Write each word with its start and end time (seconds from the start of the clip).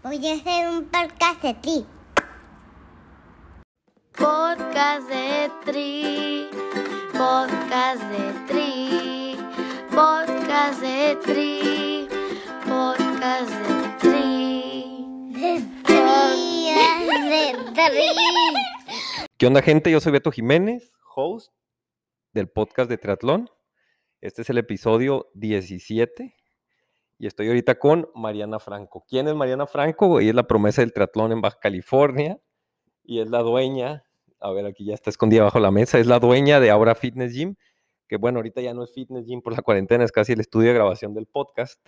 Voy 0.00 0.24
a 0.28 0.34
hacer 0.34 0.68
un 0.68 0.84
podcast 0.84 1.42
de 1.42 1.54
ti. 1.54 1.84
Podcast 4.12 5.08
de 5.08 5.50
Tri, 5.64 6.48
podcast 7.12 8.02
de 8.04 8.32
Tri, 8.46 9.36
podcast 9.90 10.80
de 10.80 11.16
Tri, 11.24 12.08
podcast 12.64 13.50
de 13.50 13.98
Tri. 13.98 15.32
De 15.32 15.62
tri, 15.82 16.70
de 17.34 17.74
tri. 17.74 19.26
¿Qué 19.36 19.46
onda, 19.48 19.62
gente? 19.62 19.90
Yo 19.90 19.98
soy 19.98 20.12
Beto 20.12 20.30
Jiménez, 20.30 20.92
host 21.16 21.52
del 22.32 22.48
podcast 22.48 22.88
de 22.88 22.98
Triatlón. 22.98 23.50
Este 24.20 24.42
es 24.42 24.50
el 24.50 24.58
episodio 24.58 25.28
17 25.34 26.37
y 27.18 27.26
estoy 27.26 27.48
ahorita 27.48 27.78
con 27.78 28.08
Mariana 28.14 28.60
Franco. 28.60 29.04
¿Quién 29.08 29.26
es 29.26 29.34
Mariana 29.34 29.66
Franco? 29.66 30.20
Ella 30.20 30.30
es 30.30 30.36
la 30.36 30.46
promesa 30.46 30.82
del 30.82 30.92
triatlón 30.92 31.32
en 31.32 31.40
Baja 31.40 31.58
California 31.60 32.38
y 33.02 33.20
es 33.20 33.28
la 33.28 33.40
dueña, 33.40 34.04
a 34.40 34.52
ver, 34.52 34.66
aquí 34.66 34.84
ya 34.84 34.94
está 34.94 35.10
escondida 35.10 35.42
bajo 35.42 35.58
la 35.58 35.72
mesa, 35.72 35.98
es 35.98 36.06
la 36.06 36.20
dueña 36.20 36.60
de 36.60 36.70
Aura 36.70 36.94
Fitness 36.94 37.32
Gym, 37.32 37.56
que 38.06 38.16
bueno, 38.16 38.38
ahorita 38.38 38.60
ya 38.60 38.72
no 38.72 38.84
es 38.84 38.92
Fitness 38.94 39.26
Gym 39.26 39.42
por 39.42 39.52
la 39.52 39.62
cuarentena, 39.62 40.04
es 40.04 40.12
casi 40.12 40.32
el 40.32 40.40
estudio 40.40 40.68
de 40.68 40.74
grabación 40.74 41.12
del 41.12 41.26
podcast. 41.26 41.80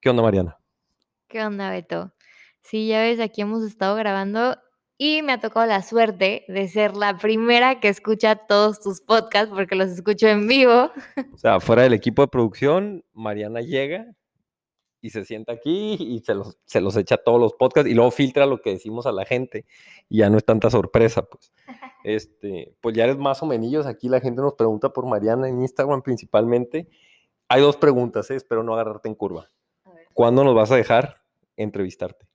¿Qué 0.00 0.10
onda, 0.10 0.22
Mariana? 0.22 0.58
¿Qué 1.28 1.44
onda, 1.44 1.70
Beto? 1.70 2.12
Sí, 2.62 2.88
ya 2.88 3.00
ves, 3.00 3.20
aquí 3.20 3.42
hemos 3.42 3.62
estado 3.62 3.94
grabando 3.94 4.56
y 4.98 5.22
me 5.22 5.32
ha 5.32 5.40
tocado 5.40 5.66
la 5.66 5.82
suerte 5.82 6.44
de 6.48 6.68
ser 6.68 6.96
la 6.96 7.16
primera 7.16 7.78
que 7.78 7.88
escucha 7.88 8.34
todos 8.34 8.80
tus 8.80 9.00
podcasts 9.00 9.52
porque 9.54 9.76
los 9.76 9.90
escucho 9.90 10.26
en 10.26 10.48
vivo. 10.48 10.90
O 11.32 11.38
sea, 11.38 11.60
fuera 11.60 11.82
del 11.82 11.92
equipo 11.92 12.22
de 12.22 12.28
producción, 12.28 13.04
Mariana 13.12 13.60
llega 13.60 14.14
y 15.02 15.10
se 15.10 15.24
sienta 15.24 15.52
aquí 15.52 15.96
y 15.98 16.20
se 16.20 16.34
los, 16.34 16.56
se 16.64 16.80
los 16.80 16.96
echa 16.96 17.18
todos 17.18 17.40
los 17.40 17.54
podcasts 17.54 17.90
y 17.90 17.94
luego 17.94 18.12
filtra 18.12 18.46
lo 18.46 18.62
que 18.62 18.70
decimos 18.70 19.04
a 19.04 19.12
la 19.12 19.26
gente 19.26 19.66
y 20.08 20.18
ya 20.18 20.30
no 20.30 20.38
es 20.38 20.44
tanta 20.44 20.70
sorpresa, 20.70 21.22
pues. 21.22 21.52
Este, 22.04 22.74
pues 22.80 22.96
ya 22.96 23.04
eres 23.04 23.16
más 23.16 23.44
o 23.44 23.46
menos 23.46 23.86
aquí, 23.86 24.08
la 24.08 24.20
gente 24.20 24.42
nos 24.42 24.54
pregunta 24.54 24.92
por 24.92 25.06
Mariana 25.06 25.48
en 25.48 25.60
Instagram 25.60 26.02
principalmente. 26.02 26.88
Hay 27.48 27.62
dos 27.62 27.76
preguntas, 27.76 28.28
¿eh? 28.32 28.34
espero 28.34 28.64
no 28.64 28.74
agarrarte 28.74 29.08
en 29.08 29.14
curva. 29.14 29.48
¿Cuándo 30.12 30.42
nos 30.42 30.52
vas 30.52 30.72
a 30.72 30.76
dejar 30.76 31.22
entrevistarte? 31.56 32.26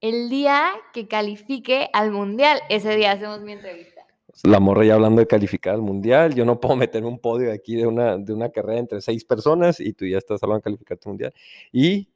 El 0.00 0.28
día 0.28 0.70
que 0.92 1.08
califique 1.08 1.90
al 1.92 2.12
mundial, 2.12 2.60
ese 2.68 2.94
día 2.94 3.10
hacemos 3.10 3.40
mi 3.40 3.54
entrevista. 3.54 3.95
La 4.44 4.60
morra 4.60 4.84
ya 4.84 4.94
hablando 4.94 5.20
de 5.20 5.26
calificar 5.26 5.74
al 5.74 5.82
mundial, 5.82 6.34
yo 6.34 6.44
no 6.44 6.60
puedo 6.60 6.76
meter 6.76 7.04
un 7.04 7.18
podio 7.18 7.52
aquí 7.52 7.76
de 7.76 7.86
una, 7.86 8.18
de 8.18 8.32
una 8.32 8.50
carrera 8.50 8.78
entre 8.78 9.00
seis 9.00 9.24
personas 9.24 9.80
y 9.80 9.92
tú 9.92 10.06
ya 10.06 10.18
estás 10.18 10.42
hablando 10.42 10.60
de 10.60 10.64
calificar 10.64 10.98
tu 10.98 11.08
mundial. 11.08 11.32
Y, 11.72 12.08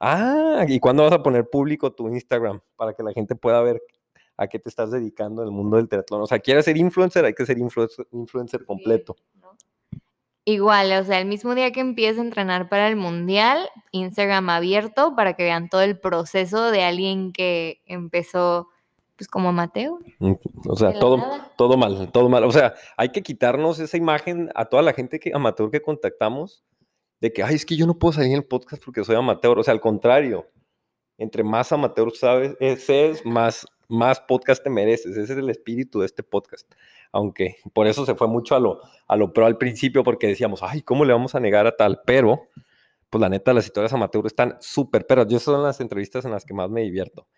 ah, 0.00 0.64
¿y 0.68 0.78
cuándo 0.80 1.04
vas 1.04 1.12
a 1.12 1.22
poner 1.22 1.48
público 1.48 1.92
tu 1.92 2.08
Instagram 2.08 2.60
para 2.76 2.92
que 2.94 3.02
la 3.02 3.12
gente 3.12 3.34
pueda 3.34 3.60
ver 3.62 3.82
a 4.36 4.46
qué 4.48 4.58
te 4.58 4.68
estás 4.68 4.90
dedicando 4.90 5.42
en 5.42 5.48
el 5.48 5.54
mundo 5.54 5.76
del 5.76 5.88
triatlón? 5.88 6.22
O 6.22 6.26
sea, 6.26 6.38
quieres 6.38 6.64
ser 6.64 6.76
influencer, 6.76 7.24
hay 7.24 7.34
que 7.34 7.46
ser 7.46 7.58
influencer, 7.58 8.06
influencer 8.12 8.64
completo. 8.64 9.16
¿no? 9.40 9.56
Igual, 10.44 10.92
o 11.00 11.04
sea, 11.04 11.20
el 11.20 11.26
mismo 11.26 11.54
día 11.54 11.70
que 11.70 11.80
empiece 11.80 12.18
a 12.18 12.24
entrenar 12.24 12.68
para 12.68 12.88
el 12.88 12.96
mundial, 12.96 13.68
Instagram 13.92 14.50
abierto 14.50 15.14
para 15.14 15.34
que 15.34 15.44
vean 15.44 15.68
todo 15.68 15.82
el 15.82 16.00
proceso 16.00 16.72
de 16.72 16.82
alguien 16.82 17.32
que 17.32 17.80
empezó 17.86 18.68
pues 19.22 19.28
como 19.28 19.50
amateur. 19.50 19.92
Mm, 20.18 20.32
O 20.68 20.76
sea, 20.76 20.98
todo, 20.98 21.16
nada. 21.16 21.52
todo 21.56 21.76
mal, 21.76 22.10
todo 22.10 22.28
mal. 22.28 22.42
O 22.42 22.50
sea, 22.50 22.74
hay 22.96 23.10
que 23.10 23.22
quitarnos 23.22 23.78
esa 23.78 23.96
imagen 23.96 24.50
a 24.56 24.64
toda 24.64 24.82
la 24.82 24.92
gente 24.92 25.20
que, 25.20 25.30
amateur 25.32 25.70
que 25.70 25.80
contactamos 25.80 26.64
de 27.20 27.32
que, 27.32 27.44
ay, 27.44 27.54
es 27.54 27.64
que 27.64 27.76
yo 27.76 27.86
no 27.86 27.98
puedo 27.98 28.12
salir 28.14 28.32
en 28.32 28.38
el 28.38 28.44
podcast 28.44 28.82
porque 28.84 29.04
soy 29.04 29.14
amateur. 29.14 29.58
O 29.58 29.62
sea, 29.62 29.72
al 29.72 29.80
contrario, 29.80 30.48
entre 31.18 31.44
más 31.44 31.70
amateur 31.70 32.10
sabes, 32.16 32.56
es, 32.58 33.24
más, 33.24 33.64
más 33.88 34.18
podcast 34.18 34.64
te 34.64 34.70
mereces. 34.70 35.16
Ese 35.16 35.34
es 35.34 35.38
el 35.38 35.50
espíritu 35.50 36.00
de 36.00 36.06
este 36.06 36.24
podcast. 36.24 36.68
Aunque 37.12 37.58
por 37.72 37.86
eso 37.86 38.04
se 38.04 38.16
fue 38.16 38.26
mucho 38.26 38.56
a 38.56 38.60
lo, 38.60 38.80
a 39.06 39.14
lo 39.14 39.32
pro 39.32 39.46
al 39.46 39.56
principio, 39.56 40.02
porque 40.02 40.26
decíamos, 40.26 40.64
ay, 40.64 40.82
¿cómo 40.82 41.04
le 41.04 41.12
vamos 41.12 41.36
a 41.36 41.40
negar 41.40 41.68
a 41.68 41.76
tal? 41.76 42.00
Pero, 42.04 42.48
pues 43.08 43.20
la 43.20 43.28
neta, 43.28 43.52
las 43.52 43.66
historias 43.66 43.92
amateur 43.92 44.26
están 44.26 44.56
súper 44.58 45.06
perras. 45.06 45.28
Yo 45.28 45.38
son 45.38 45.62
las 45.62 45.80
entrevistas 45.80 46.24
en 46.24 46.32
las 46.32 46.44
que 46.44 46.54
más 46.54 46.68
me 46.70 46.80
divierto. 46.80 47.28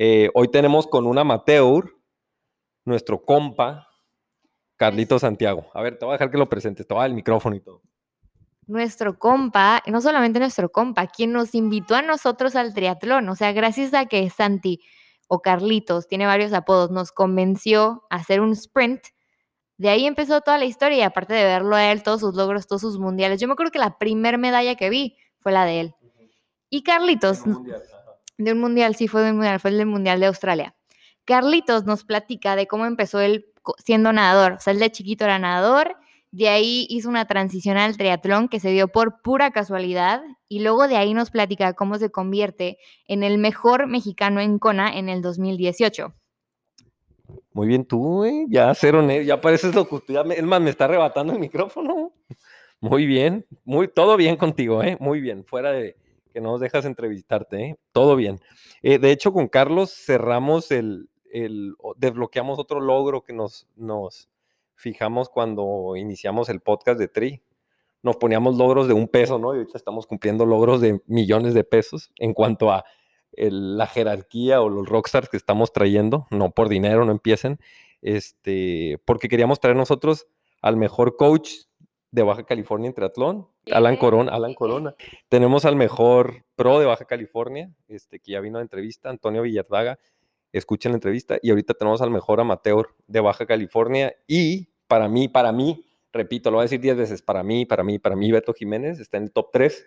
Eh, 0.00 0.30
hoy 0.34 0.46
tenemos 0.46 0.86
con 0.86 1.08
un 1.08 1.18
amateur, 1.18 1.92
nuestro 2.84 3.24
compa, 3.24 3.88
Carlito 4.76 5.18
Santiago. 5.18 5.66
A 5.74 5.82
ver, 5.82 5.98
te 5.98 6.04
voy 6.04 6.12
a 6.12 6.14
dejar 6.14 6.30
que 6.30 6.38
lo 6.38 6.48
presentes, 6.48 6.86
te 6.86 6.94
voy 6.94 7.00
a 7.00 7.02
dar 7.02 7.10
el 7.10 7.16
micrófono 7.16 7.56
y 7.56 7.60
todo. 7.60 7.82
Nuestro 8.68 9.18
compa, 9.18 9.82
no 9.88 10.00
solamente 10.00 10.38
nuestro 10.38 10.70
compa, 10.70 11.08
quien 11.08 11.32
nos 11.32 11.52
invitó 11.56 11.96
a 11.96 12.02
nosotros 12.02 12.54
al 12.54 12.74
triatlón, 12.74 13.28
o 13.28 13.34
sea, 13.34 13.50
gracias 13.50 13.92
a 13.92 14.06
que 14.06 14.30
Santi 14.30 14.80
o 15.26 15.42
Carlitos, 15.42 16.06
tiene 16.06 16.26
varios 16.26 16.52
apodos, 16.52 16.92
nos 16.92 17.10
convenció 17.10 18.04
a 18.08 18.16
hacer 18.16 18.40
un 18.40 18.52
sprint. 18.52 19.00
De 19.78 19.88
ahí 19.88 20.06
empezó 20.06 20.42
toda 20.42 20.58
la 20.58 20.64
historia 20.64 20.98
y 20.98 21.02
aparte 21.02 21.34
de 21.34 21.42
verlo 21.42 21.74
a 21.74 21.90
él, 21.90 22.04
todos 22.04 22.20
sus 22.20 22.36
logros, 22.36 22.68
todos 22.68 22.82
sus 22.82 23.00
mundiales. 23.00 23.40
Yo 23.40 23.48
me 23.48 23.54
acuerdo 23.54 23.72
que 23.72 23.80
la 23.80 23.98
primer 23.98 24.38
medalla 24.38 24.76
que 24.76 24.90
vi 24.90 25.16
fue 25.40 25.50
la 25.50 25.64
de 25.64 25.80
él. 25.80 25.94
Y 26.70 26.84
Carlitos, 26.84 27.40
de 28.38 28.52
un 28.52 28.60
mundial, 28.60 28.94
sí 28.94 29.08
fue 29.08 29.22
de 29.22 29.30
un 29.30 29.36
mundial, 29.36 29.60
fue 29.60 29.70
el 29.70 29.78
del 29.78 29.86
mundial 29.86 30.20
de 30.20 30.26
Australia. 30.26 30.74
Carlitos 31.24 31.84
nos 31.84 32.04
platica 32.04 32.56
de 32.56 32.66
cómo 32.66 32.86
empezó 32.86 33.20
él 33.20 33.46
siendo 33.84 34.12
nadador. 34.12 34.52
O 34.52 34.60
sea, 34.60 34.72
él 34.72 34.78
de 34.78 34.90
chiquito 34.90 35.24
era 35.24 35.38
nadador, 35.38 35.96
de 36.30 36.48
ahí 36.48 36.86
hizo 36.90 37.08
una 37.08 37.26
transición 37.26 37.78
al 37.78 37.96
triatlón 37.96 38.48
que 38.48 38.60
se 38.60 38.70
dio 38.70 38.88
por 38.88 39.22
pura 39.22 39.50
casualidad 39.50 40.22
y 40.46 40.60
luego 40.60 40.86
de 40.86 40.96
ahí 40.96 41.14
nos 41.14 41.30
platica 41.30 41.72
cómo 41.72 41.98
se 41.98 42.10
convierte 42.10 42.78
en 43.06 43.22
el 43.22 43.38
mejor 43.38 43.86
mexicano 43.86 44.40
en 44.40 44.58
Kona 44.58 44.96
en 44.96 45.08
el 45.08 45.22
2018. 45.22 46.14
Muy 47.52 47.66
bien, 47.66 47.84
tú, 47.84 48.24
eh, 48.24 48.46
ya 48.48 48.74
cero, 48.74 49.06
ya 49.10 49.40
pareces 49.40 49.74
locutor. 49.74 50.30
Es 50.32 50.44
más, 50.44 50.60
me 50.60 50.70
está 50.70 50.84
arrebatando 50.84 51.32
el 51.32 51.38
micrófono. 51.40 52.12
Muy 52.80 53.06
bien, 53.06 53.44
muy, 53.64 53.88
todo 53.88 54.16
bien 54.16 54.36
contigo, 54.36 54.82
¿eh? 54.84 54.96
Muy 55.00 55.20
bien, 55.20 55.44
fuera 55.44 55.72
de 55.72 55.96
que 56.28 56.40
no 56.40 56.52
nos 56.52 56.60
dejas 56.60 56.84
entrevistarte, 56.84 57.62
¿eh? 57.62 57.76
Todo 57.92 58.16
bien. 58.16 58.40
Eh, 58.82 58.98
de 58.98 59.10
hecho, 59.10 59.32
con 59.32 59.48
Carlos 59.48 59.92
cerramos 59.92 60.70
el, 60.70 61.08
el, 61.32 61.74
desbloqueamos 61.96 62.58
otro 62.58 62.80
logro 62.80 63.22
que 63.22 63.32
nos, 63.32 63.66
nos 63.76 64.28
fijamos 64.74 65.28
cuando 65.28 65.94
iniciamos 65.96 66.48
el 66.48 66.60
podcast 66.60 66.98
de 66.98 67.08
Tri. 67.08 67.42
Nos 68.02 68.16
poníamos 68.16 68.56
logros 68.56 68.86
de 68.86 68.94
un 68.94 69.08
peso, 69.08 69.38
¿no? 69.38 69.54
Y 69.54 69.58
ahorita 69.58 69.76
estamos 69.76 70.06
cumpliendo 70.06 70.46
logros 70.46 70.80
de 70.80 71.00
millones 71.06 71.54
de 71.54 71.64
pesos 71.64 72.12
en 72.18 72.32
cuanto 72.32 72.70
a 72.70 72.84
la 73.36 73.86
jerarquía 73.86 74.60
o 74.60 74.68
los 74.68 74.88
rockstars 74.88 75.28
que 75.28 75.36
estamos 75.36 75.72
trayendo, 75.72 76.26
no 76.30 76.50
por 76.50 76.68
dinero, 76.68 77.04
no 77.04 77.12
empiecen, 77.12 77.58
este, 78.02 79.00
porque 79.04 79.28
queríamos 79.28 79.60
traer 79.60 79.76
nosotros 79.76 80.26
al 80.62 80.76
mejor 80.76 81.16
coach 81.16 81.50
de 82.10 82.22
Baja 82.22 82.44
California 82.44 82.88
en 82.88 82.94
triatlón, 82.94 83.48
Alan. 83.72 83.96
Corona, 83.96 84.32
Alan 84.32 84.54
Corona. 84.54 84.94
Tenemos 85.28 85.64
al 85.64 85.76
mejor 85.76 86.44
pro 86.56 86.78
de 86.78 86.86
Baja 86.86 87.04
California, 87.04 87.70
este, 87.88 88.20
que 88.20 88.32
ya 88.32 88.40
vino 88.40 88.58
a 88.58 88.62
entrevista, 88.62 89.10
Antonio 89.10 89.42
Villardaga, 89.42 89.98
escuchen 90.52 90.92
la 90.92 90.96
entrevista, 90.96 91.38
y 91.42 91.50
ahorita 91.50 91.74
tenemos 91.74 92.00
al 92.02 92.10
mejor 92.10 92.40
amateur 92.40 92.88
de 93.06 93.20
Baja 93.20 93.46
California, 93.46 94.14
y 94.26 94.68
para 94.86 95.08
mí, 95.08 95.28
para 95.28 95.52
mí, 95.52 95.84
repito, 96.12 96.50
lo 96.50 96.56
voy 96.56 96.62
a 96.62 96.64
decir 96.64 96.80
10 96.80 96.96
veces, 96.96 97.22
para 97.22 97.42
mí, 97.42 97.66
para 97.66 97.82
mí, 97.84 97.98
para 97.98 98.16
mí, 98.16 98.32
Beto 98.32 98.52
Jiménez 98.54 99.00
está 99.00 99.18
en 99.18 99.24
el 99.24 99.32
top 99.32 99.50
3 99.52 99.86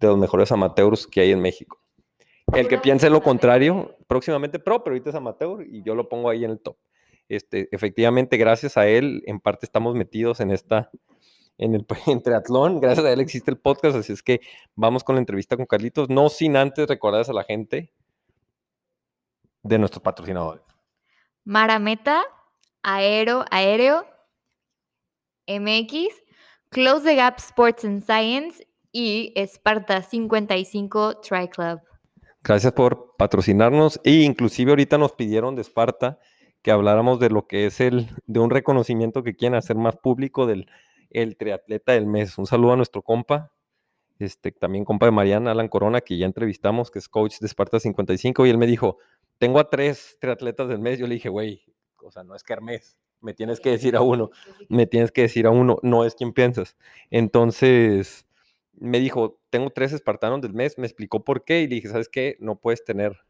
de 0.00 0.06
los 0.06 0.18
mejores 0.18 0.50
amateurs 0.50 1.06
que 1.06 1.20
hay 1.20 1.32
en 1.32 1.40
México. 1.40 1.80
El 2.54 2.66
que 2.66 2.78
piense 2.78 3.10
lo 3.10 3.22
contrario, 3.22 3.96
próximamente 4.08 4.58
pro, 4.58 4.82
pero 4.82 4.94
ahorita 4.94 5.10
es 5.10 5.16
amateur 5.16 5.64
y 5.64 5.82
yo 5.82 5.94
lo 5.94 6.08
pongo 6.08 6.30
ahí 6.30 6.44
en 6.44 6.50
el 6.50 6.60
top. 6.60 6.76
Este, 7.28 7.68
efectivamente, 7.70 8.36
gracias 8.38 8.76
a 8.76 8.88
él, 8.88 9.22
en 9.26 9.38
parte 9.38 9.64
estamos 9.64 9.94
metidos 9.94 10.40
en 10.40 10.50
esta, 10.50 10.90
en 11.60 11.74
el 11.74 11.86
triatlón. 12.24 12.80
Gracias 12.80 13.06
a 13.06 13.12
él 13.12 13.20
existe 13.20 13.50
el 13.50 13.58
podcast, 13.58 13.96
así 13.96 14.12
es 14.12 14.22
que 14.22 14.40
vamos 14.74 15.04
con 15.04 15.14
la 15.14 15.20
entrevista 15.20 15.56
con 15.56 15.66
Carlitos, 15.66 16.08
no 16.08 16.28
sin 16.28 16.56
antes 16.56 16.88
recordarles 16.88 17.28
a 17.28 17.34
la 17.34 17.44
gente 17.44 17.92
de 19.62 19.78
nuestros 19.78 20.02
patrocinadores. 20.02 20.62
Marameta, 21.44 22.22
Aero, 22.82 23.44
Aéreo, 23.50 24.06
MX, 25.46 26.08
Close 26.70 27.04
the 27.04 27.14
Gap 27.14 27.38
Sports 27.38 27.84
and 27.84 28.04
Science 28.04 28.66
y 28.90 29.32
Esparta 29.36 30.02
55 30.02 31.20
Tri 31.20 31.48
Club. 31.48 31.80
Gracias 32.42 32.72
por 32.72 33.16
patrocinarnos 33.18 34.00
e 34.02 34.22
inclusive 34.22 34.72
ahorita 34.72 34.96
nos 34.96 35.12
pidieron 35.12 35.56
de 35.56 35.62
Esparta 35.62 36.18
que 36.62 36.70
habláramos 36.70 37.20
de 37.20 37.28
lo 37.28 37.46
que 37.46 37.66
es 37.66 37.80
el 37.80 38.08
de 38.26 38.40
un 38.40 38.50
reconocimiento 38.50 39.22
que 39.22 39.34
quieren 39.34 39.56
hacer 39.56 39.76
más 39.76 39.96
público 39.96 40.46
del 40.46 40.66
el 41.10 41.36
triatleta 41.36 41.92
del 41.92 42.06
mes. 42.06 42.38
Un 42.38 42.46
saludo 42.46 42.72
a 42.72 42.76
nuestro 42.76 43.02
compa, 43.02 43.52
este 44.18 44.52
también 44.52 44.84
compa 44.84 45.06
de 45.06 45.12
Mariana 45.12 45.52
Alan 45.52 45.68
Corona 45.68 46.00
que 46.02 46.18
ya 46.18 46.26
entrevistamos, 46.26 46.90
que 46.90 46.98
es 46.98 47.08
coach 47.08 47.38
de 47.40 47.46
Esparta 47.46 47.80
55 47.80 48.46
y 48.46 48.50
él 48.50 48.58
me 48.58 48.66
dijo, 48.66 48.98
"Tengo 49.38 49.58
a 49.58 49.70
tres 49.70 50.18
triatletas 50.20 50.68
del 50.68 50.78
mes." 50.78 50.98
Yo 50.98 51.06
le 51.06 51.14
dije, 51.14 51.28
"Güey, 51.28 51.62
o 52.04 52.10
sea, 52.10 52.22
no 52.22 52.34
es 52.34 52.42
Kermés, 52.42 52.98
me 53.20 53.34
tienes 53.34 53.60
que 53.60 53.70
decir 53.70 53.96
a 53.96 54.02
uno." 54.02 54.30
me 54.68 54.86
tienes 54.86 55.10
que 55.12 55.22
decir 55.22 55.46
a 55.46 55.50
uno, 55.50 55.78
no 55.82 56.04
es 56.04 56.14
quien 56.14 56.32
piensas. 56.32 56.76
Entonces, 57.10 58.26
me 58.74 59.00
dijo, 59.00 59.40
tengo 59.50 59.70
tres 59.70 59.92
espartanos 59.92 60.40
del 60.42 60.54
mes, 60.54 60.78
me 60.78 60.86
explicó 60.86 61.24
por 61.24 61.44
qué 61.44 61.62
y 61.62 61.68
le 61.68 61.76
dije, 61.76 61.88
¿sabes 61.88 62.08
qué? 62.08 62.36
No 62.40 62.56
puedes 62.56 62.84
tener 62.84 63.24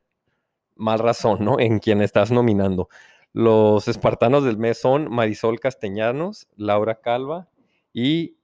mal 0.77 0.99
razón, 0.99 1.45
¿no? 1.45 1.61
En 1.61 1.79
quien 1.79 2.03
estás 2.03 2.31
nominando. 2.31 2.89
Los 3.33 3.87
espartanos 3.89 4.45
del 4.45 4.59
mes 4.59 4.79
son 4.81 5.11
Marisol 5.11 5.61
Castellanos, 5.61 6.49
Laura 6.57 7.01
Calva 7.01 7.50
y 7.93 8.39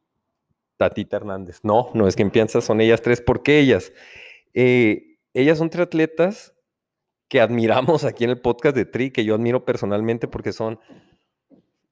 Tatita 0.76 1.16
Hernández. 1.16 1.60
No, 1.62 1.90
no 1.94 2.06
es 2.06 2.16
quien 2.16 2.31
piensas, 2.31 2.64
son 2.64 2.81
ellas 2.81 3.02
tres. 3.02 3.20
¿Por 3.20 3.43
qué 3.43 3.60
ellas? 3.60 3.93
Eh, 4.54 5.19
ellas 5.34 5.58
son 5.58 5.70
tres 5.70 5.87
atletas 5.87 6.54
que 7.28 7.40
admiramos 7.40 8.04
aquí 8.04 8.25
en 8.25 8.31
el 8.31 8.40
podcast 8.40 8.76
de 8.76 8.84
Tri, 8.84 9.10
que 9.10 9.25
yo 9.25 9.34
admiro 9.34 9.64
personalmente 9.64 10.28
porque 10.28 10.52
son 10.52 10.78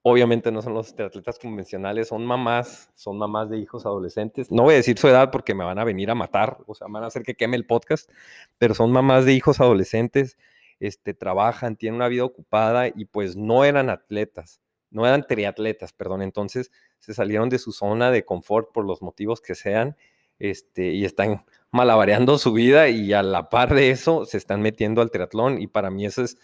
Obviamente 0.06 0.52
no 0.52 0.60
son 0.60 0.74
los 0.74 0.92
atletas 0.92 1.38
convencionales, 1.38 2.08
son 2.08 2.26
mamás, 2.26 2.90
son 2.94 3.16
mamás 3.16 3.48
de 3.48 3.56
hijos 3.56 3.86
adolescentes. 3.86 4.50
No 4.50 4.64
voy 4.64 4.74
a 4.74 4.76
decir 4.76 4.98
su 4.98 5.08
edad 5.08 5.30
porque 5.30 5.54
me 5.54 5.64
van 5.64 5.78
a 5.78 5.84
venir 5.84 6.10
a 6.10 6.14
matar, 6.14 6.58
o 6.66 6.74
sea, 6.74 6.88
van 6.90 7.04
a 7.04 7.06
hacer 7.06 7.22
que 7.22 7.34
queme 7.34 7.56
el 7.56 7.64
podcast, 7.64 8.10
pero 8.58 8.74
son 8.74 8.92
mamás 8.92 9.24
de 9.24 9.32
hijos 9.32 9.60
adolescentes, 9.62 10.36
este, 10.78 11.14
trabajan, 11.14 11.76
tienen 11.76 11.96
una 11.96 12.08
vida 12.08 12.22
ocupada 12.22 12.88
y 12.88 13.06
pues 13.06 13.34
no 13.34 13.64
eran 13.64 13.88
atletas, 13.88 14.60
no 14.94 15.06
eran 15.06 15.26
triatletas, 15.26 15.92
perdón. 15.92 16.22
Entonces 16.22 16.70
se 16.98 17.14
salieron 17.14 17.48
de 17.48 17.58
su 17.58 17.72
zona 17.72 18.10
de 18.10 18.24
confort 18.24 18.72
por 18.72 18.84
los 18.84 19.02
motivos 19.02 19.40
que 19.40 19.54
sean 19.54 19.96
este, 20.38 20.92
y 20.92 21.04
están 21.04 21.44
malabareando 21.70 22.38
su 22.38 22.52
vida 22.52 22.88
y 22.88 23.12
a 23.12 23.22
la 23.22 23.50
par 23.50 23.74
de 23.74 23.90
eso 23.90 24.24
se 24.24 24.38
están 24.38 24.62
metiendo 24.62 25.02
al 25.02 25.10
triatlón 25.10 25.60
y 25.60 25.66
para 25.66 25.90
mí 25.90 26.06
eso 26.06 26.22
es 26.22 26.38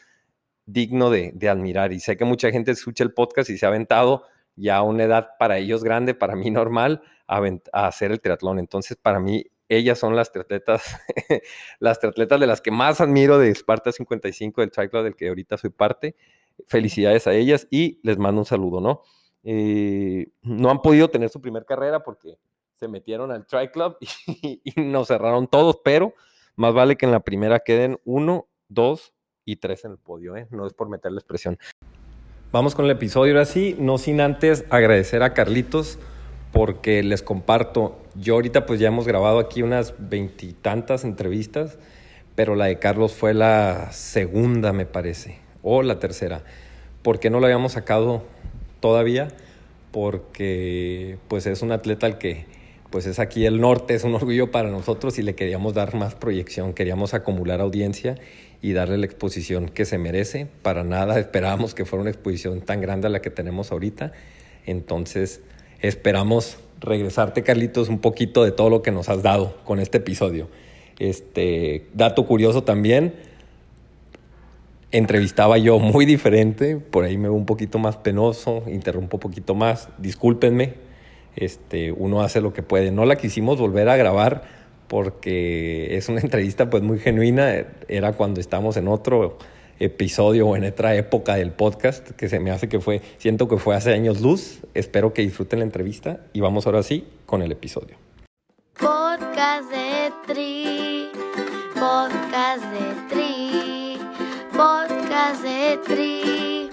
digno 0.67 1.11
de, 1.11 1.35
admirar. 1.49 1.93
Y 1.93 2.01
sé 2.01 2.17
que 2.17 2.25
mucha 2.25 2.51
gente 2.51 2.71
escucha 2.73 3.05
el 3.05 3.13
podcast 3.13 3.51
y 3.51 3.59
se 3.59 3.67
ha 3.67 3.69
aventado 3.69 4.25
ya 4.57 4.77
a 4.77 4.83
una 4.83 5.05
edad 5.05 5.31
para 5.39 5.59
ellos 5.59 5.83
grande, 5.85 6.15
para 6.15 6.37
mí 6.37 6.51
normal, 6.51 7.03
a, 7.27 7.41
hacer 7.87 8.11
el 8.11 8.21
triatlón. 8.21 8.59
Entonces, 8.59 8.97
para 8.97 9.21
mí, 9.21 9.45
ellas 9.69 9.99
son 9.99 10.17
las 10.17 10.33
triatletas, 10.33 10.97
las 11.79 12.01
triatletas 12.01 12.41
de 12.41 12.47
las 12.47 12.61
que 12.61 12.71
más 12.71 13.01
admiro 13.01 13.39
de 13.39 13.51
Sparta 13.55 13.93
55 13.93 14.61
del 14.61 14.71
Tri 14.71 14.89
del 14.89 15.17
que 15.17 15.29
ahorita 15.29 15.57
soy 15.57 15.71
parte. 15.71 16.17
Felicidades 16.67 17.27
a 17.27 17.35
ellas 17.35 17.67
y 17.71 18.01
les 18.03 18.19
mando 18.19 18.41
un 18.41 18.47
saludo, 18.47 18.81
¿no? 18.81 19.03
Eh, 19.43 20.29
no 20.43 20.71
han 20.71 20.83
podido 20.83 21.09
tener 21.09 21.31
su 21.31 21.41
primer 21.41 21.65
carrera 21.65 22.03
porque 22.03 22.39
se 22.75 22.89
metieron 22.89 23.31
al 23.31 23.47
Tri 23.47 23.69
Club 23.69 23.97
y, 24.27 24.61
nos 24.77 25.09
cerraron 25.09 25.47
todos, 25.47 25.81
pero 25.85 26.15
más 26.57 26.75
vale 26.75 26.97
que 26.97 27.07
en 27.07 27.13
la 27.13 27.21
primera 27.21 27.61
queden 27.61 27.99
uno, 28.05 28.49
dos 28.69 29.13
y 29.45 29.57
tres 29.57 29.85
en 29.85 29.93
el 29.93 29.99
podio, 29.99 30.37
¿eh? 30.37 30.47
no 30.51 30.67
es 30.67 30.73
por 30.73 30.89
meterles 30.89 31.25
presión. 31.25 31.59
Vamos 32.53 32.75
con 32.75 32.85
el 32.85 32.91
episodio 32.91 33.35
ahora 33.35 33.45
sí, 33.45 33.77
no 33.79 33.99
sin 33.99 34.21
antes 34.21 34.65
agradecer 34.71 35.23
a 35.23 35.35
Carlitos 35.35 35.99
porque 36.53 37.03
les 37.03 37.23
comparto, 37.23 37.99
yo 38.17 38.35
ahorita 38.35 38.67
pues 38.67 38.81
ya 38.81 38.89
hemos 38.89 39.07
grabado 39.07 39.39
aquí 39.39 39.63
unas 39.63 39.95
veintitantas 39.99 41.05
entrevistas, 41.05 41.79
pero 42.35 42.57
la 42.57 42.67
de 42.67 42.79
Carlos 42.79 43.13
fue 43.13 43.35
la 43.35 43.93
segunda 43.93 44.73
me 44.73 44.87
parece, 44.87 45.40
o 45.63 45.83
la 45.83 45.99
tercera. 45.99 46.43
¿Por 47.03 47.21
qué 47.21 47.31
no 47.31 47.41
lo 47.41 47.47
habíamos 47.47 47.73
sacado 47.73 48.23
todavía? 48.81 49.29
Porque 49.93 51.19
pues 51.29 51.47
es 51.47 51.63
un 51.63 51.73
atleta 51.73 52.07
al 52.07 52.19
que 52.19 52.45
pues 52.91 53.07
es 53.07 53.19
aquí 53.19 53.47
el 53.47 53.61
norte, 53.61 53.95
es 53.95 54.05
un 54.05 54.15
orgullo 54.17 54.51
para 54.51 54.71
nosotros 54.71 55.19
y 55.19 55.23
le 55.23 55.35
queríamos 55.35 55.75
dar 55.75 55.95
más 55.95 56.15
proyección, 56.15 56.75
queríamos 56.75 57.15
acumular 57.15 57.61
audiencia 57.61 58.17
y 58.63 58.73
darle 58.73 58.99
la 58.99 59.07
exposición 59.07 59.69
que 59.69 59.85
se 59.85 59.99
merece. 59.99 60.47
Para 60.63 60.85
nada 60.85 61.19
esperábamos 61.21 61.75
que 61.75 61.85
fuera 61.85 62.03
una 62.03 62.11
exposición 62.11 62.61
tan 62.61 62.81
grande 62.81 63.07
a 63.07 63.11
la 63.11 63.23
que 63.23 63.31
tenemos 63.31 63.73
ahorita. 63.73 64.13
Entonces, 64.67 65.41
esperamos 65.81 66.59
regresarte, 66.81 67.43
Carlitos, 67.43 67.89
un 67.89 67.99
poquito 67.99 68.45
de 68.45 68.53
todo 68.53 68.71
lo 68.71 68.83
que 68.83 68.91
nos 68.91 69.09
has 69.09 69.23
dado 69.23 69.57
con 69.65 69.81
este 69.81 69.99
episodio. 69.99 70.49
Este 70.99 71.87
dato 71.95 72.27
curioso 72.27 72.65
también, 72.65 73.15
entrevistaba 74.93 75.59
yo 75.59 75.79
muy 75.79 76.05
diferente, 76.05 76.77
por 76.77 77.05
ahí 77.05 77.17
me 77.17 77.29
veo 77.29 77.35
un 77.35 77.47
poquito 77.47 77.79
más 77.79 77.97
penoso, 77.97 78.65
interrumpo 78.67 79.17
un 79.17 79.21
poquito 79.21 79.55
más, 79.55 79.89
discúlpenme, 79.99 80.75
este, 81.37 81.93
uno 81.93 82.23
hace 82.23 82.41
lo 82.41 82.53
que 82.53 82.63
puede. 82.63 82.91
No 82.91 83.05
la 83.05 83.17
quisimos 83.17 83.59
volver 83.59 83.89
a 83.89 83.97
grabar 83.97 84.43
porque 84.89 85.97
es 85.97 86.09
una 86.09 86.21
entrevista 86.23 86.71
pues 86.71 86.83
muy 86.83 86.99
genuina, 86.99 87.67
era 87.89 88.13
cuando 88.13 88.41
estamos 88.41 88.77
en 88.77 88.89
otro 88.89 89.39
episodio 89.79 90.47
o 90.47 90.57
en 90.57 90.65
otra 90.65 90.95
época 90.95 91.37
del 91.37 91.53
podcast, 91.53 92.11
que 92.11 92.29
se 92.29 92.39
me 92.39 92.51
hace 92.51 92.69
que 92.69 92.81
fue, 92.81 93.01
siento 93.17 93.49
que 93.49 93.57
fue 93.57 93.75
hace 93.75 93.95
años 93.95 94.21
luz, 94.21 94.61
espero 94.75 95.15
que 95.15 95.23
disfruten 95.23 95.61
la 95.61 95.65
entrevista 95.65 96.21
y 96.35 96.41
vamos 96.41 96.67
ahora 96.67 96.83
sí 96.83 97.07
con 97.25 97.41
el 97.41 97.53
episodio. 97.53 97.97
Podcast 98.79 99.71
de 99.71 100.13
Tri, 100.27 101.09
podcast 101.75 102.65
de 102.73 103.15
Tri, 103.15 103.70
podcast 104.61 105.43
de 105.43 105.79
Tri, 105.87 106.69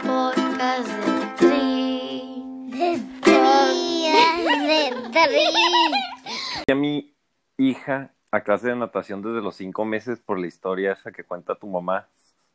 podcast 0.00 0.88
de 0.88 1.26
Tri, 1.36 2.70
de 2.70 2.90
Tri, 3.20 4.08
de 4.66 5.10
Tri. 5.12 6.72
A 6.72 6.74
mí 6.74 7.14
hija 7.58 8.14
a 8.30 8.40
clase 8.40 8.68
de 8.68 8.76
natación 8.76 9.20
desde 9.20 9.42
los 9.42 9.54
cinco 9.54 9.84
meses 9.84 10.18
por 10.18 10.38
la 10.38 10.46
historia 10.46 10.92
esa 10.92 11.12
que 11.12 11.24
cuenta 11.24 11.56
tu 11.56 11.66
mamá. 11.66 12.08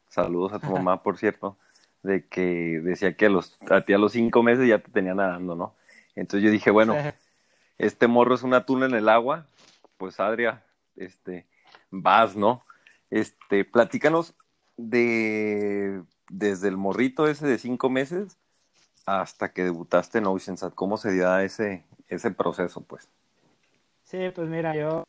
Saludos 0.10 0.54
a 0.54 0.60
tu 0.60 0.72
mamá, 0.72 1.04
por 1.04 1.20
cierto, 1.20 1.58
de 2.02 2.26
que 2.26 2.82
decía 2.84 3.16
que 3.16 3.28
a, 3.28 3.30
los, 3.30 3.60
a 3.70 3.82
ti 3.82 3.94
a 3.94 4.00
los 4.00 4.14
cinco 4.14 4.42
meses 4.42 4.68
ya 4.68 4.80
te 4.80 4.92
tenía 4.92 5.14
nadando, 5.14 5.54
¿no? 5.54 5.76
Entonces 6.16 6.44
yo 6.44 6.50
dije, 6.50 6.72
bueno, 6.72 6.96
este 7.78 8.08
morro 8.08 8.34
es 8.34 8.42
un 8.42 8.56
atún 8.56 8.82
en 8.82 8.96
el 8.96 9.10
agua, 9.10 9.46
pues 9.98 10.20
Adria, 10.20 10.64
este, 10.96 11.46
vas, 11.92 12.36
¿no? 12.36 12.64
Este, 13.12 13.64
platícanos 13.64 14.34
de 14.78 16.04
desde 16.30 16.70
el 16.70 16.78
morrito 16.78 17.28
ese 17.28 17.46
de 17.46 17.58
cinco 17.58 17.90
meses 17.90 18.38
hasta 19.06 19.52
que 19.52 19.64
debutaste 19.64 20.20
en 20.20 20.28
Oceansat, 20.28 20.74
¿cómo 20.74 20.98
se 20.98 21.12
dio 21.12 21.38
ese, 21.40 21.84
ese 22.08 22.32
proceso, 22.32 22.82
pues? 22.82 23.10
Sí, 24.04 24.30
pues 24.34 24.48
mira, 24.48 24.76
yo 24.76 25.06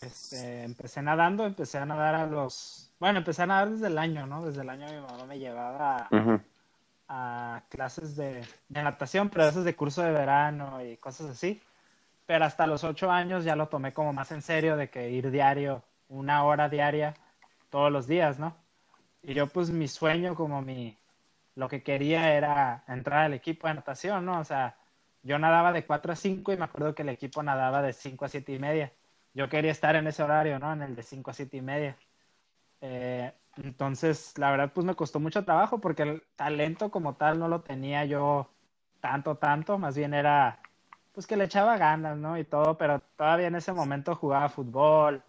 este, 0.00 0.62
empecé 0.64 1.02
nadando, 1.02 1.46
empecé 1.46 1.78
a 1.78 1.86
nadar 1.86 2.14
a 2.14 2.26
los... 2.26 2.92
Bueno, 2.98 3.18
empecé 3.18 3.42
a 3.42 3.46
nadar 3.46 3.70
desde 3.70 3.86
el 3.86 3.98
año, 3.98 4.26
¿no? 4.26 4.44
Desde 4.44 4.62
el 4.62 4.68
año 4.68 4.86
mi 4.86 5.00
mamá 5.00 5.24
me 5.26 5.38
llevaba 5.38 6.08
a, 7.08 7.62
clases 7.68 8.14
de, 8.16 8.44
natación, 8.68 9.30
pero 9.30 9.48
esas 9.48 9.64
de 9.64 9.74
curso 9.74 10.02
de 10.02 10.12
verano 10.12 10.84
y 10.84 10.96
cosas 10.98 11.30
así. 11.30 11.60
Pero 12.26 12.44
hasta 12.44 12.66
los 12.66 12.84
ocho 12.84 13.10
años 13.10 13.44
ya 13.44 13.56
lo 13.56 13.68
tomé 13.68 13.92
como 13.92 14.12
más 14.12 14.30
en 14.32 14.42
serio 14.42 14.76
de 14.76 14.90
que 14.90 15.10
ir 15.10 15.30
diario, 15.30 15.82
una 16.08 16.44
hora 16.44 16.68
diaria, 16.68 17.14
todos 17.70 17.90
los 17.90 18.06
días, 18.06 18.38
¿no? 18.38 18.54
Y 19.22 19.34
yo 19.34 19.46
pues 19.46 19.70
mi 19.70 19.88
sueño 19.88 20.34
como 20.34 20.62
mi... 20.62 20.96
Lo 21.56 21.68
que 21.68 21.82
quería 21.82 22.34
era 22.34 22.84
entrar 22.88 23.24
al 23.24 23.34
equipo 23.34 23.66
de 23.68 23.74
natación, 23.74 24.24
¿no? 24.24 24.40
O 24.40 24.44
sea, 24.44 24.76
yo 25.22 25.38
nadaba 25.38 25.72
de 25.72 25.84
4 25.84 26.12
a 26.12 26.16
5 26.16 26.52
y 26.52 26.56
me 26.56 26.64
acuerdo 26.64 26.94
que 26.94 27.02
el 27.02 27.10
equipo 27.10 27.42
nadaba 27.42 27.82
de 27.82 27.92
5 27.92 28.24
a 28.24 28.28
7 28.28 28.52
y 28.52 28.58
media. 28.58 28.92
Yo 29.34 29.48
quería 29.48 29.72
estar 29.72 29.96
en 29.96 30.06
ese 30.06 30.22
horario, 30.22 30.58
¿no? 30.58 30.72
En 30.72 30.82
el 30.82 30.94
de 30.96 31.02
5 31.02 31.30
a 31.30 31.34
7 31.34 31.56
y 31.56 31.62
media. 31.62 31.96
Eh, 32.80 33.32
entonces, 33.56 34.36
la 34.38 34.50
verdad, 34.50 34.72
pues 34.72 34.86
me 34.86 34.94
costó 34.94 35.20
mucho 35.20 35.44
trabajo 35.44 35.80
porque 35.80 36.02
el 36.02 36.22
talento 36.36 36.90
como 36.90 37.14
tal 37.16 37.38
no 37.38 37.48
lo 37.48 37.60
tenía 37.60 38.04
yo 38.04 38.48
tanto, 39.00 39.36
tanto. 39.36 39.78
Más 39.78 39.96
bien 39.96 40.14
era, 40.14 40.60
pues 41.12 41.26
que 41.26 41.36
le 41.36 41.44
echaba 41.44 41.76
ganas, 41.76 42.16
¿no? 42.16 42.38
Y 42.38 42.44
todo, 42.44 42.78
pero 42.78 43.00
todavía 43.16 43.48
en 43.48 43.56
ese 43.56 43.72
momento 43.72 44.14
jugaba 44.16 44.48
fútbol, 44.48 45.22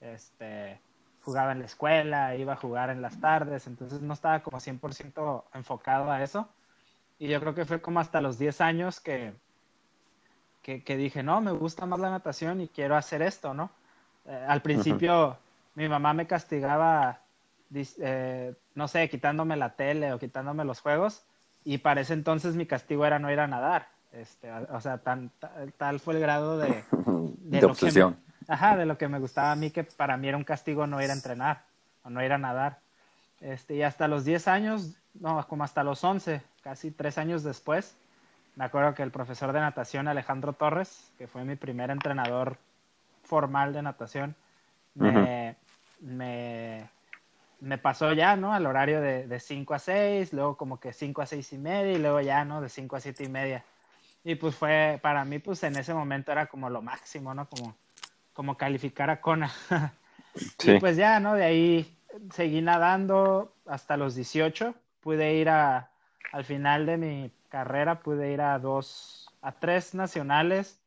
este, 0.00 0.80
jugaba 1.28 1.52
en 1.52 1.58
la 1.58 1.66
escuela, 1.66 2.34
iba 2.36 2.54
a 2.54 2.56
jugar 2.56 2.88
en 2.88 3.02
las 3.02 3.20
tardes, 3.20 3.66
entonces 3.66 4.00
no 4.00 4.14
estaba 4.14 4.40
como 4.40 4.60
100% 4.60 5.44
enfocado 5.52 6.10
a 6.10 6.22
eso. 6.22 6.48
Y 7.18 7.28
yo 7.28 7.38
creo 7.38 7.54
que 7.54 7.66
fue 7.66 7.82
como 7.82 8.00
hasta 8.00 8.22
los 8.22 8.38
10 8.38 8.62
años 8.62 8.98
que, 8.98 9.34
que, 10.62 10.96
dije, 10.96 11.22
no, 11.22 11.42
me 11.42 11.52
gusta 11.52 11.84
más 11.84 12.00
la 12.00 12.08
natación 12.08 12.62
y 12.62 12.68
quiero 12.68 12.96
hacer 12.96 13.20
esto, 13.20 13.52
¿no? 13.52 13.70
Eh, 14.24 14.46
al 14.48 14.62
principio 14.62 15.36
mi 15.74 15.86
mamá 15.86 16.14
me 16.14 16.26
castigaba, 16.26 17.20
eh, 17.74 18.54
no 18.74 18.88
sé, 18.88 19.10
quitándome 19.10 19.54
la 19.56 19.74
tele 19.76 20.14
o 20.14 20.18
quitándome 20.18 20.64
los 20.64 20.80
juegos 20.80 21.24
y 21.62 21.76
para 21.76 22.00
ese 22.00 22.14
entonces 22.14 22.56
mi 22.56 22.64
castigo 22.64 23.04
era 23.04 23.18
no 23.18 23.30
ir 23.30 23.40
a 23.40 23.46
nadar. 23.46 23.88
Este, 24.12 24.50
o 24.50 24.80
sea, 24.80 24.96
tan, 24.96 25.30
tal 25.76 26.00
fue 26.00 26.14
el 26.14 26.20
grado 26.20 26.56
de... 26.56 26.84
De, 27.40 27.64
obsesión. 27.66 28.16
Ajá, 28.48 28.76
de 28.76 28.86
lo 28.86 28.98
que 28.98 29.06
me 29.08 29.18
gustaba 29.18 29.52
a 29.52 29.56
mí, 29.56 29.70
que 29.70 29.84
para 29.84 30.16
mí 30.16 30.26
era 30.26 30.36
un 30.36 30.44
castigo 30.44 30.86
no 30.86 31.00
ir 31.02 31.10
a 31.10 31.14
entrenar 31.14 31.64
o 32.02 32.10
no 32.10 32.24
ir 32.24 32.32
a 32.32 32.38
nadar. 32.38 32.80
Este, 33.40 33.76
y 33.76 33.82
hasta 33.82 34.08
los 34.08 34.24
10 34.24 34.48
años, 34.48 34.96
no, 35.14 35.46
como 35.46 35.62
hasta 35.62 35.84
los 35.84 36.02
11, 36.02 36.42
casi 36.62 36.90
tres 36.90 37.18
años 37.18 37.44
después, 37.44 37.96
me 38.56 38.64
acuerdo 38.64 38.94
que 38.94 39.04
el 39.04 39.12
profesor 39.12 39.52
de 39.52 39.60
natación 39.60 40.08
Alejandro 40.08 40.54
Torres, 40.54 41.12
que 41.18 41.28
fue 41.28 41.44
mi 41.44 41.54
primer 41.54 41.90
entrenador 41.90 42.56
formal 43.22 43.72
de 43.72 43.82
natación, 43.82 44.34
me, 44.94 45.54
me, 46.00 47.78
pasó 47.80 48.12
ya, 48.14 48.34
¿no? 48.34 48.52
Al 48.52 48.66
horario 48.66 49.00
de, 49.00 49.28
de 49.28 49.38
5 49.38 49.74
a 49.74 49.78
6, 49.78 50.32
luego 50.32 50.56
como 50.56 50.80
que 50.80 50.92
5 50.92 51.22
a 51.22 51.26
6 51.26 51.52
y 51.52 51.58
media 51.58 51.92
y 51.92 51.98
luego 51.98 52.20
ya, 52.20 52.44
¿no? 52.44 52.60
De 52.60 52.68
5 52.68 52.96
a 52.96 53.00
7 53.00 53.22
y 53.22 53.28
media. 53.28 53.64
Y 54.24 54.34
pues 54.34 54.56
fue, 54.56 54.98
para 55.00 55.24
mí, 55.24 55.38
pues 55.38 55.62
en 55.62 55.76
ese 55.76 55.94
momento 55.94 56.32
era 56.32 56.46
como 56.46 56.68
lo 56.68 56.82
máximo, 56.82 57.32
¿no? 57.34 57.48
Como, 57.48 57.76
como 58.38 58.56
calificar 58.56 59.10
a 59.10 59.20
Kona. 59.20 59.50
Sí. 60.58 60.72
Y 60.72 60.78
pues 60.78 60.96
ya, 60.96 61.18
¿no? 61.18 61.34
De 61.34 61.44
ahí 61.44 61.98
seguí 62.30 62.60
nadando 62.62 63.52
hasta 63.66 63.96
los 63.96 64.14
18. 64.14 64.72
Pude 65.00 65.34
ir 65.34 65.48
a, 65.48 65.90
al 66.30 66.44
final 66.44 66.86
de 66.86 66.96
mi 66.96 67.32
carrera, 67.48 67.98
pude 67.98 68.32
ir 68.32 68.40
a 68.40 68.56
dos, 68.60 69.28
a 69.42 69.50
tres 69.50 69.96
nacionales, 69.96 70.78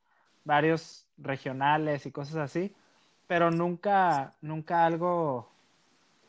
varios 0.46 1.06
regionales 1.18 2.06
y 2.06 2.12
cosas 2.12 2.38
así, 2.38 2.74
pero 3.28 3.52
nunca, 3.52 4.32
nunca 4.42 4.86
algo, 4.86 5.50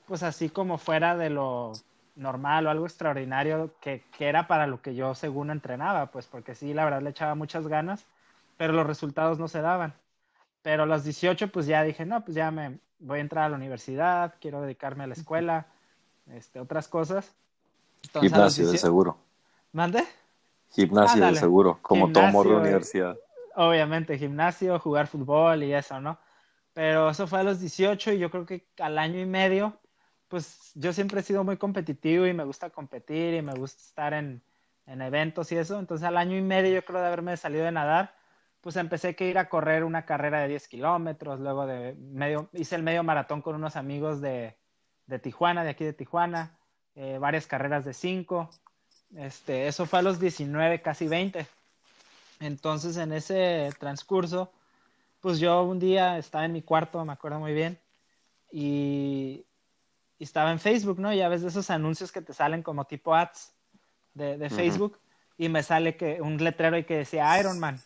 pues 0.08 0.24
así 0.24 0.48
como 0.48 0.76
fuera 0.78 1.16
de 1.16 1.30
lo 1.30 1.74
normal 2.16 2.66
o 2.66 2.70
algo 2.70 2.86
extraordinario 2.86 3.72
que, 3.80 4.02
que 4.18 4.26
era 4.26 4.48
para 4.48 4.66
lo 4.66 4.82
que 4.82 4.96
yo 4.96 5.14
según 5.14 5.50
entrenaba, 5.50 6.06
pues 6.06 6.26
porque 6.26 6.56
sí, 6.56 6.74
la 6.74 6.84
verdad 6.84 7.02
le 7.02 7.10
echaba 7.10 7.36
muchas 7.36 7.68
ganas, 7.68 8.04
pero 8.56 8.72
los 8.72 8.86
resultados 8.86 9.38
no 9.38 9.46
se 9.46 9.60
daban. 9.60 9.94
Pero 10.62 10.84
a 10.84 10.86
los 10.86 11.04
18, 11.04 11.48
pues 11.48 11.66
ya 11.66 11.82
dije, 11.82 12.06
no, 12.06 12.24
pues 12.24 12.34
ya 12.36 12.50
me 12.50 12.78
voy 12.98 13.18
a 13.18 13.22
entrar 13.22 13.44
a 13.44 13.48
la 13.48 13.56
universidad, 13.56 14.34
quiero 14.40 14.62
dedicarme 14.62 15.04
a 15.04 15.08
la 15.08 15.14
escuela, 15.14 15.66
este, 16.30 16.60
otras 16.60 16.88
cosas. 16.88 17.34
Entonces, 18.04 18.32
Gimnasio, 18.32 18.64
de 18.64 18.70
18 18.70 18.86
seguro. 18.86 19.16
¿Mande? 19.72 20.04
Gimnasio, 20.70 21.20
de 21.20 21.26
Ándale. 21.26 21.40
seguro. 21.40 21.78
Como 21.82 22.12
todo 22.12 22.24
morro 22.28 22.50
de 22.50 22.56
Gimnasio, 22.56 22.60
universidad. 22.60 23.18
Obviamente, 23.54 24.18
gimnasio, 24.18 24.78
jugar 24.78 25.08
fútbol 25.08 25.62
y 25.62 25.74
eso, 25.74 26.00
¿no? 26.00 26.18
Pero 26.72 27.10
eso 27.10 27.26
fue 27.26 27.40
a 27.40 27.42
los 27.42 27.60
18 27.60 28.12
y 28.12 28.18
yo 28.18 28.30
creo 28.30 28.46
que 28.46 28.66
al 28.78 28.98
año 28.98 29.20
y 29.20 29.26
medio, 29.26 29.76
pues 30.28 30.72
yo 30.74 30.92
siempre 30.92 31.20
he 31.20 31.22
sido 31.22 31.44
muy 31.44 31.58
competitivo 31.58 32.26
y 32.26 32.32
me 32.32 32.44
gusta 32.44 32.70
competir 32.70 33.34
y 33.34 33.42
me 33.42 33.54
gusta 33.54 33.82
estar 33.82 34.14
en, 34.14 34.42
en 34.86 35.02
eventos 35.02 35.52
y 35.52 35.56
eso. 35.56 35.78
Entonces 35.78 36.06
al 36.06 36.16
año 36.16 36.36
y 36.36 36.40
medio 36.40 36.72
yo 36.72 36.84
creo 36.84 37.00
de 37.00 37.06
haberme 37.06 37.36
salido 37.36 37.64
de 37.64 37.72
nadar, 37.72 38.14
pues 38.62 38.76
empecé 38.76 39.16
que 39.16 39.28
ir 39.28 39.38
a 39.38 39.48
correr 39.48 39.82
una 39.82 40.06
carrera 40.06 40.40
de 40.40 40.48
10 40.48 40.68
kilómetros, 40.68 41.40
luego 41.40 41.66
de 41.66 41.94
medio, 41.98 42.48
hice 42.52 42.76
el 42.76 42.84
medio 42.84 43.02
maratón 43.02 43.42
con 43.42 43.56
unos 43.56 43.74
amigos 43.74 44.20
de, 44.20 44.56
de 45.06 45.18
Tijuana, 45.18 45.64
de 45.64 45.70
aquí 45.70 45.84
de 45.84 45.92
Tijuana, 45.92 46.56
eh, 46.94 47.18
varias 47.20 47.48
carreras 47.48 47.84
de 47.84 47.92
5. 47.92 48.48
Este, 49.16 49.66
eso 49.66 49.84
fue 49.84 49.98
a 49.98 50.02
los 50.02 50.20
19, 50.20 50.80
casi 50.80 51.08
20. 51.08 51.44
Entonces, 52.38 52.96
en 52.98 53.12
ese 53.12 53.70
transcurso, 53.80 54.52
pues 55.20 55.40
yo 55.40 55.64
un 55.64 55.80
día 55.80 56.16
estaba 56.16 56.44
en 56.44 56.52
mi 56.52 56.62
cuarto, 56.62 57.04
me 57.04 57.12
acuerdo 57.12 57.40
muy 57.40 57.54
bien, 57.54 57.80
y, 58.52 59.44
y 60.18 60.24
estaba 60.24 60.52
en 60.52 60.60
Facebook, 60.60 61.00
¿no? 61.00 61.12
Ya 61.12 61.28
ves 61.28 61.42
de 61.42 61.48
esos 61.48 61.68
anuncios 61.68 62.12
que 62.12 62.22
te 62.22 62.32
salen 62.32 62.62
como 62.62 62.84
tipo 62.84 63.12
ads 63.12 63.52
de. 64.14 64.50
Facebook, 64.50 65.00
y 65.36 65.48
me 65.48 65.64
sale 65.64 65.96
que 65.96 66.22
un 66.22 66.36
letrero 66.36 66.76
ahí 66.76 66.84
que 66.84 66.98
decía 66.98 67.40
Iron 67.40 67.58
Man. 67.58 67.80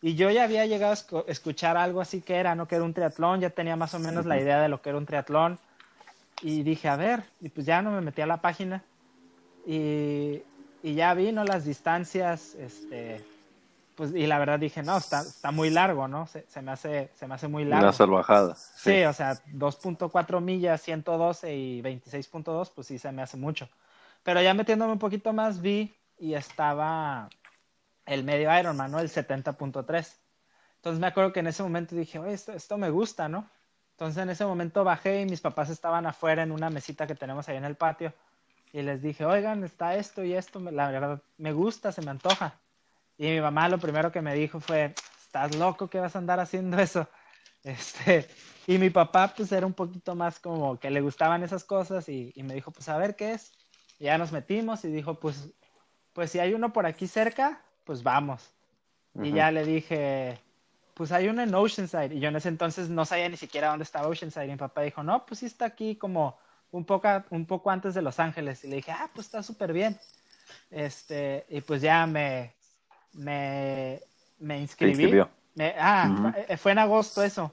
Y 0.00 0.14
yo 0.14 0.30
ya 0.30 0.44
había 0.44 0.64
llegado 0.66 0.92
a 0.92 1.30
escuchar 1.30 1.76
algo 1.76 2.00
así 2.00 2.20
que 2.20 2.36
era, 2.36 2.54
¿no? 2.54 2.68
Que 2.68 2.76
era 2.76 2.84
un 2.84 2.94
triatlón, 2.94 3.40
ya 3.40 3.50
tenía 3.50 3.76
más 3.76 3.94
o 3.94 3.98
menos 3.98 4.26
la 4.26 4.38
idea 4.38 4.60
de 4.62 4.68
lo 4.68 4.80
que 4.80 4.90
era 4.90 4.98
un 4.98 5.06
triatlón. 5.06 5.58
Y 6.40 6.62
dije, 6.62 6.88
a 6.88 6.96
ver, 6.96 7.24
y 7.40 7.48
pues 7.48 7.66
ya 7.66 7.82
no 7.82 7.90
me 7.90 8.00
metí 8.00 8.22
a 8.22 8.26
la 8.26 8.40
página. 8.40 8.84
Y, 9.66 10.42
y 10.84 10.94
ya 10.94 11.14
vi, 11.14 11.32
¿no? 11.32 11.42
Las 11.44 11.64
distancias, 11.64 12.54
este, 12.54 13.24
pues, 13.96 14.14
y 14.14 14.28
la 14.28 14.38
verdad 14.38 14.60
dije, 14.60 14.84
no, 14.84 14.96
está, 14.96 15.22
está 15.22 15.50
muy 15.50 15.70
largo, 15.70 16.06
¿no? 16.06 16.28
Se, 16.28 16.46
se 16.48 16.62
me 16.62 16.70
hace, 16.70 17.10
se 17.16 17.26
me 17.26 17.34
hace 17.34 17.48
muy 17.48 17.64
largo. 17.64 17.86
Una 17.86 17.92
salvajada. 17.92 18.54
Sí, 18.54 19.02
o 19.02 19.12
sea, 19.12 19.34
2.4 19.52 20.40
millas, 20.40 20.80
112 20.82 21.56
y 21.56 21.82
26.2, 21.82 22.70
pues 22.72 22.86
sí 22.86 23.00
se 23.00 23.10
me 23.10 23.22
hace 23.22 23.36
mucho. 23.36 23.68
Pero 24.22 24.40
ya 24.40 24.54
metiéndome 24.54 24.92
un 24.92 25.00
poquito 25.00 25.32
más, 25.32 25.60
vi 25.60 25.92
y 26.20 26.34
estaba 26.34 27.28
el 28.08 28.24
medio 28.24 28.56
Ironman, 28.58 28.90
¿no? 28.90 28.98
El 28.98 29.10
70.3. 29.10 30.16
Entonces 30.76 31.00
me 31.00 31.06
acuerdo 31.06 31.32
que 31.32 31.40
en 31.40 31.48
ese 31.48 31.62
momento 31.62 31.94
dije, 31.94 32.18
oye, 32.18 32.32
esto, 32.32 32.52
esto 32.52 32.78
me 32.78 32.90
gusta, 32.90 33.28
¿no? 33.28 33.48
Entonces 33.92 34.22
en 34.22 34.30
ese 34.30 34.44
momento 34.44 34.84
bajé 34.84 35.22
y 35.22 35.26
mis 35.26 35.40
papás 35.40 35.70
estaban 35.70 36.06
afuera 36.06 36.42
en 36.42 36.52
una 36.52 36.70
mesita 36.70 37.06
que 37.06 37.14
tenemos 37.14 37.48
ahí 37.48 37.56
en 37.56 37.64
el 37.64 37.76
patio. 37.76 38.14
Y 38.72 38.82
les 38.82 39.02
dije, 39.02 39.24
oigan, 39.24 39.64
está 39.64 39.96
esto 39.96 40.24
y 40.24 40.34
esto, 40.34 40.60
la 40.60 40.90
verdad 40.90 41.22
me 41.36 41.52
gusta, 41.52 41.92
se 41.92 42.02
me 42.02 42.10
antoja. 42.10 42.58
Y 43.16 43.26
mi 43.26 43.40
mamá 43.40 43.68
lo 43.68 43.78
primero 43.78 44.12
que 44.12 44.22
me 44.22 44.34
dijo 44.34 44.60
fue, 44.60 44.94
¿estás 45.20 45.56
loco 45.56 45.88
que 45.90 46.00
vas 46.00 46.14
a 46.16 46.18
andar 46.18 46.40
haciendo 46.40 46.78
eso? 46.78 47.06
Este, 47.64 48.28
y 48.68 48.78
mi 48.78 48.88
papá 48.88 49.34
pues 49.36 49.50
era 49.50 49.66
un 49.66 49.74
poquito 49.74 50.14
más 50.14 50.38
como 50.38 50.78
que 50.78 50.90
le 50.90 51.00
gustaban 51.00 51.42
esas 51.42 51.64
cosas 51.64 52.08
y, 52.08 52.32
y 52.36 52.44
me 52.44 52.54
dijo, 52.54 52.70
pues 52.70 52.88
a 52.88 52.96
ver 52.96 53.16
qué 53.16 53.32
es. 53.32 53.52
Y 53.98 54.04
ya 54.04 54.16
nos 54.16 54.30
metimos 54.30 54.84
y 54.84 54.88
dijo, 54.92 55.18
pues, 55.18 55.50
pues 56.12 56.30
si 56.30 56.38
hay 56.38 56.54
uno 56.54 56.72
por 56.72 56.86
aquí 56.86 57.08
cerca, 57.08 57.60
pues 57.88 58.02
vamos. 58.02 58.50
Y 59.22 59.32
ya 59.32 59.50
le 59.50 59.64
dije, 59.64 60.38
pues 60.92 61.10
hay 61.10 61.26
uno 61.28 61.40
en 61.42 61.54
Oceanside. 61.54 62.14
Y 62.14 62.20
yo 62.20 62.28
en 62.28 62.36
ese 62.36 62.50
entonces 62.50 62.90
no 62.90 63.06
sabía 63.06 63.30
ni 63.30 63.38
siquiera 63.38 63.68
dónde 63.70 63.84
estaba 63.84 64.08
Oceanside. 64.08 64.44
Y 64.44 64.50
mi 64.50 64.56
papá 64.56 64.82
dijo, 64.82 65.02
no, 65.02 65.24
pues 65.24 65.40
sí 65.40 65.46
está 65.46 65.64
aquí 65.64 65.96
como 65.96 66.38
un 66.70 66.84
poco, 66.84 67.08
un 67.30 67.46
poco 67.46 67.70
antes 67.70 67.94
de 67.94 68.02
Los 68.02 68.20
Ángeles. 68.20 68.62
Y 68.62 68.68
le 68.68 68.76
dije, 68.76 68.92
ah, 68.92 69.08
pues 69.14 69.26
está 69.26 69.42
súper 69.42 69.72
bien. 69.72 69.98
Este, 70.70 71.46
y 71.48 71.62
pues 71.62 71.80
ya 71.80 72.06
me, 72.06 72.52
me, 73.14 74.00
me 74.38 74.60
inscribí. 74.60 75.10
Me- 75.54 75.74
ah, 75.78 76.10
Ujú. 76.12 76.30
fue- 76.46 76.56
fue 76.58 76.72
en 76.72 76.78
agosto 76.78 77.22
eso. 77.22 77.50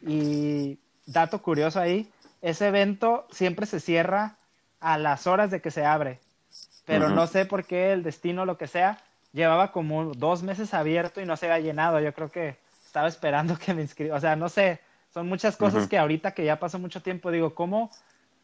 Y 0.00 0.78
dato 1.04 1.42
curioso 1.42 1.80
ahí, 1.80 2.10
ese 2.40 2.68
evento 2.68 3.28
siempre 3.30 3.66
se 3.66 3.78
cierra 3.78 4.36
a 4.80 4.96
las 4.96 5.26
horas 5.26 5.50
de 5.50 5.60
que 5.60 5.70
se 5.70 5.84
abre. 5.84 6.18
Pero 6.86 7.10
no 7.10 7.26
sé 7.26 7.44
por 7.44 7.64
qué 7.66 7.92
el 7.92 8.02
destino, 8.02 8.46
lo 8.46 8.56
que 8.56 8.68
sea, 8.68 8.98
llevaba 9.36 9.70
como 9.72 10.14
dos 10.14 10.42
meses 10.42 10.74
abierto 10.74 11.20
y 11.20 11.26
no 11.26 11.36
se 11.36 11.46
había 11.46 11.60
llenado. 11.66 12.00
Yo 12.00 12.12
creo 12.14 12.30
que 12.30 12.56
estaba 12.84 13.08
esperando 13.08 13.56
que 13.58 13.74
me 13.74 13.82
inscriba. 13.82 14.16
O 14.16 14.20
sea, 14.20 14.34
no 14.36 14.48
sé, 14.48 14.80
son 15.12 15.28
muchas 15.28 15.56
cosas 15.56 15.86
que 15.86 15.98
ahorita 15.98 16.32
que 16.34 16.44
ya 16.44 16.58
pasó 16.58 16.78
mucho 16.78 17.02
tiempo, 17.02 17.30
digo, 17.30 17.54
¿cómo, 17.54 17.90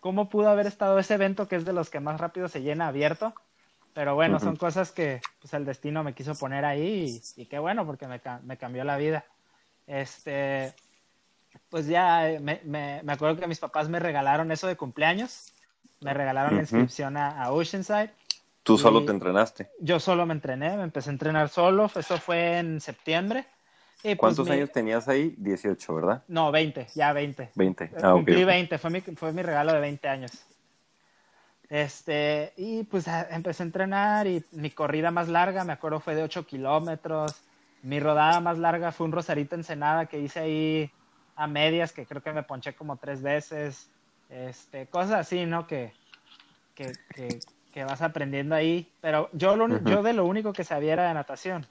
¿cómo 0.01 0.29
pudo 0.29 0.49
haber 0.51 0.67
estado 0.67 0.99
ese 0.99 1.15
evento 1.15 1.49
que 1.49 1.57
es 1.57 1.65
de 1.65 1.73
los 1.73 1.91
que 1.91 2.01
más 2.01 2.21
rápido 2.21 2.49
se 2.49 2.63
llena 2.63 2.89
abierto? 2.89 3.35
Pero 3.95 4.15
bueno, 4.15 4.39
son 4.41 4.57
cosas 4.57 4.93
que 4.93 5.21
pues, 5.41 5.53
el 5.55 5.65
destino 5.65 6.05
me 6.05 6.15
quiso 6.15 6.35
poner 6.35 6.65
ahí 6.65 7.23
y, 7.37 7.43
y 7.43 7.47
qué 7.47 7.59
bueno 7.59 7.85
porque 7.87 8.07
me, 8.07 8.21
ca- 8.21 8.41
me 8.45 8.57
cambió 8.57 8.85
la 8.85 8.97
vida. 8.97 9.25
Este, 9.87 10.73
pues 11.71 11.87
ya 11.87 12.31
eh, 12.31 12.41
me, 12.41 12.61
me, 12.65 13.01
me 13.03 13.13
acuerdo 13.13 13.37
que 13.39 13.47
mis 13.47 13.59
papás 13.59 13.89
me 13.89 13.99
regalaron 13.99 14.51
eso 14.53 14.67
de 14.67 14.77
cumpleaños, 14.77 15.53
me 16.01 16.15
regalaron 16.15 16.55
la 16.55 16.63
inscripción 16.63 17.17
a, 17.17 17.43
a 17.43 17.53
Oceanside. 17.53 18.11
Tú 18.63 18.79
solo 18.79 19.01
Y- 19.01 19.07
te 19.07 19.13
entrenaste. 19.13 19.71
Yo 19.81 19.99
solo 19.99 20.25
me 20.27 20.35
entrené, 20.35 20.77
me 20.77 20.85
empecé 20.85 21.11
a 21.11 21.13
entrenar 21.13 21.49
solo, 21.49 21.91
eso 21.95 22.17
fue 22.19 22.59
en 22.59 22.81
septiembre. 22.81 23.45
Y 24.05 24.15
pues 24.15 24.19
¿Cuántos 24.19 24.49
mi- 24.49 24.55
años 24.55 24.73
tenías 24.73 25.09
ahí? 25.09 25.35
18, 25.39 25.95
¿verdad? 25.95 26.23
No, 26.29 26.51
20, 26.53 26.87
ya 26.95 27.13
20. 27.13 27.51
20. 27.55 27.85
Eh, 27.85 27.91
Ah, 28.03 28.11
ok. 28.15 28.19
Cumplí 28.19 28.43
ok. 28.43 28.47
20, 28.47 28.79
fue 28.79 28.91
mi, 28.91 29.01
fue 29.01 29.33
mi 29.33 29.43
regalo 29.43 29.73
de 29.73 29.81
20 29.81 30.09
años. 30.09 30.33
Este, 31.69 32.53
y 32.57 32.83
pues 32.85 33.09
a- 33.09 33.29
empecé 33.35 33.63
a 33.63 33.67
entrenar 33.67 34.27
y 34.27 34.45
mi 34.53 34.71
corrida 34.71 35.11
más 35.11 35.29
larga, 35.29 35.65
me 35.65 35.73
acuerdo, 35.73 36.01
fue 36.01 36.15
de 36.15 36.23
8 36.23 36.47
kilómetros. 36.47 37.35
Mi 37.83 37.99
rodada 37.99 38.41
más 38.41 38.59
larga 38.59 38.93
fue 38.93 39.07
un 39.07 39.13
Rosarito 39.13 39.55
Ensenada 39.55 40.07
que 40.07 40.19
hice 40.21 40.41
ahí 40.41 40.91
a 41.35 41.47
medias, 41.47 41.93
que 41.93 42.05
creo 42.07 42.23
que 42.23 42.33
me 42.33 42.43
ponché 42.43 42.75
como 42.75 42.97
tres 42.97 43.23
veces. 43.23 43.89
Este, 44.29 44.87
cosas 44.87 45.13
así, 45.21 45.47
¿no? 45.47 45.67
Que, 45.67 45.93
que, 46.75 46.93
que, 47.15 47.41
que 47.73 47.85
vas 47.85 48.03
aprendiendo 48.03 48.55
ahí. 48.55 48.91
Pero 49.01 49.29
yo, 49.33 49.57
lo, 49.57 49.83
yo 49.85 50.03
de 50.03 50.13
lo 50.13 50.25
único 50.25 50.53
que 50.53 50.65
sabía 50.65 50.93
era 50.93 51.09
de 51.09 51.15
natación. 51.15 51.67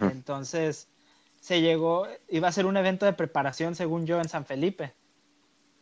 Entonces 0.00 0.88
se 1.40 1.60
llegó, 1.60 2.06
iba 2.30 2.48
a 2.48 2.52
ser 2.52 2.64
un 2.64 2.76
evento 2.76 3.04
de 3.04 3.12
preparación, 3.12 3.74
según 3.74 4.06
yo, 4.06 4.18
en 4.18 4.28
San 4.28 4.46
Felipe. 4.46 4.94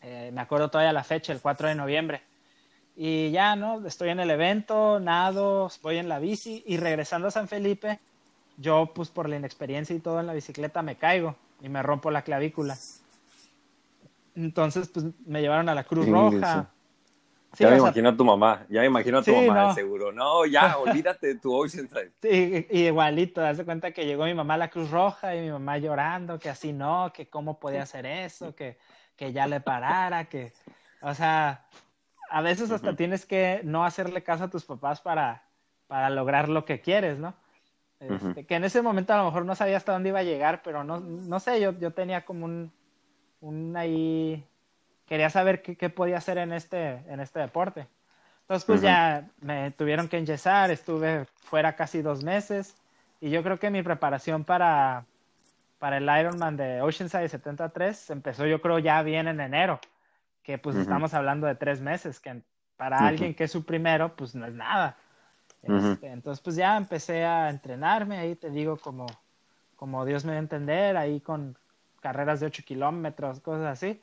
Eh, 0.02 0.30
me 0.32 0.40
acuerdo 0.40 0.70
todavía 0.70 0.92
la 0.92 1.04
fecha, 1.04 1.32
el 1.32 1.40
4 1.40 1.68
de 1.68 1.74
noviembre. 1.76 2.22
Y 2.96 3.30
ya, 3.30 3.54
¿no? 3.54 3.86
Estoy 3.86 4.10
en 4.10 4.20
el 4.20 4.30
evento, 4.30 4.98
nado, 4.98 5.70
voy 5.82 5.98
en 5.98 6.08
la 6.08 6.18
bici 6.18 6.62
y 6.66 6.76
regresando 6.78 7.28
a 7.28 7.30
San 7.30 7.48
Felipe, 7.48 8.00
yo, 8.56 8.90
pues 8.92 9.08
por 9.08 9.28
la 9.28 9.36
inexperiencia 9.36 9.94
y 9.94 10.00
todo 10.00 10.20
en 10.20 10.26
la 10.26 10.34
bicicleta, 10.34 10.82
me 10.82 10.96
caigo 10.96 11.36
y 11.60 11.68
me 11.68 11.82
rompo 11.82 12.10
la 12.10 12.22
clavícula. 12.22 12.76
Entonces, 14.34 14.88
pues 14.88 15.06
me 15.26 15.40
llevaron 15.40 15.68
a 15.68 15.74
la 15.74 15.84
Cruz. 15.84 16.08
Roja. 16.08 16.70
Sí, 17.52 17.64
ya 17.64 17.68
me 17.70 17.74
sea, 17.76 17.82
imagino 17.82 18.08
a 18.08 18.16
tu 18.16 18.24
mamá. 18.24 18.66
Ya 18.68 18.80
me 18.80 18.86
imagino 18.86 19.18
a 19.18 19.22
tu 19.22 19.30
Sí, 19.30 19.46
mamá, 19.46 19.62
no. 19.68 19.74
seguro. 19.74 20.10
No, 20.12 20.46
ya, 20.46 20.78
olvídate 20.78 21.26
de 21.28 21.34
tu 21.36 21.54
Oceanside. 21.54 22.12
Sí, 22.22 22.66
igualito, 22.70 23.40
de 23.42 23.64
cuenta 23.64 23.92
que 23.92 24.06
llegó 24.06 24.24
mi 24.24 24.34
mamá 24.34 24.54
a 24.54 24.58
la 24.58 24.70
Cruz 24.70 24.90
Roja 24.90 25.36
y 25.36 25.40
mi 25.42 25.50
mamá 25.50 25.78
llorando, 25.78 26.38
que 26.38 26.48
así 26.48 26.72
no, 26.72 27.12
que 27.12 27.28
cómo 27.28 27.60
podía 27.60 27.82
hacer 27.82 28.06
eso, 28.06 28.54
que, 28.54 28.78
que 29.16 29.32
ya 29.32 29.46
le 29.46 29.60
parara, 29.60 30.24
que, 30.26 30.52
o 31.02 31.12
sea, 31.14 31.66
a 32.30 32.40
veces 32.40 32.70
hasta 32.70 32.96
tienes 32.96 33.26
que 33.26 33.60
no 33.64 33.84
hacerle 33.84 34.22
caso 34.22 34.44
a 34.44 34.50
tus 34.50 34.64
papás 34.64 35.02
para, 35.02 35.42
para 35.86 36.08
lograr 36.08 36.48
lo 36.48 36.64
que 36.64 36.80
quieres, 36.80 37.18
¿no? 37.18 37.34
Este. 38.00 38.46
Que 38.46 38.54
en 38.56 38.64
ese 38.64 38.80
momento 38.82 39.12
a 39.12 39.18
lo 39.18 39.26
mejor 39.26 39.44
no 39.44 39.54
sabía 39.54 39.76
hasta 39.76 39.92
dónde 39.92 40.08
iba 40.08 40.20
a 40.20 40.24
llegar, 40.24 40.62
pero 40.64 40.82
no, 40.82 40.98
no 40.98 41.38
sé, 41.38 41.60
yo, 41.60 41.72
yo 41.78 41.92
tenía 41.92 42.24
como 42.24 42.46
un, 42.46 42.72
un 43.40 43.76
ahí, 43.76 44.44
quería 45.12 45.28
saber 45.28 45.60
qué, 45.60 45.76
qué 45.76 45.90
podía 45.90 46.16
hacer 46.16 46.38
en 46.38 46.54
este, 46.54 47.02
en 47.06 47.20
este 47.20 47.38
deporte. 47.38 47.86
Entonces, 48.40 48.64
pues 48.64 48.80
ya 48.80 49.28
me 49.42 49.70
tuvieron 49.72 50.08
que 50.08 50.16
enyesar, 50.16 50.70
estuve 50.70 51.26
fuera 51.36 51.76
casi 51.76 52.00
dos 52.00 52.24
meses. 52.24 52.74
Y 53.20 53.28
yo 53.28 53.42
creo 53.42 53.58
que 53.58 53.68
mi 53.68 53.82
preparación 53.82 54.42
para, 54.44 55.04
para 55.78 55.98
el 55.98 56.04
Ironman 56.04 56.56
de 56.56 56.80
Oceanside 56.80 57.28
73 57.28 58.08
empezó 58.08 58.46
yo 58.46 58.62
creo 58.62 58.78
ya 58.78 59.02
bien 59.02 59.28
en 59.28 59.42
enero, 59.42 59.80
que 60.42 60.56
pues 60.56 60.76
estamos 60.76 61.12
hablando 61.12 61.46
de 61.46 61.56
tres 61.56 61.82
meses, 61.82 62.18
que 62.18 62.40
para 62.78 63.06
alguien 63.06 63.34
que 63.34 63.44
es 63.44 63.52
su 63.52 63.66
primero, 63.66 64.16
pues 64.16 64.34
no 64.34 64.46
es 64.46 64.54
nada. 64.54 64.96
Este, 65.62 66.06
entonces 66.06 66.42
pues 66.42 66.56
ya 66.56 66.74
empecé 66.78 67.26
a 67.26 67.50
entrenarme, 67.50 68.16
ahí 68.16 68.34
te 68.34 68.48
digo 68.48 68.78
como, 68.78 69.04
como 69.76 70.06
Dios 70.06 70.24
me 70.24 70.32
dio 70.32 70.38
a 70.38 70.42
entender, 70.42 70.96
ahí 70.96 71.20
con 71.20 71.54
carreras 72.00 72.40
de 72.40 72.46
8 72.46 72.62
kilómetros, 72.64 73.40
cosas 73.40 73.66
así. 73.66 74.00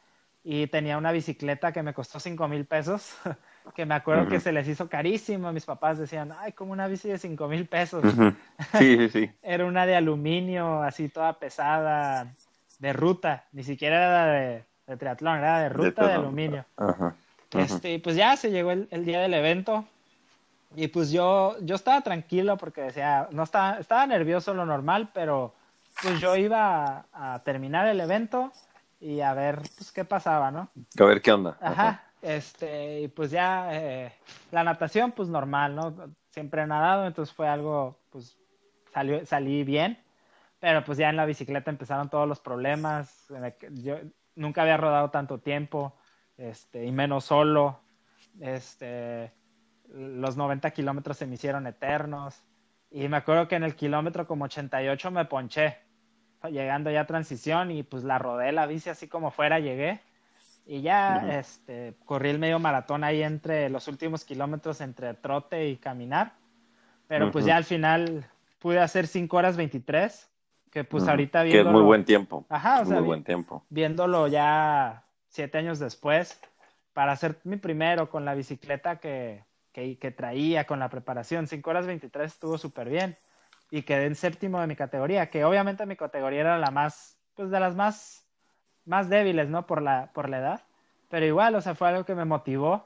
Y 0.52 0.66
tenía 0.66 0.98
una 0.98 1.12
bicicleta 1.12 1.72
que 1.72 1.84
me 1.84 1.94
costó 1.94 2.20
5 2.20 2.48
mil 2.48 2.66
pesos, 2.66 3.16
que 3.76 3.86
me 3.86 3.94
acuerdo 3.94 4.28
que 4.28 4.38
Ujú. 4.38 4.46
se 4.46 4.52
les 4.52 4.68
hizo 4.68 4.90
carísimo. 4.90 5.52
Mis 5.54 5.64
papás 5.64 6.00
decían, 6.00 6.34
ay, 6.36 6.54
como 6.54 6.72
una 6.72 6.88
bici 6.88 7.08
de 7.08 7.20
5 7.20 7.48
mil 7.48 7.68
pesos. 7.68 8.04
Ujú. 8.04 8.34
Sí, 8.80 8.98
sí, 8.98 9.10
sí. 9.10 9.32
Era 9.44 9.68
una 9.68 9.86
de 9.86 9.96
aluminio, 9.96 10.82
así 10.82 11.08
toda 11.08 11.38
pesada, 11.38 12.26
de 12.80 12.94
ruta, 12.94 13.46
ni 13.52 13.64
siquiera 13.64 13.98
era 13.98 14.26
de, 14.26 14.64
de 14.88 14.98
triatlón, 14.98 15.38
era 15.38 15.60
de 15.60 15.70
ruta 15.70 15.86
de, 15.86 15.92
triatlón. 15.92 16.26
aluminio. 16.26 16.66
Ajá. 16.78 17.16
Ujú. 17.54 17.62
Este, 17.62 18.00
pues 18.00 18.16
ya 18.16 18.36
se 18.36 18.50
llegó 18.50 18.72
el, 18.72 18.88
el 18.90 19.06
día 19.06 19.20
del 19.20 19.36
evento 19.36 19.86
y 20.76 20.88
pues 20.88 21.12
yo, 21.12 21.58
yo 21.62 21.76
estaba 21.76 22.02
tranquilo 22.02 22.58
porque 22.58 22.82
decía, 22.82 23.28
no 23.30 23.44
estaba, 23.44 23.78
estaba 23.78 24.08
nervioso 24.08 24.56
lo 24.56 24.66
normal, 24.66 25.12
pero 25.14 25.54
pues 26.02 26.20
yo 26.20 26.36
iba 26.36 27.06
a, 27.14 27.36
a 27.36 27.40
terminar 27.44 27.88
el 27.88 28.00
evento 28.00 28.52
y 29.00 29.22
a 29.22 29.34
ver 29.34 29.62
pues 29.78 29.92
qué 29.92 30.06
pasaba, 30.06 30.52
¿no? 30.52 30.70
A 31.00 31.04
ver 31.04 31.22
qué 31.22 31.32
onda. 31.32 31.58
Ajá, 31.62 32.04
este, 32.22 33.02
y 33.02 33.08
pues 33.08 33.32
ya 33.32 33.70
eh, 33.72 34.14
la 34.52 34.64
natación 34.64 35.12
pues 35.12 35.30
normal, 35.30 35.76
¿no? 35.76 35.96
Siempre 36.30 36.62
he 36.62 36.68
nadado, 36.68 37.08
entonces 37.08 37.34
fue 37.34 37.48
algo, 37.48 38.00
pues 38.10 38.38
salió, 38.94 39.26
salí 39.26 39.64
bien, 39.64 39.98
pero 40.60 40.84
pues 40.84 40.98
ya 40.98 41.10
en 41.10 41.16
la 41.16 41.26
bicicleta 41.26 41.72
empezaron 41.72 42.10
todos 42.10 42.28
los 42.28 42.40
problemas, 42.40 43.28
yo 43.72 43.98
nunca 44.36 44.62
había 44.62 44.78
rodado 44.78 45.10
tanto 45.10 45.40
tiempo, 45.40 45.96
este, 46.38 46.86
y 46.86 46.92
menos 46.92 47.26
solo, 47.26 47.80
este, 48.42 49.32
los 49.94 50.38
90 50.38 50.72
kilómetros 50.72 51.18
se 51.18 51.26
me 51.26 51.36
hicieron 51.36 51.66
eternos, 51.68 52.44
y 52.92 53.08
me 53.08 53.18
acuerdo 53.18 53.48
que 53.48 53.56
en 53.56 53.64
el 53.64 53.76
kilómetro 53.76 54.28
como 54.28 54.46
88 54.46 55.12
me 55.12 55.26
ponché, 55.26 55.78
llegando 56.48 56.90
ya 56.92 57.02
a 57.02 57.08
transición, 57.08 57.72
y 57.72 57.84
pues 57.84 58.04
la 58.04 58.18
rodé 58.18 58.52
la 58.52 58.66
bici 58.66 58.90
así 58.90 59.08
como 59.08 59.32
fuera 59.32 59.60
llegué, 59.60 60.00
y 60.66 60.82
ya 60.82 61.18
este, 61.40 61.96
corrí 62.06 62.30
el 62.30 62.40
medio 62.40 62.60
maratón 62.60 63.04
ahí 63.04 63.24
entre 63.24 63.70
los 63.70 63.88
últimos 63.88 64.24
kilómetros 64.24 64.82
entre 64.82 65.14
trote 65.16 65.68
y 65.68 65.78
caminar. 65.78 66.34
Pero 67.08 67.32
pues 67.32 67.44
ya 67.46 67.58
al 67.58 67.64
final 67.64 68.26
pude 68.60 68.80
hacer 68.80 69.08
5 69.08 69.36
horas 69.38 69.58
23, 69.58 70.30
que 70.72 70.84
pues 70.84 71.04
Ujú. 71.04 71.10
ahorita 71.10 71.44
Que 71.44 71.60
es 71.60 71.66
muy 71.66 71.74
viéndolo- 71.82 71.86
buen 71.86 72.06
tiempo. 72.06 72.46
Ajá, 72.50 72.82
o 72.82 72.86
muy 72.86 73.02
buen 73.02 73.24
tiempo. 73.24 73.66
viéndolo 73.70 74.28
ya 74.28 75.04
siete 75.28 75.58
años 75.58 75.80
después, 75.80 76.40
para 76.94 77.12
hacer 77.14 77.40
mi 77.44 77.58
primero 77.58 78.10
con 78.12 78.26
la 78.26 78.36
bicicleta 78.36 78.98
que, 78.98 79.44
que, 79.72 79.98
que 79.98 80.12
traía, 80.12 80.66
con 80.68 80.80
la 80.80 80.90
preparación, 80.90 81.48
5 81.48 81.70
horas 81.72 81.88
23 81.88 82.32
estuvo 82.32 82.58
súper 82.60 82.90
bien. 82.90 83.16
Y 83.72 83.84
quedé 83.84 84.06
en 84.06 84.16
séptimo 84.16 84.60
de 84.60 84.68
mi 84.68 84.76
categoría, 84.76 85.30
que 85.30 85.46
obviamente 85.46 85.86
mi 85.86 85.96
categoría 85.96 86.42
era 86.42 86.58
la 86.58 86.72
más, 86.72 87.18
pues 87.36 87.52
de 87.52 87.60
las 87.60 87.76
más, 87.76 88.26
más 88.86 89.10
débiles, 89.10 89.48
¿no? 89.50 89.68
Por 89.68 89.82
la, 89.82 90.12
por 90.14 90.28
la 90.30 90.40
edad. 90.40 90.62
Pero 91.10 91.26
igual, 91.26 91.56
o 91.56 91.62
sea, 91.62 91.76
fue 91.76 91.90
algo 91.90 92.06
que 92.06 92.16
me 92.16 92.26
motivó. 92.26 92.86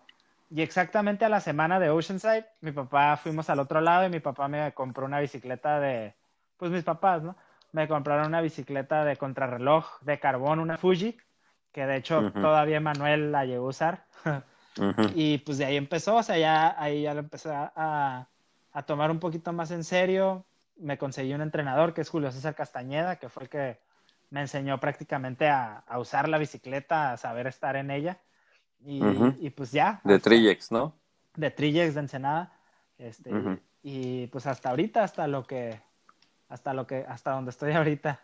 Y 0.49 0.61
exactamente 0.61 1.25
a 1.25 1.29
la 1.29 1.39
semana 1.39 1.79
de 1.79 1.89
Oceanside, 1.89 2.45
mi 2.61 2.71
papá 2.71 3.17
fuimos 3.17 3.49
al 3.49 3.59
otro 3.59 3.81
lado 3.81 4.05
y 4.05 4.09
mi 4.09 4.19
papá 4.19 4.47
me 4.47 4.71
compró 4.73 5.05
una 5.05 5.19
bicicleta 5.19 5.79
de, 5.79 6.13
pues 6.57 6.69
mis 6.69 6.83
papás, 6.83 7.23
¿no? 7.23 7.35
Me 7.71 7.87
compraron 7.87 8.27
una 8.27 8.41
bicicleta 8.41 9.03
de 9.03 9.17
contrarreloj 9.17 10.01
de 10.01 10.19
carbón, 10.19 10.59
una 10.59 10.77
Fuji, 10.77 11.17
que 11.71 11.85
de 11.87 11.95
hecho 11.95 12.19
Ujú. 12.19 12.41
todavía 12.41 12.79
Manuel 12.79 13.31
la 13.31 13.45
llegó 13.45 13.65
a 13.65 13.69
usar. 13.69 14.05
Ujú. 14.25 14.43
Y 15.15 15.39
pues 15.39 15.57
de 15.57 15.65
ahí 15.65 15.77
empezó, 15.77 16.17
o 16.17 16.23
sea, 16.23 16.37
ya 16.37 16.75
ahí 16.81 17.03
ya 17.03 17.13
lo 17.13 17.21
empecé 17.21 17.49
a, 17.51 18.27
a 18.71 18.83
tomar 18.83 19.11
un 19.11 19.19
poquito 19.19 19.53
más 19.53 19.71
en 19.71 19.83
serio. 19.83 20.45
Me 20.77 20.97
conseguí 20.97 21.33
un 21.33 21.41
entrenador 21.41 21.93
que 21.93 22.01
es 22.01 22.09
Julio 22.09 22.31
César 22.31 22.55
Castañeda, 22.55 23.17
que 23.17 23.29
fue 23.29 23.43
el 23.43 23.49
que 23.49 23.79
me 24.29 24.41
enseñó 24.41 24.79
prácticamente 24.79 25.47
a, 25.47 25.77
a 25.87 25.99
usar 25.99 26.27
la 26.27 26.37
bicicleta, 26.37 27.13
a 27.13 27.17
saber 27.17 27.47
estar 27.47 27.75
en 27.75 27.91
ella. 27.91 28.19
Y, 28.85 29.49
pues 29.51 29.71
ya. 29.71 30.01
De 30.03 30.19
Trillex, 30.19 30.71
¿no? 30.71 30.93
De 31.35 31.51
Trillex 31.51 31.93
de 31.93 31.99
Ensenada. 32.01 32.51
Este, 32.97 33.31
y- 33.81 34.27
pues 34.27 34.45
hasta 34.47 34.69
ahorita, 34.69 35.03
hasta 35.03 35.27
lo 35.27 35.45
que, 35.45 35.79
hasta 36.49 36.73
lo 36.73 36.85
que, 36.87 37.05
hasta 37.07 37.31
donde 37.31 37.51
estoy 37.51 37.71
ahorita. 37.73 38.19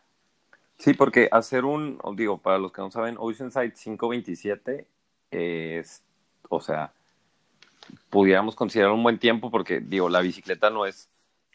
Sí, 0.77 0.93
porque 0.93 1.29
hacer 1.31 1.65
un, 1.65 1.99
digo, 2.15 2.37
para 2.37 2.57
los 2.57 2.71
que 2.71 2.81
no 2.81 2.89
saben, 2.91 3.15
Oceanside 3.19 3.73
527 3.73 4.87
es, 5.31 6.03
o 6.49 6.61
sea, 6.61 6.91
pudiéramos 8.09 8.55
considerar 8.55 8.91
un 8.91 9.03
buen 9.03 9.19
tiempo 9.19 9.51
porque, 9.51 9.79
digo, 9.81 10.09
la 10.09 10.21
bicicleta 10.21 10.69
no 10.69 10.85
es 10.85 11.07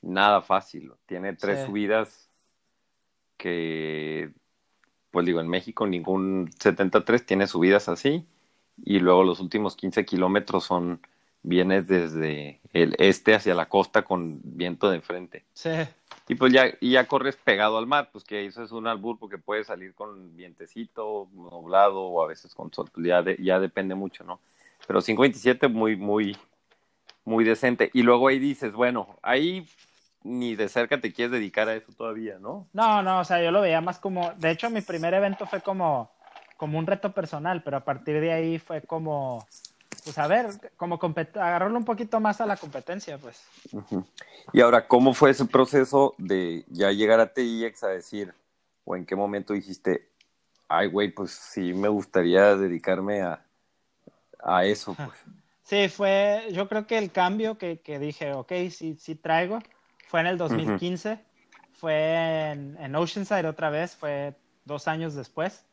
nada 0.05 0.41
fácil. 0.43 0.93
Tiene 1.07 1.33
tres 1.35 1.61
Sí. 1.61 1.67
subidas 1.67 2.29
que, 3.37 4.31
pues 5.11 5.27
digo, 5.27 5.41
en 5.41 5.49
México 5.49 5.87
ningún 5.87 6.51
73 6.59 7.25
tiene 7.27 7.47
subidas 7.47 7.89
así. 7.89 8.25
Y 8.85 8.99
luego 8.99 9.23
los 9.25 9.41
últimos 9.41 9.77
15 9.77 10.05
kilómetros 10.05 10.65
son, 10.65 11.01
vienes 11.43 11.87
desde 11.87 12.61
el 12.73 12.97
este 12.99 13.35
hacia 13.35 13.55
la 13.55 13.67
costa 13.67 14.03
con 14.03 14.41
viento 14.43 14.91
de 14.91 15.01
frente. 15.01 15.45
Sí, 15.53 15.71
Y 16.27 16.35
pues 16.37 16.53
ya, 16.53 16.67
y 16.81 16.93
ya 16.93 17.07
corres 17.07 17.37
pegado 17.37 17.77
al 17.79 17.87
mar, 17.87 18.09
pues 18.13 18.25
que 18.25 18.47
eso 18.47 18.63
es 18.63 18.73
un 18.73 18.87
albur 18.87 19.19
porque 19.19 19.37
puedes 19.39 19.67
salir 19.67 19.95
con 19.95 20.35
vientecito, 20.37 21.29
nublado 21.35 22.01
o 22.01 22.23
a 22.25 22.27
veces 22.27 22.55
con 22.55 22.73
sol, 22.73 22.89
pues 22.93 23.07
ya, 23.07 23.23
de- 23.23 23.37
ya 23.41 23.61
depende 23.61 23.95
mucho, 23.95 24.25
¿no? 24.25 24.41
Pero 24.87 25.01
5.27 25.03 25.69
muy, 25.69 25.97
muy, 25.97 26.37
muy 27.25 27.45
decente. 27.45 27.91
Y 27.93 28.03
luego 28.03 28.29
ahí 28.29 28.39
dices, 28.39 28.73
bueno, 28.73 29.17
ahí 29.23 29.67
ni 30.25 30.57
de 30.57 30.69
cerca 30.69 31.01
te 31.01 31.13
quieres 31.13 31.33
dedicar 31.33 31.69
a 31.69 31.75
eso 31.75 31.93
todavía, 31.93 32.39
¿no? 32.39 32.67
No, 32.73 33.03
no, 33.03 33.21
o 33.21 33.25
sea, 33.25 33.43
yo 33.43 33.51
lo 33.51 33.61
veía 33.61 33.81
más 33.81 33.99
como, 33.99 34.33
de 34.33 34.51
hecho, 34.51 34.71
mi 34.71 34.81
primer 34.81 35.13
evento 35.15 35.47
fue 35.47 35.61
como, 35.61 36.11
como 36.57 36.79
un 36.79 36.87
reto 36.87 37.13
personal, 37.13 37.63
pero 37.63 37.77
a 37.77 37.81
partir 37.81 38.21
de 38.21 38.33
ahí 38.33 38.59
fue 38.59 38.81
como, 38.81 39.47
pues 40.03 40.17
a 40.19 40.27
ver, 40.27 40.47
como 40.77 40.99
agarrarlo 41.35 41.77
un 41.77 41.85
poquito 41.85 42.19
más 42.21 42.41
a 42.41 42.47
la 42.47 42.57
competencia, 42.57 43.19
pues. 43.19 43.45
Y 44.53 44.63
ahora, 44.63 44.89
¿cómo 44.89 45.13
fue 45.13 45.31
ese 45.31 45.45
proceso 45.45 46.15
de 46.17 46.65
ya 46.69 46.91
llegar 46.91 47.21
a 47.21 47.33
TIX 47.33 47.85
a 47.85 47.89
decir, 47.89 48.35
o 48.85 48.97
en 48.97 49.05
qué 49.05 49.15
momento 49.15 49.53
dijiste, 49.53 50.09
ay, 50.69 50.89
güey, 50.89 51.11
pues 51.11 51.33
sí 51.33 51.75
me 51.75 51.89
gustaría 51.89 52.57
dedicarme 52.57 53.21
a, 53.21 53.45
a 54.43 54.65
eso, 54.65 54.95
pues? 54.95 55.19
Sí, 55.65 55.89
fue, 55.89 56.49
yo 56.53 56.69
creo 56.69 56.87
que 56.87 56.99
el 56.99 57.11
cambio 57.11 57.57
que, 57.57 57.81
que 57.81 57.99
dije, 57.99 58.33
ok, 58.33 58.53
sí, 58.71 58.97
sí 58.99 59.15
traigo, 59.15 59.61
fue 60.15 60.21
en 60.21 60.29
el 60.29 60.39
2015, 60.39 61.19
fue 61.73 62.53
en, 62.53 62.77
en 62.79 62.95
Oceanside 62.95 63.49
otra 63.49 63.69
vez, 63.69 63.97
fue 63.97 64.33
dos 64.65 64.87
años 64.87 65.17
después. 65.17 65.65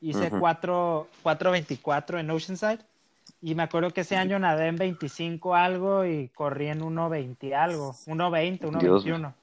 Hice 0.00 0.28
Ujú. 0.28 0.38
cuatro, 0.38 1.08
4.24 1.22 2.18
en 2.18 2.30
Oceanside 2.30 2.78
y 3.42 3.54
me 3.54 3.64
acuerdo 3.64 3.90
que 3.90 4.00
ese 4.00 4.16
año 4.16 4.38
nadé 4.38 4.68
en 4.68 4.76
25 4.76 5.54
algo 5.54 6.06
y 6.06 6.28
corrí 6.30 6.68
en 6.68 6.80
1.20 6.80 7.52
algo, 7.54 7.94
1.20, 8.06 8.80
Dios 8.80 9.04
1.21. 9.04 9.34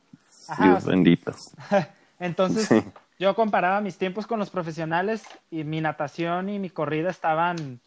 Ajá, 0.48 0.64
Dios 0.64 0.86
bendito. 0.86 1.36
entonces 2.20 2.68
Sí. 2.68 2.84
yo 3.20 3.36
comparaba 3.36 3.82
mis 3.82 4.00
tiempos 4.00 4.26
con 4.26 4.40
los 4.40 4.50
profesionales 4.50 5.24
y 5.52 5.64
mi 5.64 5.80
natación 5.80 6.50
y 6.50 6.58
mi 6.58 6.72
corrida 6.72 7.12
estaban 7.12 7.80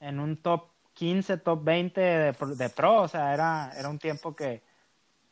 en 0.00 0.20
un 0.20 0.36
top 0.36 0.64
15, 0.92 1.38
top 1.38 1.64
20 1.64 1.98
de, 1.98 2.32
pro- 2.34 2.54
de 2.54 2.68
pro, 2.68 3.00
o 3.00 3.08
sea, 3.08 3.32
era, 3.32 3.72
era 3.74 3.88
un 3.88 3.98
tiempo 3.98 4.36
que, 4.36 4.60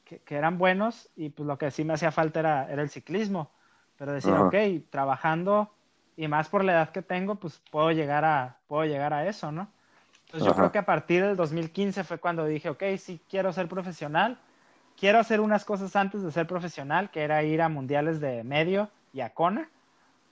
que, 0.08 0.20
que 0.20 0.36
eran 0.36 0.58
buenos 0.58 1.10
y 1.14 1.28
pues 1.28 1.46
lo 1.46 1.58
que 1.58 1.70
sí 1.70 1.84
me 1.84 1.92
hacía 1.92 2.10
falta 2.10 2.40
era, 2.40 2.72
era 2.72 2.82
el 2.82 2.88
ciclismo. 2.88 3.50
Pero 3.96 4.12
decir, 4.12 4.32
Ajá. 4.32 4.46
ok, 4.46 4.54
trabajando 4.90 5.74
y 6.16 6.26
más 6.28 6.48
por 6.48 6.64
la 6.64 6.72
edad 6.72 6.90
que 6.90 7.02
tengo, 7.02 7.36
pues 7.36 7.60
puedo 7.70 7.92
llegar 7.92 8.24
a, 8.24 8.58
puedo 8.66 8.84
llegar 8.84 9.12
a 9.12 9.28
eso, 9.28 9.52
¿no? 9.52 9.68
Entonces 10.26 10.44
yo 10.44 10.52
Ajá. 10.52 10.60
creo 10.62 10.72
que 10.72 10.78
a 10.78 10.86
partir 10.86 11.24
del 11.24 11.36
2015 11.36 12.04
fue 12.04 12.18
cuando 12.18 12.44
dije, 12.46 12.70
ok, 12.70 12.82
sí 12.98 13.20
quiero 13.28 13.52
ser 13.52 13.68
profesional, 13.68 14.38
quiero 14.96 15.18
hacer 15.18 15.40
unas 15.40 15.64
cosas 15.64 15.94
antes 15.96 16.22
de 16.22 16.32
ser 16.32 16.46
profesional, 16.46 17.10
que 17.10 17.22
era 17.22 17.42
ir 17.42 17.60
a 17.62 17.68
mundiales 17.68 18.20
de 18.20 18.42
medio 18.44 18.90
y 19.12 19.20
a 19.20 19.30
Kona, 19.30 19.68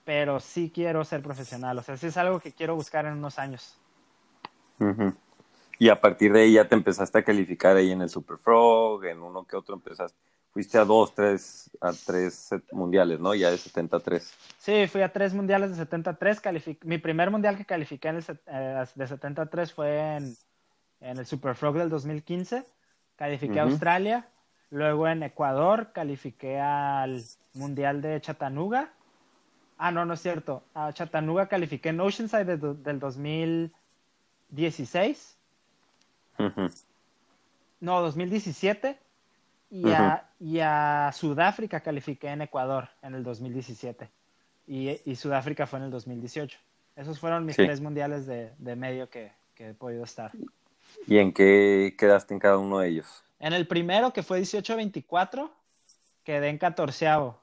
pero 0.05 0.39
sí 0.39 0.71
quiero 0.73 1.03
ser 1.03 1.21
profesional, 1.21 1.77
o 1.77 1.83
sea, 1.83 1.97
sí 1.97 2.07
es 2.07 2.17
algo 2.17 2.39
que 2.39 2.51
quiero 2.51 2.75
buscar 2.75 3.05
en 3.05 3.13
unos 3.13 3.39
años. 3.39 3.77
Ujú. 4.79 5.13
Y 5.79 5.89
a 5.89 5.99
partir 5.99 6.33
de 6.33 6.41
ahí 6.41 6.53
ya 6.53 6.67
te 6.67 6.75
empezaste 6.75 7.19
a 7.19 7.23
calificar 7.23 7.75
ahí 7.75 7.91
en 7.91 8.01
el 8.01 8.09
Super 8.09 8.37
Frog, 8.37 9.05
en 9.05 9.21
uno 9.21 9.45
que 9.45 9.55
otro 9.55 9.75
empezaste. 9.75 10.17
Fuiste 10.51 10.77
a 10.79 10.85
dos, 10.85 11.13
tres, 11.13 11.69
a 11.81 11.91
tres 11.93 12.49
mundiales, 12.71 13.19
¿no? 13.19 13.35
Ya 13.35 13.51
de 13.51 13.57
73. 13.57 14.33
Sí, 14.57 14.87
fui 14.87 15.01
a 15.03 15.13
tres 15.13 15.33
mundiales 15.33 15.69
de 15.69 15.75
73, 15.75 16.41
calific- 16.41 16.83
mi 16.83 16.97
primer 16.97 17.29
mundial 17.29 17.57
que 17.57 17.65
califiqué 17.65 18.07
en 18.07 18.15
el 18.17 18.23
eh, 18.47 18.85
de 18.95 19.07
73 19.07 19.73
fue 19.73 20.15
en, 20.15 20.35
en 21.01 21.19
el 21.19 21.25
Super 21.27 21.53
Frog 21.53 21.77
del 21.77 21.89
2015, 21.89 22.65
califiqué 23.17 23.59
a 23.59 23.65
Ujú. 23.65 23.73
Australia 23.73 24.27
Luego 24.69 25.07
en 25.07 25.23
Ecuador 25.23 25.91
califiqué 25.93 26.59
al 26.59 27.23
Mundial 27.53 28.01
de 28.01 28.19
Chattanooga. 28.19 28.91
Ah, 29.77 29.91
no, 29.91 30.03
no 30.05 30.15
es 30.15 30.21
cierto. 30.21 30.61
A 30.73 30.91
Chattanooga 30.91 31.47
califiqué 31.47 31.87
en 31.89 32.01
Oceanside 32.01 32.57
del 32.57 32.99
2016. 32.99 35.36
No, 37.79 38.01
2017. 38.01 38.97
Y, 39.69 39.89
a, 39.91 40.29
y 40.39 40.59
a 40.59 41.11
Sudáfrica 41.13 41.81
califiqué 41.81 42.29
en 42.29 42.41
Ecuador 42.41 42.89
en 43.01 43.15
el 43.15 43.23
2017. 43.23 44.09
Y, 44.67 44.99
y 45.03 45.15
Sudáfrica 45.15 45.67
fue 45.67 45.79
en 45.79 45.85
el 45.85 45.91
2018. 45.91 46.57
Esos 46.95 47.19
fueron 47.19 47.45
mis 47.45 47.55
tres 47.55 47.81
mundiales 47.81 48.25
de, 48.25 48.53
de 48.57 48.75
medio 48.75 49.09
que, 49.09 49.31
que 49.53 49.69
he 49.69 49.73
podido 49.73 50.03
estar. 50.03 50.31
¿Y 51.05 51.17
en 51.17 51.33
qué 51.33 51.95
quedaste 51.97 52.33
en 52.33 52.39
cada 52.39 52.57
uno 52.57 52.79
de 52.79 52.89
ellos? 52.89 53.23
En 53.39 53.53
el 53.53 53.67
primero, 53.67 54.13
que 54.13 54.23
fue 54.23 54.39
18-24, 54.41 55.49
quedé 56.23 56.49
en 56.49 56.57
catorceavo. 56.57 57.39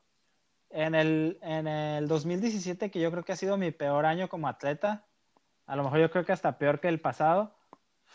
En 0.70 0.94
el, 0.94 1.38
en 1.42 1.68
el 1.68 2.08
2017, 2.08 2.90
que 2.90 3.00
yo 3.00 3.10
creo 3.10 3.24
que 3.24 3.32
ha 3.32 3.36
sido 3.36 3.56
mi 3.56 3.70
peor 3.70 4.06
año 4.06 4.28
como 4.28 4.48
atleta, 4.48 5.04
a 5.66 5.76
lo 5.76 5.84
mejor 5.84 6.00
yo 6.00 6.10
creo 6.10 6.24
que 6.24 6.32
hasta 6.32 6.58
peor 6.58 6.80
que 6.80 6.88
el 6.88 7.00
pasado, 7.00 7.54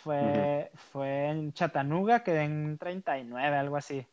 fue, 0.04 0.72
fue 0.92 1.30
en 1.30 1.54
Chattanooga, 1.54 2.24
quedé 2.24 2.44
en 2.44 2.78
39, 2.78 3.58
algo 3.58 3.78
así. 3.78 4.06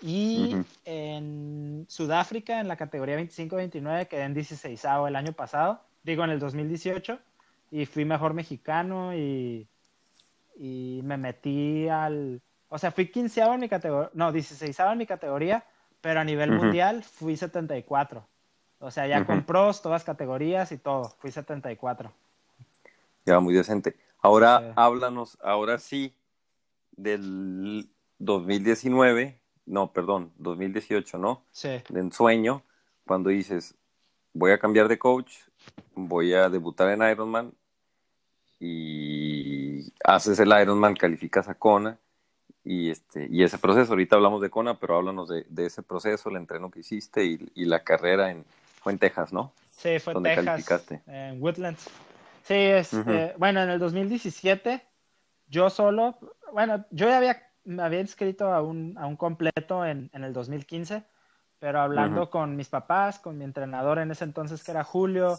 Y 0.00 0.56
en 0.84 1.86
Sudáfrica, 1.88 2.58
en 2.60 2.66
la 2.66 2.76
categoría 2.76 3.18
25-29, 3.18 4.08
quedé 4.08 4.22
en 4.22 4.34
16 4.34 4.84
el 5.06 5.16
año 5.16 5.32
pasado, 5.32 5.80
digo 6.02 6.24
en 6.24 6.30
el 6.30 6.40
2018, 6.40 7.18
y 7.70 7.86
fui 7.86 8.04
mejor 8.04 8.34
mexicano 8.34 9.14
y, 9.14 9.68
y 10.58 11.00
me 11.04 11.16
metí 11.16 11.88
al, 11.88 12.40
o 12.68 12.78
sea, 12.78 12.90
fui 12.90 13.06
15 13.06 13.42
en 13.42 13.60
mi 13.60 13.68
categoría, 13.68 14.10
no, 14.14 14.32
16 14.32 14.76
en 14.80 14.98
mi 14.98 15.06
categoría, 15.06 15.64
pero 16.00 16.20
a 16.20 16.24
nivel 16.24 16.50
mundial 16.50 17.04
fui 17.04 17.36
74. 17.36 18.26
O 18.80 18.90
sea, 18.90 19.06
ya 19.06 19.24
con 19.24 19.44
pros, 19.44 19.80
todas 19.80 20.02
categorías 20.02 20.72
y 20.72 20.78
todo, 20.78 21.14
fui 21.20 21.30
74. 21.30 22.12
Ya, 23.24 23.38
muy 23.38 23.54
decente. 23.54 23.94
Ahora 24.22 24.72
háblanos, 24.76 25.36
ahora 25.42 25.78
sí, 25.78 26.14
del 26.92 27.90
2019, 28.18 29.40
no, 29.66 29.92
perdón, 29.92 30.32
2018, 30.38 31.18
¿no? 31.18 31.44
Sí. 31.50 31.82
De 31.88 32.00
ensueño, 32.00 32.62
cuando 33.04 33.30
dices, 33.30 33.74
voy 34.32 34.52
a 34.52 34.58
cambiar 34.58 34.86
de 34.86 34.98
coach, 34.98 35.32
voy 35.94 36.34
a 36.34 36.48
debutar 36.48 36.88
en 36.90 37.02
Ironman 37.02 37.52
y 38.60 39.92
haces 40.04 40.38
el 40.38 40.52
Ironman, 40.56 40.94
calificas 40.94 41.48
a 41.48 41.56
Kona 41.56 41.98
y, 42.64 42.90
este, 42.90 43.26
y 43.28 43.42
ese 43.42 43.58
proceso, 43.58 43.92
ahorita 43.92 44.14
hablamos 44.14 44.40
de 44.40 44.50
Kona, 44.50 44.78
pero 44.78 44.96
háblanos 44.96 45.28
de, 45.28 45.66
ese 45.66 45.82
proceso, 45.82 46.30
el 46.30 46.36
entreno 46.36 46.70
que 46.70 46.78
hiciste 46.78 47.24
y, 47.24 47.64
la 47.64 47.82
carrera 47.82 48.30
en, 48.30 48.44
fue 48.80 48.92
en 48.92 49.00
Texas, 49.00 49.32
¿no? 49.32 49.52
Sí, 49.76 49.98
fue 49.98 50.12
en 50.12 50.22
Texas, 50.22 50.44
calificaste? 50.44 51.02
en 51.08 51.42
Woodlands. 51.42 51.90
Sí, 52.42 52.54
este, 52.54 53.34
bueno, 53.38 53.62
en 53.62 53.70
el 53.70 53.78
2017 53.78 54.82
yo 55.48 55.70
solo, 55.70 56.18
bueno, 56.52 56.84
yo 56.90 57.08
ya 57.08 57.18
había, 57.18 57.42
me 57.64 57.82
había 57.82 58.00
inscrito 58.00 58.52
a 58.52 58.62
un, 58.62 58.96
a 58.98 59.06
un 59.06 59.16
completo 59.16 59.84
en, 59.84 60.10
en 60.12 60.24
el 60.24 60.32
2015, 60.32 61.04
pero 61.58 61.80
hablando 61.80 62.30
con 62.30 62.56
mis 62.56 62.68
papás, 62.68 63.18
con 63.18 63.38
mi 63.38 63.44
entrenador 63.44 63.98
en 63.98 64.10
ese 64.10 64.24
entonces 64.24 64.64
que 64.64 64.72
era 64.72 64.82
Julio, 64.82 65.38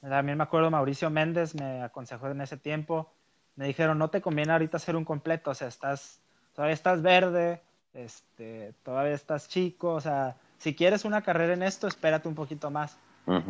también 0.00 0.36
me 0.38 0.44
acuerdo 0.44 0.70
Mauricio 0.70 1.10
Méndez 1.10 1.54
me 1.54 1.82
aconsejó 1.82 2.28
en 2.28 2.42
ese 2.42 2.56
tiempo, 2.56 3.10
me 3.56 3.66
dijeron, 3.66 3.98
no 3.98 4.10
te 4.10 4.20
conviene 4.20 4.52
ahorita 4.52 4.76
hacer 4.76 4.96
un 4.96 5.04
completo, 5.04 5.50
o 5.50 5.54
sea, 5.54 5.68
estás 5.68 6.20
todavía 6.54 6.74
estás 6.74 7.02
verde, 7.02 7.62
este, 7.92 8.74
todavía 8.82 9.14
estás 9.14 9.48
chico, 9.48 9.94
o 9.94 10.00
sea, 10.00 10.36
si 10.58 10.74
quieres 10.74 11.04
una 11.04 11.22
carrera 11.22 11.54
en 11.54 11.62
esto, 11.62 11.86
espérate 11.86 12.28
un 12.28 12.34
poquito 12.34 12.70
más. 12.70 12.96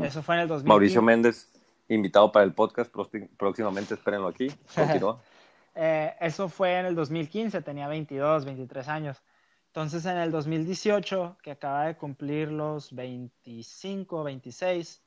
Eso 0.03 0.23
fue 0.23 0.37
en 0.37 0.43
el 0.43 0.49
2015. 0.49 0.69
Mauricio 0.69 1.03
Méndez, 1.03 1.49
invitado 1.89 2.33
para 2.33 2.45
el 2.45 2.53
podcast, 2.53 2.93
próximamente 3.37 3.95
espérenlo 3.95 4.29
aquí. 4.29 4.49
eh, 5.75 6.15
eso 6.21 6.49
fue 6.49 6.79
en 6.79 6.87
el 6.87 6.95
2015, 6.95 7.63
tenía 7.63 7.89
22, 7.89 8.45
23 8.45 8.89
años. 8.89 9.23
Entonces 9.67 10.07
en 10.07 10.19
el 10.19 10.31
2018, 10.31 11.39
que 11.43 11.51
acaba 11.51 11.87
de 11.87 11.97
cumplir 11.97 12.53
los 12.53 12.95
25, 12.95 14.23
26, 14.23 15.03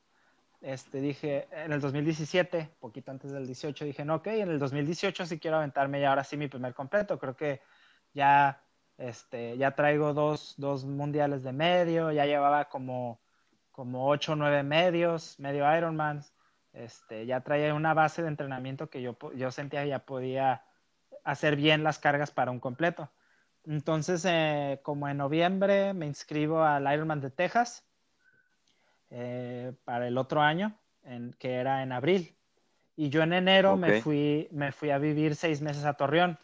este, 0.59 0.99
dije, 0.99 1.47
en 1.51 1.71
el 1.71 1.79
2017, 1.79 2.71
poquito 2.79 3.11
antes 3.11 3.31
del 3.31 3.45
18, 3.45 3.85
dije, 3.85 4.03
no, 4.03 4.15
ok, 4.15 4.27
en 4.27 4.49
el 4.49 4.59
2018 4.59 5.25
sí 5.25 5.39
quiero 5.39 5.57
aventarme 5.57 6.01
ya 6.01 6.09
ahora 6.09 6.23
sí 6.23 6.35
mi 6.35 6.47
primer 6.47 6.73
completo. 6.73 7.17
Creo 7.17 7.35
que 7.35 7.61
ya, 8.13 8.61
este, 8.97 9.57
ya 9.57 9.71
traigo 9.75 10.13
dos, 10.13 10.55
dos 10.57 10.83
mundiales 10.83 11.43
de 11.43 11.53
medio, 11.53 12.11
ya 12.11 12.25
llevaba 12.25 12.65
como, 12.65 13.21
como 13.71 14.09
ocho 14.09 14.33
o 14.33 14.35
nueve 14.35 14.63
medios, 14.63 15.39
medio 15.39 15.63
Ironman, 15.77 16.23
este, 16.77 17.25
ya 17.25 17.41
traía 17.41 17.73
una 17.73 17.93
base 17.93 18.21
de 18.21 18.27
entrenamiento 18.27 18.89
que 18.89 19.01
yo, 19.01 19.17
yo 19.35 19.51
sentía 19.51 19.83
que 19.83 19.89
ya 19.89 19.99
podía 19.99 20.63
hacer 21.23 21.55
bien 21.55 21.83
las 21.83 21.99
cargas 21.99 22.31
para 22.31 22.51
un 22.51 22.59
completo. 22.59 23.09
Entonces, 23.65 24.23
eh, 24.25 24.79
como 24.83 25.09
en 25.09 25.17
noviembre 25.17 25.93
me 25.93 26.05
inscribo 26.05 26.63
al 26.63 26.91
Ironman 26.91 27.19
de 27.19 27.29
Texas 27.29 27.83
eh, 29.09 29.73
para 29.83 30.07
el 30.07 30.17
otro 30.17 30.41
año, 30.41 30.77
en, 31.03 31.33
que 31.39 31.55
era 31.55 31.83
en 31.83 31.91
abril. 31.91 32.35
Y 32.95 33.09
yo 33.09 33.23
en 33.23 33.33
enero 33.33 33.75
me, 33.75 34.01
fui, 34.01 34.47
me 34.51 34.71
fui 34.71 34.89
a 34.89 34.97
vivir 34.97 35.35
seis 35.35 35.61
meses 35.61 35.83
a 35.85 35.93
Torreón. 35.93 36.37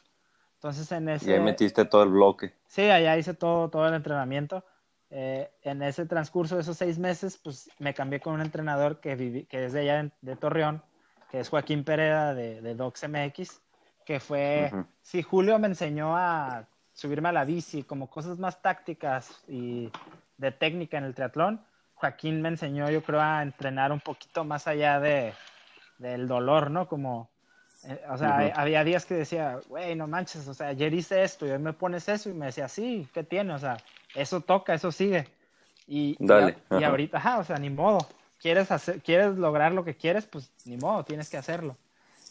Entonces 0.55 0.91
en 0.91 1.09
ese... 1.09 1.31
Y 1.31 1.33
ahí 1.33 1.39
metiste 1.39 1.85
todo 1.85 2.03
el 2.03 2.09
bloque. 2.09 2.53
Sí, 2.67 2.89
allá 2.89 3.17
hice 3.17 3.33
todo, 3.33 3.69
todo 3.69 3.87
el 3.87 3.93
entrenamiento. 3.93 4.65
Eh, 5.15 5.47
en 5.61 5.83
ese 5.83 6.07
transcurso 6.07 6.55
de 6.55 6.61
esos 6.61 6.75
seis 6.75 6.97
meses, 6.97 7.37
pues 7.37 7.69
me 7.77 7.93
cambié 7.93 8.19
con 8.19 8.33
un 8.33 8.41
entrenador 8.41 8.99
que, 8.99 9.45
que 9.47 9.65
es 9.65 9.71
de 9.71 9.81
allá 9.81 10.11
de, 10.21 10.35
Torreón, 10.35 10.81
que 11.29 11.39
es 11.39 11.49
Joaquín 11.49 11.83
Pereda 11.83 12.33
de, 12.33 12.61
de 12.61 12.73
MX, 12.73 13.61
que 14.07 14.19
fue, 14.19 14.71
sí, 15.03 15.21
Julio 15.21 15.59
me 15.59 15.67
enseñó 15.67 16.17
a 16.17 16.65
subirme 16.95 17.29
a 17.29 17.31
la 17.31 17.45
bici, 17.45 17.83
como 17.83 18.09
cosas 18.09 18.39
más 18.39 18.59
tácticas 18.63 19.39
y 19.47 19.91
de 20.37 20.51
técnica 20.51 20.97
en 20.97 21.03
el 21.03 21.13
triatlón. 21.13 21.63
Joaquín 21.93 22.41
me 22.41 22.49
enseñó, 22.49 22.89
yo 22.89 23.03
creo, 23.03 23.21
a 23.21 23.43
entrenar 23.43 23.91
un 23.91 23.99
poquito 23.99 24.43
más 24.43 24.65
allá 24.65 24.99
de, 24.99 25.35
del 25.99 26.27
dolor, 26.27 26.71
¿no? 26.71 26.87
Como 26.87 27.29
eh, 27.85 28.01
o 28.09 28.17
sea, 28.17 28.51
había 28.55 28.83
días 28.83 29.05
que 29.05 29.13
decía, 29.13 29.59
güey, 29.67 29.95
no 29.95 30.07
manches, 30.07 30.47
o 30.47 30.53
sea, 30.53 30.69
ayer 30.69 30.93
hice 30.93 31.23
esto 31.23 31.45
y 31.45 31.51
hoy 31.51 31.59
me 31.59 31.73
pones 31.73 32.07
eso 32.09 32.29
y 32.29 32.33
me 32.33 32.47
decía, 32.47 32.67
sí, 32.67 33.07
¿qué 33.13 33.23
tiene? 33.23 33.53
O 33.53 33.59
sea, 33.59 33.77
eso 34.15 34.41
toca, 34.41 34.73
eso 34.73 34.91
sigue. 34.91 35.27
Y, 35.87 36.15
Dale. 36.19 36.57
y, 36.71 36.83
ahorita, 36.83 37.17
ajá, 37.17 37.39
o 37.39 37.43
sea, 37.43 37.57
ni 37.57 37.69
modo. 37.69 38.07
¿Quieres, 38.39 38.71
hacer, 38.71 39.01
quieres 39.01 39.37
lograr 39.37 39.71
lo 39.71 39.85
que 39.85 39.95
quieres, 39.95 40.25
pues 40.25 40.51
ni 40.65 40.77
modo, 40.77 41.03
tienes 41.05 41.29
que 41.29 41.37
hacerlo. 41.37 41.77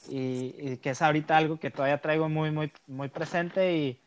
Y, 0.09 0.77
que 0.79 0.91
es 0.91 1.03
ahorita 1.03 1.37
algo 1.37 1.59
que 1.59 1.71
todavía 1.71 2.01
traigo 2.01 2.29
muy, 2.29 2.51
muy, 2.51 2.73
muy 2.87 3.09
presente 3.09 3.77
y 3.77 4.01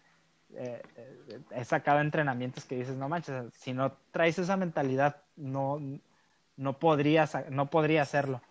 eh, 0.55 0.81
eh, 0.97 1.39
he 1.51 1.65
sacado 1.65 2.01
entrenamientos 2.01 2.65
que 2.65 2.75
dices, 2.75 2.95
no 2.95 3.09
manches, 3.09 3.53
si 3.57 3.73
no 3.73 3.93
traes 4.11 4.37
esa 4.37 4.57
mentalidad, 4.57 5.17
no, 5.35 5.79
no, 6.57 6.73
podrías, 6.73 7.37
no 7.49 7.69
podría 7.69 8.01
hacerlo. 8.01 8.41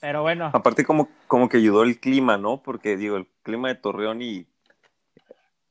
Pero 0.00 0.22
bueno. 0.22 0.50
Aparte 0.52 0.84
como, 0.84 1.08
como 1.26 1.48
que 1.48 1.58
ayudó 1.58 1.82
el 1.82 2.00
clima, 2.00 2.38
¿no? 2.38 2.62
Porque 2.62 2.96
digo, 2.96 3.16
el 3.16 3.26
clima 3.42 3.68
de 3.68 3.74
Torreón 3.76 4.22
y 4.22 4.46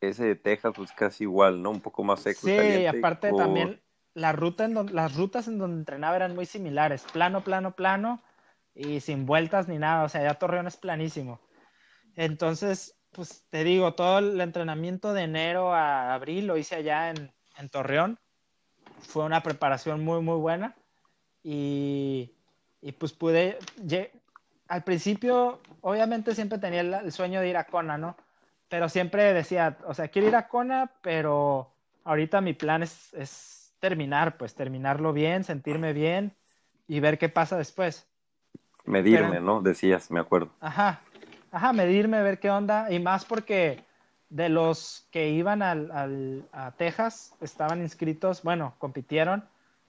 ese 0.01 0.25
de 0.25 0.35
Texas 0.35 0.73
pues 0.75 0.91
casi 0.91 1.23
igual, 1.23 1.61
¿no? 1.61 1.71
Un 1.71 1.81
poco 1.81 2.03
más 2.03 2.21
seco. 2.21 2.41
Sí, 2.43 2.51
y 2.51 2.85
aparte 2.85 3.31
también 3.33 3.81
la 4.13 4.31
ruta 4.31 4.65
en 4.65 4.95
las 4.95 5.15
rutas 5.15 5.47
en 5.47 5.57
donde 5.57 5.77
entrenaba 5.77 6.15
eran 6.15 6.35
muy 6.35 6.45
similares, 6.45 7.05
plano, 7.13 7.43
plano, 7.43 7.75
plano 7.75 8.21
y 8.73 8.99
sin 9.01 9.25
vueltas 9.25 9.67
ni 9.67 9.77
nada, 9.77 10.03
o 10.03 10.09
sea, 10.09 10.23
ya 10.23 10.35
Torreón 10.35 10.67
es 10.67 10.77
planísimo. 10.77 11.39
Entonces, 12.15 12.95
pues 13.11 13.45
te 13.49 13.63
digo, 13.63 13.93
todo 13.93 14.19
el 14.19 14.39
entrenamiento 14.41 15.13
de 15.13 15.23
enero 15.23 15.73
a 15.73 16.13
abril 16.13 16.47
lo 16.47 16.57
hice 16.57 16.75
allá 16.75 17.09
en, 17.09 17.31
en 17.57 17.69
Torreón. 17.69 18.19
Fue 19.01 19.23
una 19.23 19.41
preparación 19.41 20.03
muy, 20.03 20.21
muy 20.21 20.37
buena. 20.37 20.75
Y, 21.43 22.33
y 22.81 22.91
pues 22.93 23.13
pude, 23.13 23.57
al 24.67 24.83
principio, 24.83 25.61
obviamente 25.81 26.35
siempre 26.35 26.59
tenía 26.59 26.81
el, 26.81 27.11
sueño 27.11 27.41
de 27.41 27.49
ir 27.49 27.57
a 27.57 27.65
Kona, 27.65 27.97
¿no? 27.97 28.15
Pero 28.69 28.87
siempre 28.87 29.33
decía, 29.33 29.77
o 29.85 29.93
sea, 29.93 30.07
quiero 30.07 30.27
ir 30.27 30.35
a 30.35 30.47
Kona, 30.47 30.91
pero 31.01 31.71
ahorita 32.03 32.39
mi 32.41 32.53
plan 32.53 32.83
es, 32.83 33.13
es 33.13 33.73
terminar, 33.79 34.37
pues 34.37 34.53
terminarlo 34.55 35.11
bien, 35.11 35.43
sentirme 35.43 35.93
bien 35.93 36.33
y 36.87 36.99
ver 36.99 37.17
qué 37.17 37.29
pasa 37.29 37.57
después. 37.57 38.07
Medirme, 38.85 39.39
¿no? 39.39 39.61
Decías, 39.61 40.09
me 40.11 40.19
acuerdo. 40.19 40.51
Ajá, 40.61 41.01
ajá, 41.51 41.73
medirme, 41.73 42.21
ver 42.21 42.39
qué 42.39 42.49
onda, 42.49 42.91
y 42.91 42.99
más 42.99 43.25
porque 43.25 43.83
de 44.29 44.49
los 44.49 45.07
que 45.11 45.29
iban 45.29 45.61
al, 45.61 45.91
al, 45.91 46.43
a 46.51 46.71
Texas, 46.71 47.33
estaban 47.41 47.81
inscritos, 47.81 48.43
bueno, 48.43 48.75
compitieron, 48.77 49.43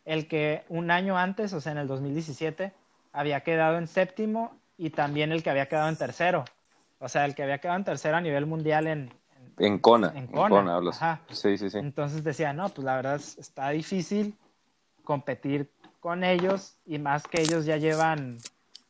el 0.04 0.28
que 0.28 0.64
un 0.68 0.90
año 0.90 1.18
antes, 1.18 1.52
o 1.52 1.60
sea, 1.60 1.72
en 1.72 1.78
el 1.78 1.86
2017, 1.86 2.72
había 3.12 3.40
quedado 3.42 3.76
en 3.76 3.86
séptimo 3.86 4.56
y 4.78 4.90
también 4.90 5.32
el 5.32 5.42
que 5.42 5.50
había 5.50 5.66
quedado 5.66 5.88
en 5.88 5.96
tercero. 5.96 6.44
O 7.00 7.08
sea, 7.08 7.24
el 7.24 7.34
que 7.34 7.42
había 7.42 7.58
quedado 7.58 7.78
en 7.78 7.84
tercero 7.84 8.16
a 8.16 8.20
nivel 8.20 8.46
mundial 8.46 8.86
en, 8.86 9.12
En 9.58 9.78
Kona. 9.78 10.12
En 10.14 10.26
Kona, 10.26 10.76
hablas. 10.76 10.96
ajá. 11.02 11.22
Sí, 11.30 11.58
sí, 11.58 11.68
sí. 11.70 11.78
Entonces 11.78 12.22
decía, 12.22 12.52
no, 12.52 12.68
pues 12.68 12.84
la 12.84 12.96
verdad 12.96 13.16
es- 13.16 13.36
está 13.38 13.70
difícil 13.70 14.38
competir 15.04 15.70
con 15.98 16.24
ellos 16.24 16.76
y 16.86 16.98
más 16.98 17.26
que 17.26 17.40
ellos 17.42 17.64
ya 17.64 17.76
llevan, 17.78 18.38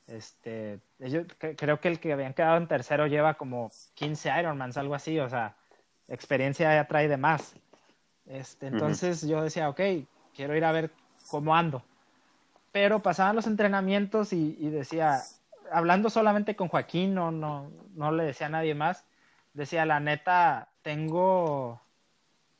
este, 0.07 0.81
ellos, 0.99 1.27
cre- 1.41 1.55
creo 1.57 1.81
que 1.81 1.89
el 1.89 1.99
que 2.01 2.13
habían 2.13 2.35
quedado 2.35 2.57
en 2.57 2.69
tercero 2.69 3.07
lleva 3.07 3.35
como 3.35 3.71
15 3.95 4.31
Ironmans, 4.39 4.77
algo 4.77 4.95
así, 4.95 5.19
o 5.19 5.29
sea, 5.29 5.57
experiencia 6.09 6.75
ya 6.75 6.87
trae 6.87 7.09
de 7.09 7.17
más. 7.17 7.55
Este, 8.27 8.67
entonces 8.67 9.23
yo 9.27 9.43
decía, 9.43 9.69
ok, 9.69 9.81
quiero 10.35 10.57
ir 10.57 10.65
a 10.65 10.73
ver 10.73 10.91
cómo 11.29 11.55
ando. 11.57 11.83
Pero 12.73 13.01
pasaban 13.01 13.35
los 13.35 13.47
entrenamientos 13.49 14.33
y, 14.33 14.57
y 14.61 14.69
decía, 14.71 15.21
hablando 15.71 16.11
solamente 16.11 16.57
con 16.57 16.69
Joaquín, 16.69 17.15
no, 17.15 17.31
no, 17.31 17.71
no 17.95 18.13
le 18.13 18.25
decía 18.25 18.47
a 18.47 18.51
nadie 18.51 18.75
más, 18.75 19.05
decía, 19.53 19.87
la 19.87 20.01
neta, 20.01 20.69
tengo, 20.83 21.81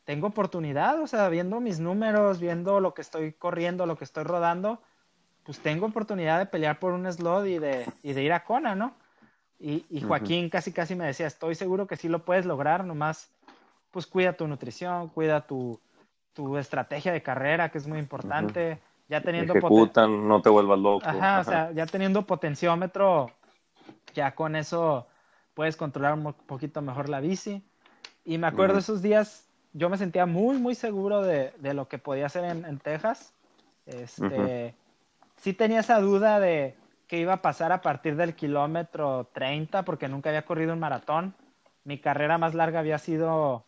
tengo 0.05 0.29
oportunidad, 0.29 1.01
o 1.01 1.07
sea, 1.07 1.29
viendo 1.29 1.61
mis 1.61 1.81
números, 1.81 2.41
viendo 2.41 2.81
lo 2.81 2.95
que 2.95 3.03
estoy 3.03 3.33
corriendo, 3.33 3.87
lo 3.87 3.97
que 3.97 4.05
estoy 4.05 4.25
rodando, 4.25 4.83
pues 5.45 5.61
tengo 5.61 5.87
oportunidad 5.87 6.39
de 6.39 6.47
pelear 6.47 6.79
por 6.79 6.93
un 6.93 7.11
slot 7.11 7.47
y 7.47 7.59
de, 7.59 7.87
y 8.03 8.13
de 8.13 8.23
ir 8.23 8.33
a 8.33 8.45
Kona, 8.45 8.75
¿no? 8.75 8.95
Y, 9.59 9.85
y. 9.91 10.01
Joaquín 10.01 10.49
casi 10.49 10.73
casi 10.73 10.95
me 10.95 11.07
decía, 11.07 11.27
estoy 11.27 11.55
seguro 11.55 11.87
que 11.87 11.97
sí 11.97 12.09
lo 12.09 12.25
puedes 12.25 12.47
lograr, 12.47 12.85
nomás 12.85 13.31
pues 13.91 14.07
cuida 14.07 14.35
tu 14.35 14.47
nutrición, 14.47 15.09
cuida 15.09 15.47
tu, 15.47 15.81
tu 16.33 16.57
estrategia 16.57 17.13
de 17.13 17.23
carrera, 17.23 17.71
que 17.71 17.79
es 17.79 17.87
muy 17.87 17.99
importante, 17.99 18.81
ya 19.11 19.21
teniendo 19.21 19.53
poten- 19.55 19.67
Ejecutan, 19.67 20.29
no 20.29 20.41
te 20.41 20.49
vuelvas 20.49 20.79
loco. 20.79 21.05
Ajá, 21.07 21.41
o 21.41 21.45
sea, 21.45 21.73
ya 21.73 21.85
teniendo 21.87 22.23
potenciómetro, 22.23 23.31
ya 24.15 24.35
con 24.35 24.55
eso 24.57 25.07
puedes 25.55 25.77
controlar 25.77 26.15
un 26.15 26.33
poquito 26.33 26.81
mejor 26.81 27.09
la 27.09 27.21
bici. 27.21 27.63
Y 28.25 28.39
me 28.39 28.47
acuerdo 28.47 28.79
esos 28.79 29.03
días, 29.03 29.49
yo 29.73 29.91
me 29.91 29.99
sentía 29.99 30.27
muy, 30.27 30.59
muy 30.59 30.75
seguro 30.75 31.23
de, 31.23 31.53
de 31.59 31.75
lo 31.75 31.89
que 31.89 31.99
podía 31.99 32.27
hacer 32.27 32.45
en, 32.45 32.65
en 32.65 32.79
Texas. 32.79 33.35
Este, 33.87 34.75
Sí 35.37 35.55
tenía 35.55 35.81
esa 35.81 35.99
duda 36.01 36.39
de 36.39 36.77
qué 37.09 37.19
iba 37.19 37.33
a 37.33 37.43
pasar 37.43 37.73
a 37.73 37.81
partir 37.81 38.15
del 38.15 38.35
kilómetro 38.37 39.29
30, 39.33 39.85
porque 39.85 40.07
nunca 40.07 40.29
había 40.29 40.45
corrido 40.45 40.73
un 40.75 40.79
maratón. 40.81 41.35
Mi 41.83 41.99
carrera 41.99 42.39
más 42.39 42.55
larga 42.55 42.79
había 42.81 42.99
sido 42.99 43.65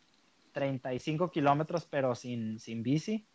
35 0.52 1.28
kilómetros, 1.28 1.86
pero 1.86 2.14
sin, 2.14 2.60
sin 2.60 2.82
bici. 2.82 3.26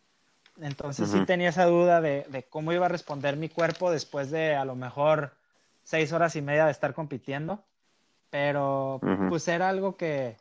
Entonces 0.60 1.08
sí 1.08 1.18
Ujú. 1.18 1.26
tenía 1.26 1.48
esa 1.50 1.66
duda 1.66 2.00
de, 2.00 2.24
de 2.28 2.42
cómo 2.44 2.72
iba 2.72 2.86
a 2.86 2.88
responder 2.88 3.36
mi 3.36 3.48
cuerpo 3.48 3.90
después 3.90 4.30
de 4.30 4.54
a 4.56 4.64
lo 4.64 4.74
mejor 4.74 5.32
seis 5.84 6.12
horas 6.12 6.36
y 6.36 6.42
media 6.42 6.66
de 6.66 6.72
estar 6.72 6.94
compitiendo. 6.94 7.62
Pero 8.30 9.00
Ujú. 9.02 9.28
pues 9.30 9.48
era 9.48 9.68
algo 9.68 9.96
que, 9.96 10.36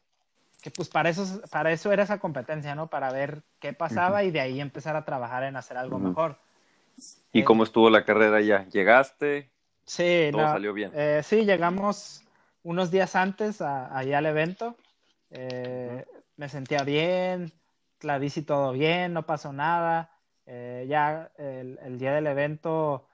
que 0.61 0.71
pues 0.71 0.89
para 0.89 1.09
eso, 1.09 1.41
para 1.49 1.71
eso 1.71 1.91
era 1.91 2.03
esa 2.03 2.19
competencia, 2.19 2.75
¿no? 2.75 2.87
Para 2.87 3.11
ver 3.11 3.43
qué 3.59 3.73
pasaba 3.73 4.23
y 4.23 4.31
de 4.31 4.41
ahí 4.41 4.59
empezar 4.59 4.95
a 4.95 5.05
trabajar 5.05 5.43
en 5.43 5.55
hacer 5.55 5.77
algo 5.77 5.99
mejor. 5.99 6.35
¿Y 7.33 7.41
Eh, 7.41 7.45
cómo 7.45 7.63
estuvo 7.63 7.89
la 7.89 8.03
carrera 8.03 8.41
ya? 8.41 8.65
¿Llegaste? 8.69 9.49
Sí, 9.85 10.29
Todo 10.31 10.41
no, 10.41 10.51
salió 10.51 10.73
bien. 10.73 10.91
eh, 10.93 11.21
sí, 11.23 11.45
llegamos 11.45 12.23
unos 12.63 12.91
días 12.91 13.15
antes 13.15 13.61
a, 13.61 13.95
allá 13.97 14.17
al 14.17 14.25
evento. 14.25 14.75
Eh, 15.31 16.05
Me 16.35 16.49
sentía 16.49 16.83
bien, 16.83 17.51
la 18.01 18.17
bici 18.17 18.41
todo 18.41 18.71
bien, 18.71 19.13
no 19.13 19.25
pasó 19.25 19.53
nada. 19.53 20.11
Eh, 20.45 20.85
ya 20.87 21.31
el, 21.37 21.79
el 21.83 21.99
día 21.99 22.13
del 22.13 22.27
evento, 22.27 23.07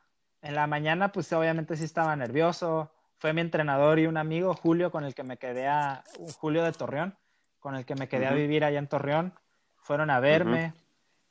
en 0.44 0.56
la 0.56 0.68
mañana, 0.68 1.12
pues 1.12 1.32
obviamente 1.34 1.78
sí 1.78 1.86
estaba 1.86 2.16
nervioso. 2.16 2.92
Fue 3.18 3.32
mi 3.32 3.40
entrenador 3.40 4.00
y 4.00 4.08
un 4.08 4.18
amigo, 4.18 4.54
Julio, 4.54 4.92
con 4.92 5.06
el 5.06 5.16
que 5.16 5.24
me 5.24 5.38
quedé 5.38 5.68
a, 5.68 6.04
Julio 6.38 6.64
de 6.64 6.74
Torreón, 6.74 7.16
con 7.62 7.76
el 7.76 7.86
que 7.86 7.96
me 7.96 8.10
quedé 8.10 8.28
a 8.28 8.34
vivir 8.34 8.66
allá 8.66 8.80
en 8.80 8.88
Torreón. 8.88 9.34
Fueron 9.78 10.10
a 10.10 10.20
verme. 10.20 10.74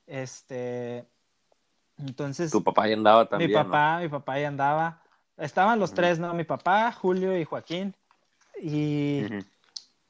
Este, 0.06 1.06
entonces. 1.98 2.50
Tu 2.50 2.64
papá 2.64 2.88
ya 2.88 2.94
andaba 2.94 3.26
también. 3.26 3.50
Mi 3.50 3.56
¿no? 3.56 3.64
papá, 3.64 3.98
mi 4.00 4.08
papá 4.08 4.32
ahí 4.32 4.44
andaba. 4.44 5.02
Estaban 5.36 5.78
los 5.78 5.92
tres, 5.92 6.18
¿no? 6.18 6.32
Mi 6.32 6.44
papá, 6.44 6.90
Julio 6.92 7.38
y 7.38 7.44
Joaquín. 7.44 7.94
Y. 8.62 9.26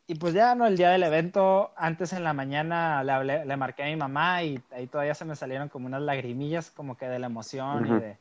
y 0.06 0.14
pues 0.16 0.34
ya, 0.34 0.54
¿no? 0.54 0.66
El 0.66 0.76
día 0.76 0.90
del 0.90 1.02
evento, 1.04 1.72
antes 1.76 2.12
en 2.12 2.24
la 2.24 2.32
mañana 2.32 3.02
le, 3.04 3.12
hablé- 3.12 3.44
le 3.44 3.56
marqué 3.56 3.84
a 3.84 3.86
mi 3.86 3.96
mamá 3.96 4.42
y 4.42 4.60
ahí 4.72 4.86
todavía 4.86 5.14
se 5.14 5.24
me 5.24 5.36
salieron 5.36 5.68
como 5.68 5.86
unas 5.86 6.02
lagrimillas 6.02 6.70
como 6.70 6.96
que 6.96 7.08
de 7.08 7.18
la 7.18 7.26
emoción 7.26 7.86
y, 7.86 8.00
de, 8.00 8.16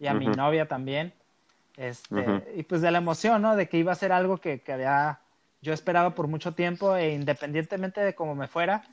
y 0.00 0.06
a 0.06 0.14
mi 0.14 0.26
novia 0.36 0.68
también. 0.68 1.12
Este. 1.76 2.52
Y 2.56 2.62
pues 2.62 2.80
de 2.82 2.90
la 2.90 2.98
emoción, 2.98 3.42
¿no? 3.42 3.56
De 3.56 3.68
que 3.68 3.78
iba 3.78 3.92
a 3.92 3.96
ser 3.96 4.12
algo 4.12 4.38
que, 4.38 4.60
que 4.60 4.72
había 4.72 5.18
yo 5.60 5.72
esperado 5.72 6.14
por 6.14 6.28
mucho 6.28 6.52
tiempo 6.52 6.94
e 6.96 7.12
independientemente 7.14 8.00
de 8.00 8.14
cómo 8.14 8.34
me 8.34 8.46
fuera, 8.46 8.84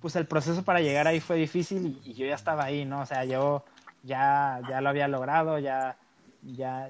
pues 0.00 0.14
el 0.14 0.26
proceso 0.26 0.62
para 0.64 0.80
llegar 0.80 1.06
ahí 1.08 1.20
fue 1.20 1.36
difícil 1.36 1.98
y, 2.04 2.10
y 2.10 2.14
yo 2.14 2.26
ya 2.26 2.34
estaba 2.36 2.64
ahí, 2.64 2.84
¿no? 2.84 3.00
O 3.00 3.06
sea, 3.06 3.24
yo 3.24 3.64
ya, 4.04 4.60
ya 4.68 4.80
lo 4.80 4.88
había 4.90 5.08
logrado, 5.08 5.58
ya, 5.58 5.96
ya, 6.42 6.88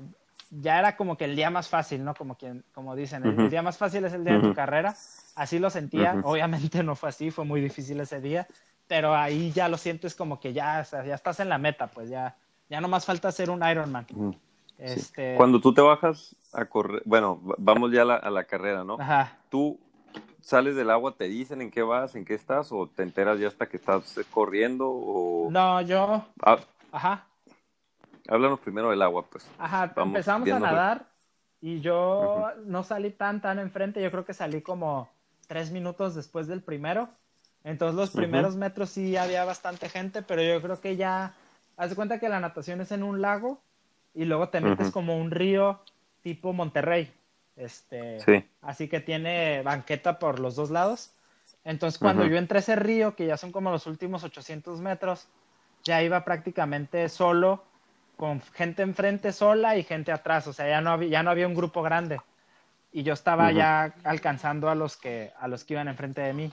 ya 0.51 0.79
era 0.79 0.97
como 0.97 1.17
que 1.17 1.25
el 1.25 1.37
día 1.37 1.51
más 1.51 1.69
fácil, 1.69 2.05
¿no? 2.05 2.15
Como, 2.15 2.37
quien, 2.37 2.65
como 2.75 2.97
dicen, 2.97 3.25
el, 3.25 3.51
día 3.51 3.63
más 3.63 3.77
fácil 3.77 4.05
es 4.05 4.13
el 4.13 4.25
día 4.25 4.35
de 4.35 4.41
tu 4.41 4.55
carrera. 4.55 4.95
Así 5.35 5.59
lo 5.59 5.71
sentía. 5.71 6.21
Obviamente 6.25 6.83
no 6.83 6.95
fue 6.95 7.11
así, 7.11 7.31
fue 7.31 7.45
muy 7.45 7.61
difícil 7.61 8.01
ese 8.01 8.21
día, 8.21 8.47
pero 8.87 9.15
ahí 9.15 9.53
ya 9.53 9.69
lo 9.69 9.77
sientes 9.77 10.15
como 10.15 10.41
que 10.41 10.53
ya, 10.53 10.81
o 10.81 10.85
sea, 10.85 11.05
ya 11.05 11.15
estás 11.15 11.41
en 11.41 11.49
la 11.49 11.59
meta, 11.59 11.89
pues 11.89 12.09
ya, 12.09 12.37
ya 12.69 12.81
no 12.81 12.89
más 12.89 13.05
falta 13.05 13.31
ser 13.33 13.51
un 13.51 13.63
Ironman. 13.69 14.07
Sí. 14.09 14.39
Este, 14.79 15.35
Cuando 15.37 15.61
tú 15.61 15.75
te 15.75 15.81
bajas 15.81 16.37
a 16.53 16.65
correr, 16.65 17.03
bueno, 17.05 17.41
va- 17.45 17.57
vamos 17.59 17.91
ya 17.93 18.03
a 18.03 18.05
la, 18.05 18.15
a 18.17 18.31
la 18.31 18.45
carrera, 18.45 18.85
¿no? 18.85 18.97
Ajá. 19.01 19.37
Tú 19.51 19.79
sales 20.41 20.77
del 20.77 20.91
agua, 20.91 21.15
te 21.17 21.25
dicen 21.25 21.61
en 21.61 21.71
qué 21.71 21.83
vas, 21.83 22.15
en 22.15 22.25
qué 22.25 22.35
estás, 22.35 22.71
o 22.73 22.87
te 22.87 23.03
enteras 23.03 23.39
ya 23.41 23.49
hasta 23.49 23.67
que 23.69 23.77
estás 23.77 24.19
corriendo, 24.31 24.89
o... 24.89 25.51
No, 25.51 25.81
yo, 25.83 26.25
Ah, 26.43 26.59
ajá, 26.93 27.27
háblanos 28.29 28.61
primero 28.61 28.91
del 28.91 29.03
agua, 29.03 29.25
pues. 29.29 29.51
Ajá, 29.59 29.93
Vamos 29.97 30.15
empezamos 30.15 30.49
a 30.51 30.59
nadar 30.59 31.07
y 31.61 31.81
yo 31.81 32.53
no 32.65 32.85
salí 32.85 33.11
tan 33.11 33.41
tan 33.41 33.59
enfrente, 33.59 34.03
yo 34.03 34.11
creo 34.11 34.25
que 34.25 34.35
salí 34.35 34.63
como 34.63 35.09
tres 35.47 35.71
minutos 35.73 36.15
después 36.15 36.47
del 36.47 36.63
primero. 36.63 37.09
Entonces 37.65 37.97
los 37.97 38.11
primeros 38.11 38.55
metros 38.55 38.91
sí 38.91 39.17
había 39.17 39.45
bastante 39.45 39.89
gente, 39.89 40.23
pero 40.23 40.43
yo 40.43 40.63
creo 40.63 40.81
que 40.81 40.97
ya, 40.97 41.35
haz 41.77 41.91
de 41.91 41.97
cuenta 41.97 42.21
que 42.21 42.29
la 42.29 42.39
natación 42.39 42.81
es 42.81 42.93
en 42.93 43.03
un 43.03 43.21
lago 43.21 43.61
y 44.15 44.25
luego 44.25 44.49
te 44.49 44.61
metes 44.61 44.91
como 44.91 45.19
un 45.19 45.31
río 45.31 45.81
tipo 46.23 46.53
Monterrey. 46.53 47.13
Este, 47.57 48.21
Sí. 48.21 48.45
así 48.63 48.89
que 48.89 49.01
tiene 49.01 49.63
banqueta 49.63 50.19
por 50.19 50.39
los 50.39 50.55
dos 50.55 50.71
lados. 50.71 51.11
Entonces, 51.65 51.99
cuando 51.99 52.25
yo 52.25 52.37
entré 52.37 52.59
a 52.59 52.61
ese 52.61 52.77
río, 52.77 53.17
que 53.17 53.27
ya 53.27 53.37
son 53.37 53.53
como 53.53 53.71
los 53.71 53.87
últimos 53.87 54.23
800 54.23 54.81
metros, 54.81 55.27
ya 55.85 56.03
iba 56.03 56.25
prácticamente 56.25 57.09
solo, 57.09 57.65
con 58.19 58.43
gente 58.53 58.83
enfrente 58.83 59.33
sola 59.33 59.77
y 59.77 59.85
gente 59.85 60.11
atrás. 60.11 60.47
O 60.49 60.53
sea, 60.53 60.69
ya 60.69 60.81
no 60.81 60.91
había, 60.91 61.09
ya 61.09 61.23
no 61.23 61.31
había 61.31 61.47
un 61.47 61.55
grupo 61.55 61.83
grande. 61.83 62.21
Y 62.93 63.05
yo 63.05 63.13
estaba 63.15 63.51
ya 63.59 63.95
alcanzando 64.03 64.69
a 64.69 64.75
los 64.75 64.97
que, 64.97 65.33
a 65.39 65.47
los 65.47 65.65
que 65.65 65.75
iban 65.75 65.87
enfrente 65.89 66.21
de 66.21 66.33
mí. 66.33 66.53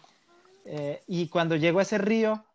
Eh, 0.65 1.01
y 1.07 1.27
cuando 1.27 1.55
llego 1.55 1.79
a 1.79 1.81
ese 1.81 1.97
río, 1.97 2.45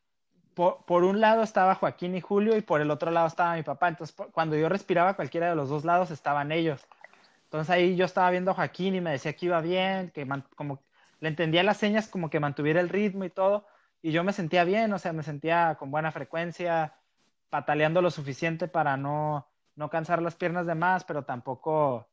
por, 0.54 0.84
por 0.84 1.02
un 1.02 1.20
lado 1.20 1.42
estaba 1.42 1.74
Joaquín 1.74 2.14
y 2.14 2.20
Julio 2.20 2.56
y 2.56 2.60
por 2.60 2.80
el 2.80 2.90
otro 2.90 3.10
lado 3.10 3.26
estaba 3.26 3.56
mi 3.56 3.64
papá. 3.64 3.88
Entonces, 3.88 4.14
por- 4.14 4.30
cuando 4.30 4.54
yo 4.56 4.68
respiraba 4.68 5.14
cualquiera 5.14 5.48
de 5.50 5.56
los 5.56 5.68
dos 5.68 5.84
lados, 5.84 6.10
estaban 6.12 6.52
ellos. 6.52 6.80
Entonces 7.44 7.70
ahí 7.70 7.96
yo 7.96 8.04
estaba 8.04 8.30
viendo 8.30 8.52
a 8.52 8.54
Joaquín 8.54 8.94
y 8.94 9.00
me 9.00 9.10
decía 9.10 9.32
que 9.32 9.46
iba 9.46 9.60
bien, 9.60 10.10
que 10.10 10.24
man- 10.24 10.44
como 10.54 10.78
le 11.18 11.28
entendía 11.30 11.64
las 11.64 11.78
señas 11.78 12.06
como 12.06 12.30
que 12.30 12.38
mantuviera 12.38 12.80
el 12.80 12.88
ritmo 12.88 13.24
y 13.24 13.30
todo. 13.30 13.66
Y 14.02 14.12
yo 14.12 14.22
me 14.22 14.32
sentía 14.32 14.62
bien, 14.62 14.92
o 14.92 14.98
sea, 15.00 15.12
me 15.12 15.24
sentía 15.24 15.74
con 15.78 15.90
buena 15.90 16.12
frecuencia, 16.12 16.94
pataleando 17.50 18.00
lo 18.00 18.10
suficiente 18.10 18.68
para 18.68 18.96
no, 18.96 19.46
no 19.76 19.90
cansar 19.90 20.22
las 20.22 20.34
piernas 20.36 20.66
de 20.66 20.74
más, 20.74 21.04
pero 21.04 21.24
tampoco 21.24 22.06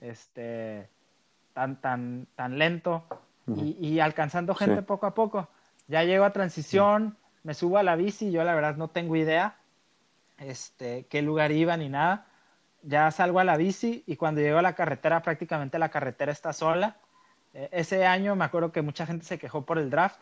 este, 0.00 0.88
tan, 1.54 1.80
tan, 1.80 2.26
tan 2.34 2.58
lento 2.58 3.04
y, 3.46 3.76
y 3.80 4.00
alcanzando 4.00 4.54
gente 4.54 4.76
Sí. 4.80 4.82
poco 4.82 5.06
a 5.06 5.14
poco. 5.14 5.48
Ya 5.88 6.04
llego 6.04 6.24
a 6.24 6.32
transición, 6.32 7.16
me 7.42 7.54
subo 7.54 7.78
a 7.78 7.82
la 7.82 7.96
bici, 7.96 8.30
yo 8.30 8.44
la 8.44 8.54
verdad 8.54 8.76
no 8.76 8.88
tengo 8.88 9.16
idea 9.16 9.56
este, 10.38 11.06
qué 11.06 11.22
lugar 11.22 11.52
iba 11.52 11.76
ni 11.76 11.88
nada. 11.88 12.26
Ya 12.82 13.10
salgo 13.10 13.40
a 13.40 13.44
la 13.44 13.56
bici 13.56 14.02
y 14.06 14.16
cuando 14.16 14.40
llego 14.40 14.58
a 14.58 14.62
la 14.62 14.74
carretera, 14.74 15.20
prácticamente 15.22 15.78
la 15.78 15.90
carretera 15.90 16.32
está 16.32 16.52
sola. 16.52 16.96
Eh, 17.52 17.68
ese 17.72 18.06
año 18.06 18.34
me 18.36 18.44
acuerdo 18.46 18.72
que 18.72 18.80
mucha 18.82 19.04
gente 19.04 19.26
se 19.26 19.38
quejó 19.38 19.66
por 19.66 19.78
el 19.78 19.90
draft. 19.90 20.18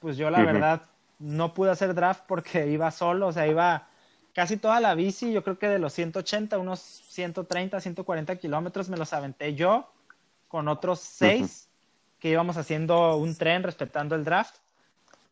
Pues 0.00 0.16
yo 0.16 0.28
la 0.30 0.38
verdad 0.42 0.82
no 1.18 1.52
pude 1.54 1.70
hacer 1.70 1.94
draft 1.94 2.22
porque 2.26 2.66
iba 2.70 2.90
solo, 2.90 3.28
o 3.28 3.32
sea, 3.32 3.46
iba 3.46 3.86
casi 4.34 4.56
toda 4.56 4.80
la 4.80 4.94
bici, 4.94 5.32
yo 5.32 5.42
creo 5.42 5.58
que 5.58 5.68
de 5.68 5.78
los 5.78 5.92
180, 5.94 6.58
unos 6.58 6.80
130, 6.80 7.80
140 7.80 8.36
kilómetros 8.36 8.88
me 8.88 8.96
los 8.96 9.12
aventé 9.12 9.54
yo 9.54 9.90
con 10.48 10.68
otros 10.68 11.00
seis 11.00 11.68
que 12.18 12.28
íbamos 12.30 12.56
haciendo 12.56 13.16
un 13.16 13.34
tren 13.36 13.62
respetando 13.62 14.14
el 14.14 14.24
draft. 14.24 14.56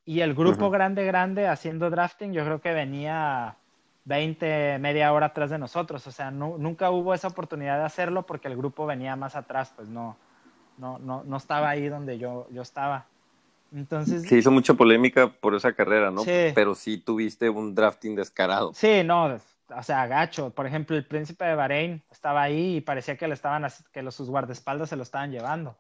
Y 0.07 0.21
el 0.21 0.35
grupo 0.35 0.69
grande, 0.71 1.05
grande 1.07 1.49
haciendo 1.49 1.89
drafting, 1.89 2.33
yo 2.33 2.45
creo 2.45 2.61
que 2.61 2.73
venía 2.75 3.57
20, 4.05 4.79
media 4.79 5.11
hora 5.13 5.27
atrás 5.27 5.49
de 5.49 5.59
nosotros. 5.59 6.07
O 6.07 6.13
sea, 6.13 6.31
nu- 6.31 6.59
nunca 6.59 6.91
hubo 6.91 7.15
esa 7.15 7.29
oportunidad 7.29 7.79
de 7.79 7.85
hacerlo 7.85 8.27
porque 8.27 8.49
el 8.49 8.57
grupo 8.57 8.85
venía 8.85 9.17
más 9.17 9.35
atrás, 9.35 9.73
pues 9.75 9.89
no, 9.89 10.17
no, 10.77 10.99
no, 10.99 11.25
no 11.25 11.37
estaba 11.39 11.71
ahí 11.71 11.89
donde 11.89 12.19
yo, 12.19 12.47
yo 12.51 12.61
estaba. 12.61 13.07
Entonces, 13.75 14.23
Se 14.23 14.37
hizo 14.37 14.53
mucha 14.53 14.75
polémica 14.75 15.29
por 15.29 15.55
esa 15.55 15.73
carrera, 15.73 16.11
¿no? 16.11 16.23
Sí. 16.23 16.53
Pero 16.55 16.77
sí 16.77 16.99
tuviste 16.99 17.51
un 17.51 17.75
drafting 17.75 18.15
descarado. 18.15 18.73
sí, 18.73 19.03
no, 19.05 19.37
o 19.69 19.83
sea, 19.83 20.07
gacho. 20.07 20.51
Por 20.51 20.67
ejemplo, 20.67 20.97
el 20.97 21.07
príncipe 21.07 21.45
de 21.45 21.55
Bahrein 21.55 22.03
estaba 22.13 22.43
ahí 22.43 22.77
y 22.77 22.81
parecía 22.81 23.17
que 23.17 23.27
le 23.27 23.35
estaban, 23.35 23.67
que 23.93 24.03
los, 24.03 24.15
sus 24.15 24.31
guardaespaldas 24.31 24.91
se 24.91 24.97
lo 24.97 25.03
estaban 25.03 25.33
llevando. 25.33 25.77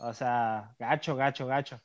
O 0.00 0.12
sea, 0.12 0.74
gacho, 0.78 1.16
gacho, 1.16 1.46
gacho. 1.46 1.80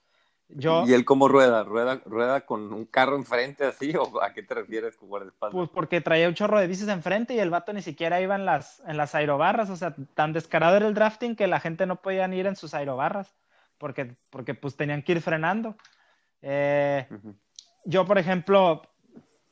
Yo, 0.48 0.86
¿Y 0.86 0.94
él 0.94 1.06
cómo 1.06 1.28
rueda? 1.28 1.63
¿Rueda, 1.63 2.02
rueda 2.06 2.41
con 2.41 2.72
un 2.72 2.86
carro 2.86 3.15
enfrente 3.15 3.65
así 3.65 3.96
o 3.96 4.22
a 4.22 4.32
qué 4.32 4.44
te 4.44 4.54
refieres 4.54 4.96
con 4.96 5.10
guardaespaldas? 5.10 5.56
pues 5.56 5.70
porque 5.70 6.02
traía 6.02 6.28
un 6.28 6.36
chorro 6.36 6.60
de 6.60 6.68
bicis 6.68 6.88
enfrente 6.88 7.34
y 7.34 7.39
el 7.39 7.50
vato 7.50 7.74
ni 7.74 7.82
siquiera 7.82 8.22
iba 8.22 8.36
en 8.36 8.46
las, 8.46 8.84
en 8.86 8.98
las 8.98 9.15
aerobarras. 9.15 9.70
O 9.70 9.76
sea, 9.76 9.96
tan 10.13 10.34
descarado 10.34 10.76
era 10.76 10.88
el 10.88 10.94
drafting 10.94 11.36
que 11.36 11.48
la 11.48 11.60
gente 11.60 11.86
no 11.86 11.96
podía 12.02 12.28
ni 12.28 12.38
ir 12.38 12.48
en 12.48 12.56
sus 12.56 12.74
aerobarras 12.74 13.34
porque, 13.78 14.16
porque 14.30 14.54
pues 14.54 14.76
tenían 14.76 15.02
que 15.04 15.14
ir 15.14 15.22
frenando. 15.22 15.76
Eh, 16.42 17.08
Ujú. 17.10 17.36
yo, 17.86 18.06
por 18.06 18.18
ejemplo, 18.18 18.82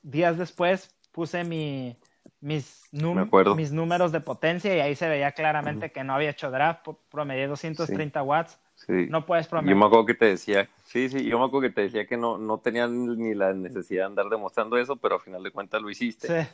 días 0.02 0.38
después 0.38 0.96
puse 1.12 1.44
mi, 1.44 1.96
mis, 2.40 2.84
mis 2.92 3.72
números 3.72 4.12
de 4.12 4.20
potencia 4.20 4.76
y 4.76 4.80
ahí 4.80 4.96
se 4.96 5.08
veía 5.08 5.32
claramente 5.32 5.92
que 5.92 6.04
no 6.04 6.14
había 6.14 6.32
hecho 6.32 6.52
draft, 6.52 6.88
promedié 7.10 7.48
230 7.48 8.22
watts. 8.24 8.60
Sí. 8.76 9.08
No 9.10 9.26
puedes 9.26 9.46
Yo 9.46 9.52
promediar. 9.52 9.78
me 9.78 9.86
acuerdo 9.86 10.06
que 10.06 10.14
te 10.16 10.26
decía, 10.26 10.68
sí, 10.86 11.08
sí, 11.08 11.24
yo 11.26 11.40
me 11.40 11.46
acuerdo 11.46 11.68
que 11.70 11.74
te 11.74 11.82
decía 11.82 12.06
que 12.06 12.18
no, 12.18 12.38
no 12.38 12.58
tenían 12.60 13.18
ni 13.18 13.34
la 13.34 13.54
necesidad 13.54 14.02
de 14.04 14.08
andar 14.08 14.30
demostrando 14.30 14.78
eso, 14.78 14.98
pero 14.98 15.16
al 15.16 15.22
final 15.22 15.42
de 15.44 15.52
cuentas 15.52 15.82
lo 15.82 15.90
hiciste 15.90 16.28
Sí. 16.44 16.50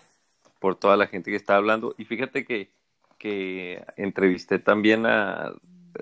por 0.60 0.75
toda 0.75 0.95
la 0.97 1.08
gente 1.08 1.32
que 1.32 1.38
está 1.38 1.55
hablando. 1.55 1.95
Y 1.97 2.05
fíjate 2.05 2.45
que, 2.45 2.71
que 3.17 3.84
entrevisté 3.97 4.60
también 4.60 5.05
a, 5.05 5.53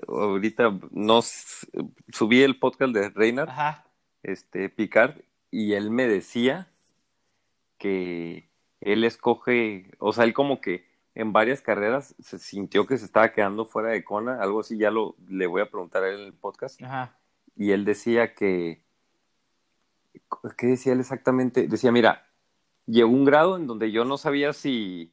ahorita 0.06 0.78
nos 0.90 1.66
subí 2.12 2.42
el 2.42 2.58
podcast 2.58 2.92
de 2.92 3.10
Reynard, 3.10 3.48
Ajá. 3.48 3.86
este 4.22 4.68
Picard, 4.68 5.16
y 5.50 5.72
él 5.72 5.90
me 5.90 6.06
decía 6.06 6.68
que 7.78 8.48
él 8.80 9.04
escoge, 9.04 9.90
o 9.98 10.12
sea, 10.12 10.24
él 10.24 10.34
como 10.34 10.60
que 10.60 10.86
en 11.14 11.32
varias 11.32 11.60
carreras 11.62 12.14
se 12.20 12.38
sintió 12.38 12.86
que 12.86 12.96
se 12.98 13.04
estaba 13.04 13.32
quedando 13.32 13.64
fuera 13.64 13.90
de 13.90 14.04
Kona, 14.04 14.40
algo 14.40 14.60
así, 14.60 14.78
ya 14.78 14.90
lo 14.90 15.16
le 15.28 15.46
voy 15.46 15.62
a 15.62 15.70
preguntar 15.70 16.04
a 16.04 16.10
él 16.10 16.20
en 16.20 16.26
el 16.26 16.34
podcast, 16.34 16.80
Ajá. 16.82 17.18
y 17.56 17.72
él 17.72 17.84
decía 17.84 18.34
que, 18.34 18.82
¿qué 20.56 20.66
decía 20.68 20.92
él 20.92 21.00
exactamente? 21.00 21.66
Decía, 21.66 21.90
mira, 21.90 22.26
llegó 22.86 23.10
un 23.10 23.24
grado 23.24 23.56
en 23.56 23.66
donde 23.66 23.90
yo 23.90 24.04
no 24.04 24.16
sabía 24.16 24.52
si, 24.52 25.12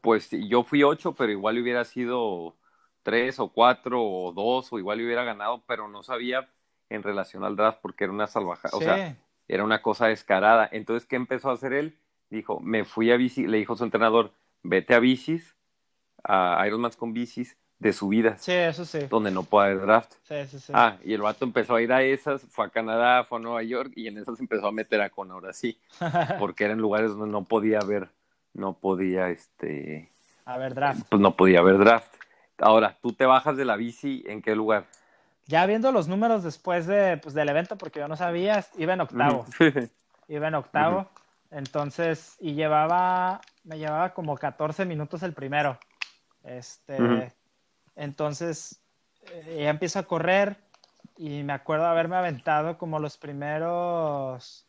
pues 0.00 0.30
yo 0.30 0.62
fui 0.62 0.82
ocho, 0.82 1.14
pero 1.14 1.32
igual 1.32 1.58
hubiera 1.58 1.84
sido 1.84 2.54
tres 3.02 3.38
o 3.38 3.48
cuatro 3.48 4.02
o 4.02 4.32
dos, 4.32 4.72
o 4.72 4.78
igual 4.78 5.00
hubiera 5.00 5.24
ganado, 5.24 5.62
pero 5.66 5.88
no 5.88 6.02
sabía 6.02 6.48
en 6.88 7.02
relación 7.02 7.44
al 7.44 7.56
draft 7.56 7.78
porque 7.80 8.04
era 8.04 8.12
una 8.12 8.26
salvajada, 8.26 8.76
o 8.76 8.80
sea, 8.80 9.16
era 9.48 9.64
una 9.64 9.80
cosa 9.82 10.06
descarada. 10.06 10.68
Entonces, 10.70 11.06
¿qué 11.08 11.16
empezó 11.16 11.50
a 11.50 11.54
hacer 11.54 11.72
él? 11.72 11.98
Dijo, 12.28 12.60
me 12.60 12.84
fui 12.84 13.10
a 13.10 13.16
bici, 13.16 13.46
le 13.46 13.58
dijo 13.58 13.72
a 13.72 13.76
su 13.76 13.84
entrenador, 13.84 14.32
vete 14.62 14.94
a 14.94 15.00
bicis, 15.00 15.54
a 16.24 16.62
Ironman 16.66 16.92
con 16.92 17.12
bicis 17.12 17.56
de 17.78 17.94
subidas, 17.94 18.42
sí, 18.42 18.52
eso 18.52 18.84
sí. 18.84 19.06
donde 19.08 19.30
no 19.30 19.42
puede 19.42 19.70
haber 19.70 19.80
draft. 19.86 20.12
Sí, 20.24 20.34
sí, 20.48 20.60
sí. 20.60 20.72
Ah, 20.76 20.98
y 21.02 21.14
el 21.14 21.22
vato 21.22 21.46
empezó 21.46 21.76
a 21.76 21.82
ir 21.82 21.90
a 21.92 22.02
esas, 22.02 22.42
fue 22.50 22.66
a 22.66 22.68
Canadá, 22.68 23.24
fue 23.24 23.38
a 23.38 23.40
Nueva 23.40 23.62
York, 23.62 23.92
y 23.96 24.06
en 24.06 24.18
esas 24.18 24.38
empezó 24.38 24.66
a 24.66 24.72
meter 24.72 25.00
a 25.00 25.08
con 25.08 25.30
ahora 25.30 25.54
sí, 25.54 25.80
porque 26.38 26.64
eran 26.64 26.78
lugares 26.78 27.12
donde 27.12 27.28
no 27.28 27.44
podía 27.44 27.78
haber, 27.78 28.10
no 28.52 28.74
podía, 28.74 29.30
este, 29.30 30.10
A 30.44 30.58
ver, 30.58 30.74
draft. 30.74 31.06
pues 31.08 31.22
no 31.22 31.34
podía 31.34 31.60
haber 31.60 31.78
draft. 31.78 32.14
Ahora, 32.60 32.96
tú 33.00 33.12
te 33.12 33.26
bajas 33.26 33.56
de 33.56 33.64
la 33.64 33.76
bici, 33.76 34.22
¿en 34.26 34.42
qué 34.42 34.54
lugar? 34.54 34.86
Ya 35.46 35.66
viendo 35.66 35.90
los 35.92 36.08
números 36.08 36.44
después 36.44 36.86
de, 36.86 37.16
pues, 37.16 37.34
del 37.34 37.48
evento, 37.48 37.76
porque 37.76 38.00
yo 38.00 38.08
no 38.08 38.16
sabía, 38.16 38.64
iba 38.76 38.92
en 38.92 39.00
octavo. 39.00 39.46
Iba 40.28 40.46
en 40.46 40.54
octavo. 40.54 41.08
Entonces, 41.50 42.36
y 42.38 42.54
llevaba, 42.54 43.40
me 43.64 43.78
llevaba 43.78 44.14
como 44.14 44.36
14 44.36 44.84
minutos 44.84 45.24
el 45.24 45.32
primero. 45.32 45.76
Este, 46.44 47.32
entonces, 47.96 48.80
eh, 49.32 49.62
ya 49.64 49.70
empiezo 49.70 49.98
a 49.98 50.04
correr 50.04 50.56
y 51.16 51.42
me 51.42 51.52
acuerdo 51.52 51.86
haberme 51.86 52.14
aventado 52.14 52.78
como 52.78 53.00
los 53.00 53.16
primeros, 53.16 54.64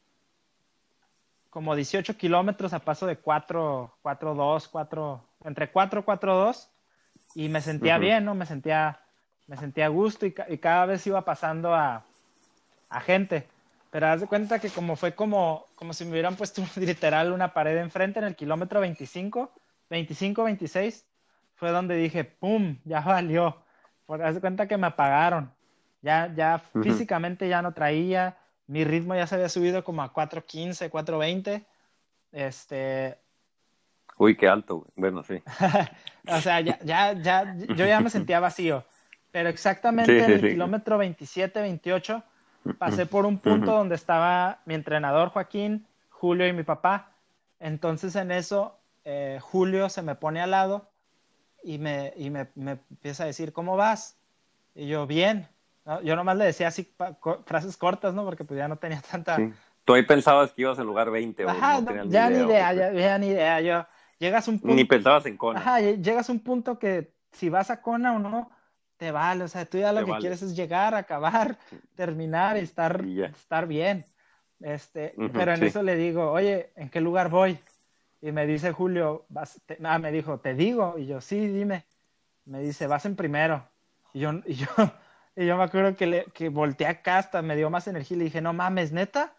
como 1.51 1.75
18 1.75 2.17
kilómetros 2.17 2.73
a 2.73 2.80
paso 2.80 3.06
de 3.06 3.17
4, 3.17 3.97
4, 4.01 4.34
2, 4.34 4.67
4, 4.67 5.23
entre 5.43 5.71
4, 5.71 6.04
4, 6.04 6.36
2 6.36 6.71
y 7.36 7.50
me 7.50 7.62
sentía 7.62 7.98
Ujú. 7.98 8.06
bien, 8.06 8.26
¿no? 8.26 8.36
Me 8.36 8.46
sentía, 8.46 9.00
me 9.48 9.58
sentía 9.58 9.86
a 9.86 9.89
gusto 9.89 10.26
y, 10.26 10.34
y 10.50 10.58
cada 10.58 10.86
vez 10.86 11.06
iba 11.08 11.24
pasando 11.24 11.74
a, 11.74 12.06
a 12.89 13.02
gente. 13.02 13.48
Pero 13.91 14.08
haz 14.08 14.22
de 14.22 14.28
cuenta 14.28 14.60
que 14.60 14.70
como 14.70 14.96
fue 14.96 15.13
como, 15.15 15.65
como 15.76 15.94
si 15.94 16.06
me 16.06 16.12
hubieran 16.12 16.36
puesto 16.36 16.63
literal 16.78 17.32
una 17.32 17.54
pared 17.54 17.78
enfrente 17.78 18.20
en 18.20 18.26
el 18.26 18.36
kilómetro 18.36 18.80
25, 18.80 19.52
25, 19.89 20.44
26, 20.44 21.06
fue 21.56 21.72
donde 21.72 21.96
dije, 21.96 22.24
¡pum! 22.24 22.78
Ya 22.86 23.02
valió. 23.06 23.63
Por, 24.06 24.24
haz 24.24 24.36
de 24.36 24.41
cuenta 24.41 24.67
que 24.67 24.78
me 24.78 24.88
apagaron. 24.88 25.54
Ya, 26.02 26.34
ya 26.34 26.60
Ujú. 26.74 26.84
físicamente 26.84 27.48
ya 27.48 27.62
no 27.62 27.74
traía, 27.74 28.38
mi 28.67 28.84
ritmo 28.84 29.13
ya 29.13 29.28
se 29.28 29.36
había 29.36 29.50
subido 29.50 29.84
como 29.84 30.02
a 30.02 30.12
4.15, 30.13 30.89
4.20. 30.89 31.65
Este, 32.32 33.20
Uy, 34.22 34.38
qué 34.38 34.48
alto, 34.48 34.86
bueno, 34.96 35.24
sí. 35.24 35.42
o 36.28 36.40
sea, 36.42 36.62
ya, 36.62 36.78
ya, 36.84 37.14
ya, 37.14 37.56
yo 37.74 37.88
ya 37.88 38.00
me 38.02 38.12
sentía 38.12 38.40
vacío. 38.40 38.84
Pero 39.32 39.50
exactamente 39.50 40.12
Sí, 40.12 40.20
en 40.20 40.26
sí, 40.26 40.32
el 40.34 40.42
sí. 40.42 40.50
kilómetro 40.50 40.98
27, 41.00 41.60
28, 41.60 42.24
pasé 42.78 43.08
por 43.08 43.26
un 43.26 43.40
punto 43.40 43.72
donde 43.72 43.96
estaba 43.96 44.60
mi 44.66 44.76
entrenador 44.76 45.30
Joaquín, 45.30 45.88
Julio 46.10 46.48
y 46.48 46.54
mi 46.54 46.62
papá. 46.62 47.14
Entonces 47.60 48.16
en 48.16 48.32
eso, 48.32 48.78
eh, 49.06 49.40
Julio 49.42 49.90
se 49.90 50.04
me 50.04 50.14
pone 50.14 50.40
al 50.40 50.52
lado 50.52 50.92
y 51.64 51.80
me, 51.80 52.14
y 52.16 52.30
me, 52.30 52.48
me 52.56 52.72
empieza 52.92 53.24
a 53.24 53.28
decir, 53.28 53.54
¿cómo 53.54 53.76
vas? 53.76 54.18
Y 54.76 54.88
yo, 54.88 55.08
bien. 55.08 55.48
¿no? 55.86 56.00
Yo 56.02 56.16
nomás 56.16 56.38
le 56.38 56.46
decía 56.46 56.68
así 56.68 56.94
co- 57.20 57.44
frases 57.48 57.76
cortas, 57.76 58.14
¿no? 58.14 58.24
Porque 58.24 58.44
pues 58.44 58.58
ya 58.58 58.68
no 58.68 58.76
tenía 58.78 59.02
tanta... 59.02 59.40
Tú 59.84 59.96
ahí 59.96 60.04
pensabas 60.04 60.52
que 60.54 60.62
ibas 60.62 60.78
en 60.78 60.86
lugar 60.86 61.10
20, 61.10 61.44
o 61.44 61.54
no 61.54 61.82
no, 61.82 62.10
ya 62.10 62.30
ni 62.30 62.38
idea, 62.44 62.74
ya, 62.74 62.92
ya 62.92 63.18
ni 63.18 63.28
idea. 63.28 63.62
Yo, 63.62 63.86
llegas 64.22 64.48
a 64.48 64.52
un 64.52 64.60
punto... 64.60 64.76
Ni 64.76 64.86
pensabas 64.86 65.26
en 65.26 65.36
Kona. 65.36 65.60
Ajá, 65.60 65.82
lle- 65.82 66.02
llegas 66.02 66.30
a 66.30 66.32
un 66.32 66.40
punto 66.40 66.80
que 66.80 67.14
si 67.32 67.50
vas 67.50 67.70
a 67.72 67.82
Kona 67.82 68.16
o 68.16 68.20
no, 68.20 68.52
te 68.98 69.12
vale. 69.12 69.44
O 69.44 69.48
sea, 69.48 69.66
tú 69.66 69.80
ya 69.80 69.92
lo 69.92 70.00
Te 70.00 70.06
que 70.06 70.12
vale. 70.12 70.22
quieres 70.22 70.42
es 70.44 70.56
llegar, 70.56 70.94
acabar, 70.96 71.58
terminar 71.96 72.56
y 72.58 72.62
estar, 72.62 73.04
Y 73.04 73.16
ya. 73.16 73.26
estar 73.26 73.68
bien. 73.68 74.06
Este, 74.62 75.14
Ujú, 75.18 75.30
pero 75.34 75.52
en 75.54 75.60
sí. 75.60 75.66
eso 75.66 75.82
le 75.82 75.96
digo, 75.96 76.32
oye, 76.32 76.72
¿en 76.76 76.90
qué 76.90 77.02
lugar 77.02 77.30
voy? 77.30 77.58
Y 78.22 78.32
me 78.32 78.46
dice 78.46 78.72
Julio, 78.72 79.26
vas, 79.30 79.60
te- 79.66 79.80
ah, 79.84 79.98
me 79.98 80.12
dijo, 80.12 80.40
¿te 80.40 80.54
digo? 80.54 80.96
Y 81.00 81.08
yo, 81.08 81.20
sí, 81.20 81.48
dime. 81.48 81.86
Me 82.46 82.60
dice, 82.60 82.86
vas 82.86 83.06
en 83.06 83.16
primero. 83.16 83.68
Y 84.14 84.20
yo, 84.20 84.32
y 84.46 84.54
yo, 84.54 84.68
y 85.36 85.46
yo 85.48 85.58
me 85.58 85.64
acuerdo 85.64 85.96
que, 85.96 86.06
le, 86.06 86.26
que 86.26 86.50
volteé 86.50 86.86
acá 86.86 87.18
hasta 87.18 87.42
me 87.42 87.56
dio 87.56 87.72
más 87.72 87.88
energía 87.88 88.16
y 88.16 88.20
le 88.20 88.26
dije, 88.26 88.42
no 88.42 88.54
mames, 88.54 88.92
¿neta? 88.92 89.34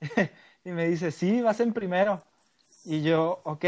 y 0.64 0.70
me 0.70 0.88
dice, 0.88 1.12
sí, 1.12 1.40
vas 1.40 1.60
en 1.60 1.72
primero. 1.72 2.20
Y 2.84 3.02
yo, 3.02 3.40
ok. 3.44 3.64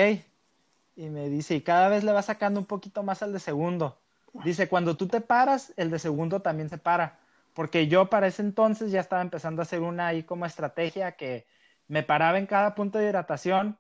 Y 0.96 1.10
me 1.10 1.28
dice, 1.28 1.54
y 1.54 1.60
cada 1.60 1.88
vez 1.88 2.04
le 2.04 2.12
va 2.12 2.22
sacando 2.22 2.58
un 2.58 2.66
poquito 2.66 3.02
más 3.02 3.22
al 3.22 3.32
de 3.32 3.38
segundo. 3.38 3.98
Dice, 4.44 4.68
cuando 4.68 4.96
tú 4.96 5.06
te 5.06 5.20
paras, 5.20 5.72
el 5.76 5.90
de 5.90 5.98
segundo 5.98 6.40
también 6.40 6.68
se 6.68 6.78
para. 6.78 7.18
Porque 7.54 7.86
yo 7.86 8.10
para 8.10 8.26
ese 8.26 8.42
entonces 8.42 8.90
ya 8.90 9.00
estaba 9.00 9.22
empezando 9.22 9.62
a 9.62 9.64
hacer 9.64 9.80
una 9.80 10.08
ahí 10.08 10.22
como 10.22 10.46
estrategia 10.46 11.12
que 11.12 11.46
me 11.88 12.02
paraba 12.02 12.38
en 12.38 12.46
cada 12.46 12.74
punto 12.74 12.98
de 12.98 13.06
hidratación, 13.06 13.78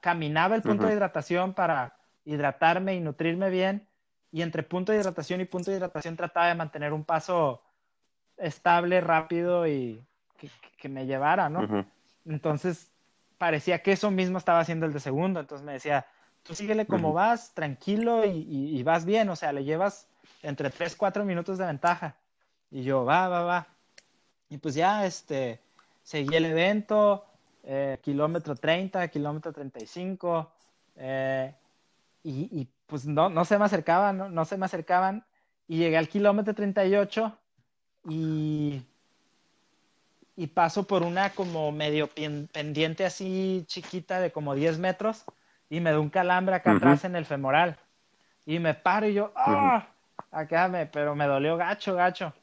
caminaba 0.00 0.56
el 0.56 0.62
punto 0.62 0.86
de 0.86 0.94
hidratación 0.94 1.54
para 1.54 1.96
hidratarme 2.24 2.94
y 2.94 3.00
nutrirme 3.00 3.48
bien. 3.50 3.88
Y 4.32 4.42
entre 4.42 4.62
punto 4.62 4.92
de 4.92 4.98
hidratación 4.98 5.40
y 5.40 5.44
punto 5.44 5.70
de 5.70 5.76
hidratación 5.76 6.16
trataba 6.16 6.48
de 6.48 6.54
mantener 6.54 6.92
un 6.92 7.04
paso 7.04 7.62
estable, 8.36 9.00
rápido 9.00 9.66
y 9.66 10.04
que, 10.36 10.50
que 10.76 10.88
me 10.88 11.06
llevara, 11.06 11.48
¿no? 11.48 11.86
Entonces, 12.24 12.90
parecía 13.38 13.82
que 13.82 13.92
eso 13.92 14.10
mismo 14.10 14.38
estaba 14.38 14.60
haciendo 14.60 14.86
el 14.86 14.92
de 14.92 15.00
segundo. 15.00 15.40
Entonces 15.40 15.64
me 15.64 15.72
decía, 15.72 16.06
tú 16.42 16.54
síguele 16.54 16.86
como 16.86 17.12
vas, 17.12 17.52
tranquilo 17.54 18.24
y, 18.24 18.30
y- 18.30 18.78
y 18.78 18.82
vas 18.82 19.04
bien. 19.04 19.28
O 19.30 19.36
sea, 19.36 19.52
le 19.52 19.64
llevas 19.64 20.06
entre 20.42 20.70
3, 20.70 20.96
4 20.96 21.24
minutos 21.24 21.58
de 21.58 21.66
ventaja. 21.66 22.16
Y 22.70 22.82
yo, 22.82 23.04
va, 23.04 23.28
va, 23.28 23.42
va. 23.42 23.66
Y 24.48 24.58
pues 24.58 24.74
ya, 24.74 25.06
este, 25.06 25.60
seguí 26.02 26.34
el 26.36 26.46
evento, 26.46 27.24
eh, 27.64 27.98
kilómetro 28.02 28.54
30, 28.56 29.06
kilómetro 29.08 29.52
35. 29.52 30.50
eh, 30.96 31.54
y, 32.22 32.60
y, 32.60 32.68
pues 32.86 33.06
no, 33.06 33.30
no 33.30 33.44
se 33.44 33.58
me 33.58 33.64
acercaban, 33.64 34.18
¿no? 34.18 34.28
no 34.28 34.44
se 34.44 34.56
me 34.58 34.66
acercaban. 34.66 35.24
Y 35.68 35.78
llegué 35.78 35.96
al 35.96 36.08
kilómetro 36.08 36.54
38 36.54 37.36
y 38.08 38.82
y 40.36 40.46
paso 40.46 40.84
por 40.86 41.02
una 41.02 41.30
como 41.34 41.70
medio 41.70 42.08
pendiente 42.52 43.04
así 43.04 43.64
chiquita 43.66 44.20
de 44.20 44.32
como 44.32 44.54
10 44.54 44.78
metros 44.78 45.24
y 45.70 45.80
me 45.80 45.92
da 45.92 46.00
un 46.00 46.10
calambre 46.10 46.54
acá 46.56 46.70
Ujú. 46.70 46.78
atrás 46.78 47.04
en 47.04 47.16
el 47.16 47.24
femoral. 47.24 47.78
Y 48.44 48.58
me 48.58 48.74
paro 48.74 49.06
y 49.08 49.14
yo, 49.14 49.32
¡ah! 49.36 49.86
Acá 50.32 50.68
me, 50.68 50.84
pero 50.86 51.14
me 51.14 51.26
dolió 51.26 51.56
gacho, 51.56 51.94
gacho. 51.94 52.34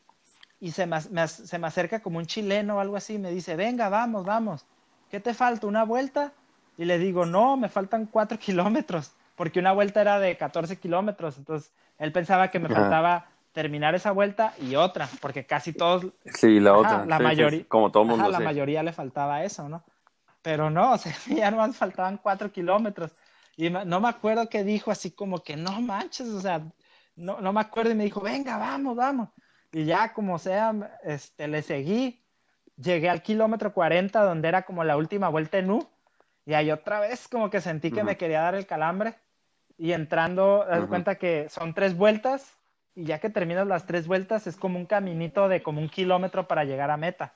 y 0.59 0.71
se 0.71 0.88
me, 0.88 0.99
se 1.28 1.59
me 1.59 1.67
acerca 1.67 1.99
como 1.99 2.17
un 2.17 2.25
chileno 2.25 2.78
o 2.78 2.80
algo 2.80 2.95
así, 2.95 3.19
me 3.19 3.30
dice, 3.32 3.55
venga, 3.55 3.89
vamos, 3.89 4.25
vamos, 4.25 4.65
¿qué 5.09 5.19
te 5.19 5.34
falta? 5.36 5.67
¿Una 5.67 5.84
vuelta? 5.84 6.32
Y 6.78 6.86
le 6.86 6.97
digo, 6.97 7.25
no, 7.25 7.57
me 7.57 7.69
faltan 7.69 8.07
cuatro 8.07 8.39
kilómetros, 8.39 9.11
porque 9.36 9.59
una 9.59 9.71
vuelta 9.73 10.01
era 10.01 10.19
de 10.19 10.36
14 10.36 10.78
kilómetros, 10.80 11.38
entonces 11.38 11.71
él 11.99 12.11
pensaba 12.11 12.47
que 12.49 12.59
me 12.59 12.69
faltaba 12.69 13.28
terminar 13.51 13.93
esa 13.95 14.11
vuelta 14.11 14.53
y 14.59 14.75
otra, 14.75 15.07
porque 15.21 15.45
casi 15.45 15.73
todos... 15.73 16.07
Sí, 16.25 16.59
la 16.59 16.75
otra. 16.75 17.05
La 17.05 17.19
mayoría, 17.19 17.65
como 17.67 17.91
todo 17.91 18.05
mundo. 18.05 18.30
la 18.30 18.39
mayoría 18.39 18.84
le 18.84 18.93
faltaba 18.93 19.43
eso, 19.43 19.69
¿no? 19.69 19.84
Pero 20.47 20.69
no, 20.69 20.93
o 20.93 20.97
sea, 20.97 21.13
ya 21.27 21.51
no 21.51 21.73
faltaban 21.73 22.17
cuatro 22.17 22.49
kilómetros. 22.53 23.11
Y 23.57 23.69
no 23.69 23.99
me 23.99 24.07
acuerdo 24.07 24.47
qué 24.47 24.63
dijo, 24.63 24.91
así 24.91 25.11
como 25.11 25.43
que 25.43 25.57
no 25.57 25.81
manches, 25.81 26.29
o 26.29 26.39
sea, 26.39 26.61
no, 27.17 27.41
no 27.41 27.51
me 27.51 27.59
acuerdo 27.59 27.91
y 27.91 27.95
me 27.95 28.05
dijo, 28.05 28.21
venga, 28.21 28.55
vamos, 28.55 28.95
vamos. 28.95 29.27
Y 29.73 29.83
ya 29.83 30.13
como 30.13 30.39
sea, 30.39 30.99
este, 31.03 31.49
le 31.49 31.61
seguí. 31.63 32.23
Llegué 32.77 33.09
al 33.09 33.23
kilómetro 33.23 33.73
40, 33.73 34.23
donde 34.23 34.47
era 34.47 34.61
como 34.61 34.85
la 34.85 34.95
última 34.95 35.27
vuelta 35.27 35.57
en 35.57 35.69
U. 35.69 35.85
Y 36.45 36.53
ahí 36.53 36.71
otra 36.71 37.01
vez 37.01 37.27
como 37.27 37.49
que 37.49 37.59
sentí 37.59 37.91
que 37.91 38.05
me 38.05 38.15
quería 38.15 38.39
dar 38.39 38.55
el 38.55 38.67
calambre. 38.67 39.15
Y 39.77 39.91
entrando, 39.91 40.65
das 40.65 40.85
cuenta 40.85 41.15
que 41.15 41.49
son 41.49 41.73
tres 41.73 41.97
vueltas. 41.97 42.55
Y 42.95 43.03
ya 43.03 43.19
que 43.19 43.29
terminas 43.29 43.67
las 43.67 43.85
tres 43.85 44.07
vueltas, 44.07 44.47
es 44.47 44.55
como 44.55 44.79
un 44.79 44.85
caminito 44.85 45.49
de 45.49 45.61
como 45.61 45.81
un 45.81 45.89
kilómetro 45.89 46.47
para 46.47 46.63
llegar 46.63 46.89
a 46.89 46.95
meta. 46.95 47.33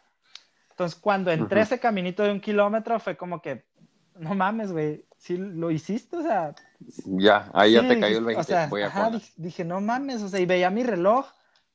Entonces, 0.72 0.99
cuando 0.99 1.32
entré 1.32 1.61
ese 1.61 1.80
caminito 1.80 2.24
de 2.24 2.32
un 2.32 2.41
kilómetro, 2.41 2.99
fue 2.99 3.15
como 3.15 3.41
que, 3.41 3.65
no 4.15 4.34
mames, 4.36 4.72
güey, 4.72 5.05
sí 5.17 5.38
lo 5.38 5.72
hiciste, 5.72 6.17
o 6.17 6.24
sea. 6.24 6.55
Ya, 7.05 7.49
ahí 7.53 7.74
ya 7.74 7.88
te 7.88 7.99
cayó 7.99 8.17
el 8.17 8.26
20. 8.26 8.41
O 8.41 8.43
sea, 8.43 8.69
dije, 9.38 9.63
no 9.63 9.80
mames, 9.80 10.24
o 10.24 10.30
sea, 10.30 10.39
y 10.39 10.45
veía 10.45 10.69
mi 10.69 10.84
reloj 10.84 11.32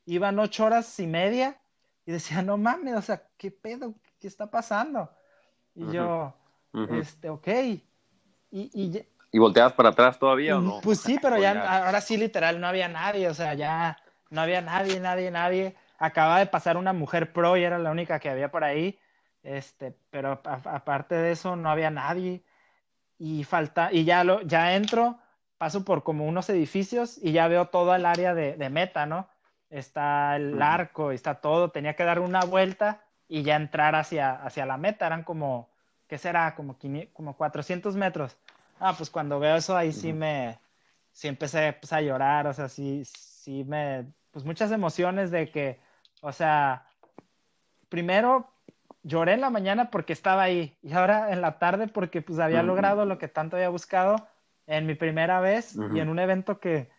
iban 0.07 0.39
ocho 0.39 0.65
horas 0.65 0.99
y 1.01 1.07
media 1.07 1.59
y 2.07 2.13
decía, 2.13 2.41
no 2.41 2.57
mames, 2.57 2.95
o 2.95 3.03
sea, 3.03 3.23
¿qué 3.37 3.51
pedo? 3.51 3.95
¿Qué 4.19 4.29
está 4.29 4.51
pasando? 4.51 5.11
Y 5.75 5.91
yo, 5.91 6.35
este, 6.93 7.29
ok. 7.29 7.49
Y, 7.49 7.83
y, 8.51 9.07
¿Y 9.33 9.39
volteabas 9.39 9.75
para 9.75 9.91
atrás 9.91 10.19
todavía 10.19 10.57
o 10.57 10.61
no? 10.61 10.81
Pues 10.81 11.01
sí, 11.01 11.19
pero 11.21 11.37
ya, 11.43 11.85
ahora 11.85 12.01
sí, 12.01 12.17
literal, 12.17 12.61
no 12.61 12.69
había 12.69 12.89
nadie, 12.89 13.29
o 13.29 13.35
sea, 13.35 13.55
ya 13.55 13.99
no 14.31 14.41
había 14.41 14.63
nadie, 14.63 15.01
nadie, 15.01 15.31
nadie. 15.31 15.77
Acaba 15.99 16.39
de 16.39 16.47
pasar 16.47 16.77
una 16.77 16.93
mujer 16.93 17.33
pro 17.33 17.57
y 17.57 17.65
era 17.65 17.79
la 17.79 17.91
única 17.91 18.19
que 18.19 18.31
había 18.31 18.51
por 18.51 18.65
ahí. 18.65 18.99
Este, 19.43 19.95
pero 20.11 20.41
aparte 20.45 21.15
de 21.15 21.33
eso, 21.33 21.57
no 21.57 21.71
había 21.71 21.91
nadie. 21.91 22.43
Y 23.19 23.45
falta, 23.45 23.91
y 23.93 24.05
ya 24.05 24.25
lo, 24.25 24.43
ya 24.43 24.75
entro, 24.75 25.19
paso 25.57 25.85
por 25.85 26.03
como 26.03 26.27
unos 26.27 26.51
edificios 26.51 27.19
y 27.23 27.33
ya 27.33 27.49
veo 27.49 27.67
todo 27.69 27.95
el 27.95 28.05
área 28.05 28.35
de, 28.35 28.57
de 28.57 28.69
meta, 28.71 29.07
¿no? 29.07 29.29
está 29.71 30.37
el 30.37 30.61
arco, 30.63 31.13
está 31.13 31.37
todo, 31.37 31.71
tenía 31.71 31.97
que 31.97 32.05
dar 32.05 32.21
una 32.21 32.41
vuelta 32.41 33.03
y 33.29 33.43
ya 33.43 33.57
entrar 33.57 33.95
hacia, 33.95 34.33
hacia 34.33 34.67
la 34.67 34.77
meta, 34.77 35.07
eran 35.07 35.25
como, 35.25 35.71
¿qué 36.09 36.19
será? 36.19 36.55
Como, 36.55 36.77
como 37.13 37.37
400 37.37 37.97
metros. 37.97 38.37
Ah, 38.79 38.95
pues 38.97 39.11
cuando 39.11 39.41
veo 39.41 39.57
eso 39.57 39.77
ahí 39.77 39.93
sí 39.93 40.13
me, 40.13 40.59
sí 41.13 41.29
empecé 41.29 41.73
pues, 41.73 41.93
a 41.93 42.01
llorar, 42.01 42.47
o 42.47 42.53
sea, 42.53 42.69
sí, 42.69 43.05
sí 43.05 43.65
me, 43.65 44.07
pues 44.31 44.45
muchas 44.45 44.71
emociones 44.71 45.31
de 45.31 45.51
que, 45.51 45.81
o 46.27 46.33
sea, 46.33 46.89
primero 47.89 48.51
lloré 49.05 49.35
en 49.35 49.41
la 49.41 49.51
mañana 49.51 49.93
porque 49.93 50.13
estaba 50.13 50.43
ahí 50.43 50.77
y 50.83 50.93
ahora 50.93 51.31
en 51.31 51.41
la 51.41 51.61
tarde 51.61 51.87
porque 51.87 52.21
pues 52.21 52.41
había 52.41 52.65
logrado 52.65 53.05
lo 53.05 53.17
que 53.17 53.29
tanto 53.29 53.55
había 53.55 53.69
buscado 53.69 54.17
en 54.67 54.87
mi 54.87 54.97
primera 54.97 55.39
vez 55.39 55.77
y 55.95 56.01
en 56.01 56.09
un 56.09 56.19
evento 56.19 56.59
que 56.59 56.91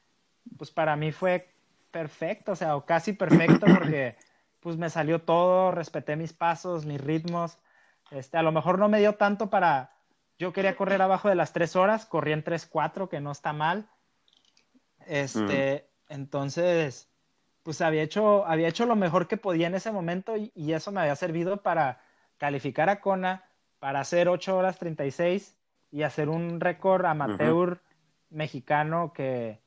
pues 0.58 0.72
para 0.72 0.96
mí 0.96 1.12
fue 1.12 1.50
perfecto, 1.92 2.54
o 2.54 2.56
sea, 2.56 2.78
o 2.78 2.86
casi 2.86 3.12
perfecto 3.12 3.66
porque 3.78 4.16
pues 4.62 4.78
me 4.78 4.90
salió 4.90 5.20
todo, 5.20 5.72
respeté 5.72 6.16
mis 6.16 6.32
pasos, 6.32 6.86
mis 6.86 7.02
ritmos. 7.02 7.58
Este, 8.12 8.38
a 8.38 8.44
lo 8.44 8.54
mejor 8.54 8.80
no 8.80 8.88
me 8.88 9.00
dio 9.00 9.16
tanto 9.16 9.50
para, 9.50 9.92
yo 10.40 10.54
quería 10.54 10.78
correr 10.78 11.02
abajo 11.02 11.28
de 11.28 11.36
las 11.36 11.52
tres 11.52 11.76
horas, 11.76 12.06
corrí 12.06 12.32
en 12.32 12.46
tres, 12.46 12.66
cuatro, 12.66 13.10
que 13.10 13.20
no 13.20 13.34
está 13.34 13.52
mal. 13.52 13.90
Este, 15.06 15.90
entonces, 16.08 17.10
pues 17.68 17.82
había 17.82 18.02
hecho, 18.02 18.46
había 18.48 18.70
hecho 18.70 18.86
lo 18.86 18.96
mejor 18.96 19.28
que 19.28 19.36
podía 19.36 19.68
en 19.68 19.76
ese 19.76 19.92
momento 19.92 20.38
y, 20.38 20.72
eso 20.72 20.90
me 20.94 21.02
había 21.02 21.18
servido 21.18 21.64
para 21.64 22.00
calificar 22.38 22.88
a 22.88 23.02
Kona, 23.02 23.44
para 23.80 24.00
hacer 24.00 24.30
8 24.30 24.56
horas 24.56 24.80
36 24.80 25.58
y 25.92 26.04
hacer 26.04 26.30
un 26.30 26.62
récord 26.62 27.04
amateur 27.04 27.82
mexicano 28.30 29.12
que, 29.12 29.60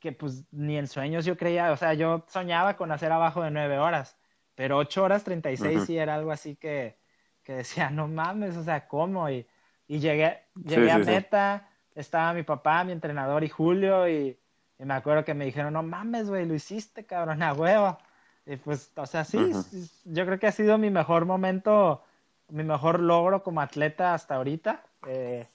que 0.00 0.10
pues 0.10 0.42
ni 0.50 0.76
en 0.76 0.88
sueños 0.88 1.24
yo 1.24 1.36
creía, 1.36 1.70
o 1.70 1.76
sea, 1.76 1.94
yo 1.94 2.24
soñaba 2.26 2.76
con 2.76 2.90
hacer 2.90 3.12
abajo 3.12 3.44
de 3.44 3.52
nueve 3.52 3.78
horas, 3.78 4.18
pero 4.56 4.76
ocho 4.76 5.04
horas 5.04 5.22
treinta 5.22 5.52
y 5.52 5.56
seis 5.56 5.84
sí 5.86 5.96
era 5.96 6.16
algo 6.16 6.32
así 6.32 6.56
que, 6.56 6.98
que 7.44 7.52
decía, 7.52 7.90
no 7.90 8.08
mames, 8.08 8.56
o 8.56 8.64
sea, 8.64 8.88
¿cómo? 8.88 9.30
Y, 9.30 9.46
y 9.86 10.00
llegué, 10.00 10.40
llegué 10.56 10.90
a 10.90 10.98
meta, 10.98 11.68
estaba 11.94 12.32
mi 12.32 12.42
papá, 12.42 12.82
mi 12.82 12.90
entrenador 12.90 13.44
y 13.44 13.48
Julio, 13.48 14.08
y, 14.08 14.36
me 14.84 14.94
acuerdo 14.94 15.24
que 15.24 15.34
me 15.34 15.44
dijeron, 15.44 15.72
no 15.72 15.82
mames, 15.82 16.28
güey, 16.28 16.46
lo 16.46 16.54
hiciste, 16.54 17.04
cabrón, 17.04 17.42
a 17.42 17.52
huevo. 17.52 17.98
Y 18.46 18.56
pues, 18.56 18.90
o 18.96 19.06
sea, 19.06 19.24
sí, 19.24 19.38
yo 20.04 20.24
creo 20.24 20.38
que 20.38 20.46
ha 20.46 20.52
sido 20.52 20.78
mi 20.78 20.90
mejor 20.90 21.26
momento, 21.26 22.02
mi 22.48 22.64
mejor 22.64 23.00
logro 23.00 23.42
como 23.42 23.60
atleta 23.60 24.14
hasta 24.14 24.36
ahorita, 24.36 24.82
eh, 25.06 25.46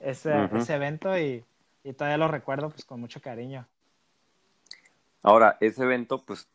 ese, 0.00 0.50
ese 0.54 0.74
evento, 0.74 1.18
y, 1.18 1.44
y 1.84 1.92
todavía 1.94 2.18
lo 2.18 2.28
recuerdo 2.28 2.68
pues 2.70 2.84
con 2.84 3.00
mucho 3.00 3.20
cariño. 3.22 3.66
Ahora, 5.22 5.56
ese 5.60 5.84
evento, 5.84 6.18
pues 6.18 6.46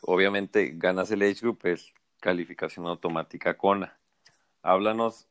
obviamente 0.00 0.72
ganas 0.76 1.10
el 1.10 1.22
Age 1.22 1.40
Group, 1.42 1.60
es 1.64 1.92
calificación 2.20 2.86
automática 2.86 3.54
Kona. 3.58 3.96
Háblanos 4.62 5.26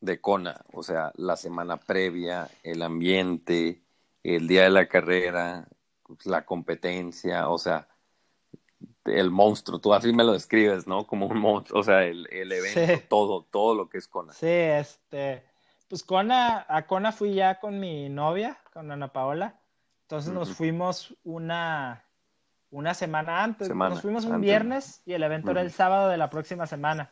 de 0.00 0.20
Kona, 0.20 0.62
o 0.72 0.82
sea, 0.82 1.12
la 1.16 1.36
semana 1.36 1.76
previa, 1.76 2.48
el 2.62 2.82
ambiente, 2.82 3.80
el 4.36 4.48
día 4.48 4.64
de 4.64 4.70
la 4.70 4.86
carrera, 4.86 5.66
la 6.24 6.44
competencia, 6.44 7.48
o 7.48 7.58
sea, 7.58 7.88
el 9.04 9.30
monstruo, 9.30 9.78
tú 9.78 9.94
así 9.94 10.12
me 10.12 10.24
lo 10.24 10.32
describes, 10.32 10.86
¿no? 10.86 11.06
Como 11.06 11.26
un 11.26 11.38
monstruo, 11.38 11.80
o 11.80 11.82
sea, 11.82 12.04
el, 12.04 12.26
evento, 12.30 13.04
todo, 13.08 13.46
todo 13.50 13.74
lo 13.74 13.88
que 13.88 13.98
es 13.98 14.08
Kona. 14.08 14.32
Sí, 14.32 14.46
este, 14.46 15.44
pues 15.88 16.02
Kona, 16.02 16.66
a 16.68 16.86
Kona 16.86 17.12
fui 17.12 17.34
ya 17.34 17.60
con 17.60 17.80
mi 17.80 18.08
novia, 18.08 18.58
con 18.72 18.90
Ana 18.90 19.12
Paola, 19.12 19.58
entonces 20.02 20.32
nos 20.32 20.52
fuimos 20.52 21.14
una, 21.24 22.02
una 22.70 22.94
semana 22.94 23.44
antes. 23.44 23.68
Nos 23.68 24.00
fuimos 24.00 24.24
un 24.24 24.40
viernes 24.40 25.02
y 25.04 25.12
el 25.12 25.22
evento 25.22 25.50
era 25.50 25.60
el 25.60 25.70
sábado 25.70 26.08
de 26.08 26.16
la 26.16 26.30
próxima 26.30 26.66
semana. 26.66 27.10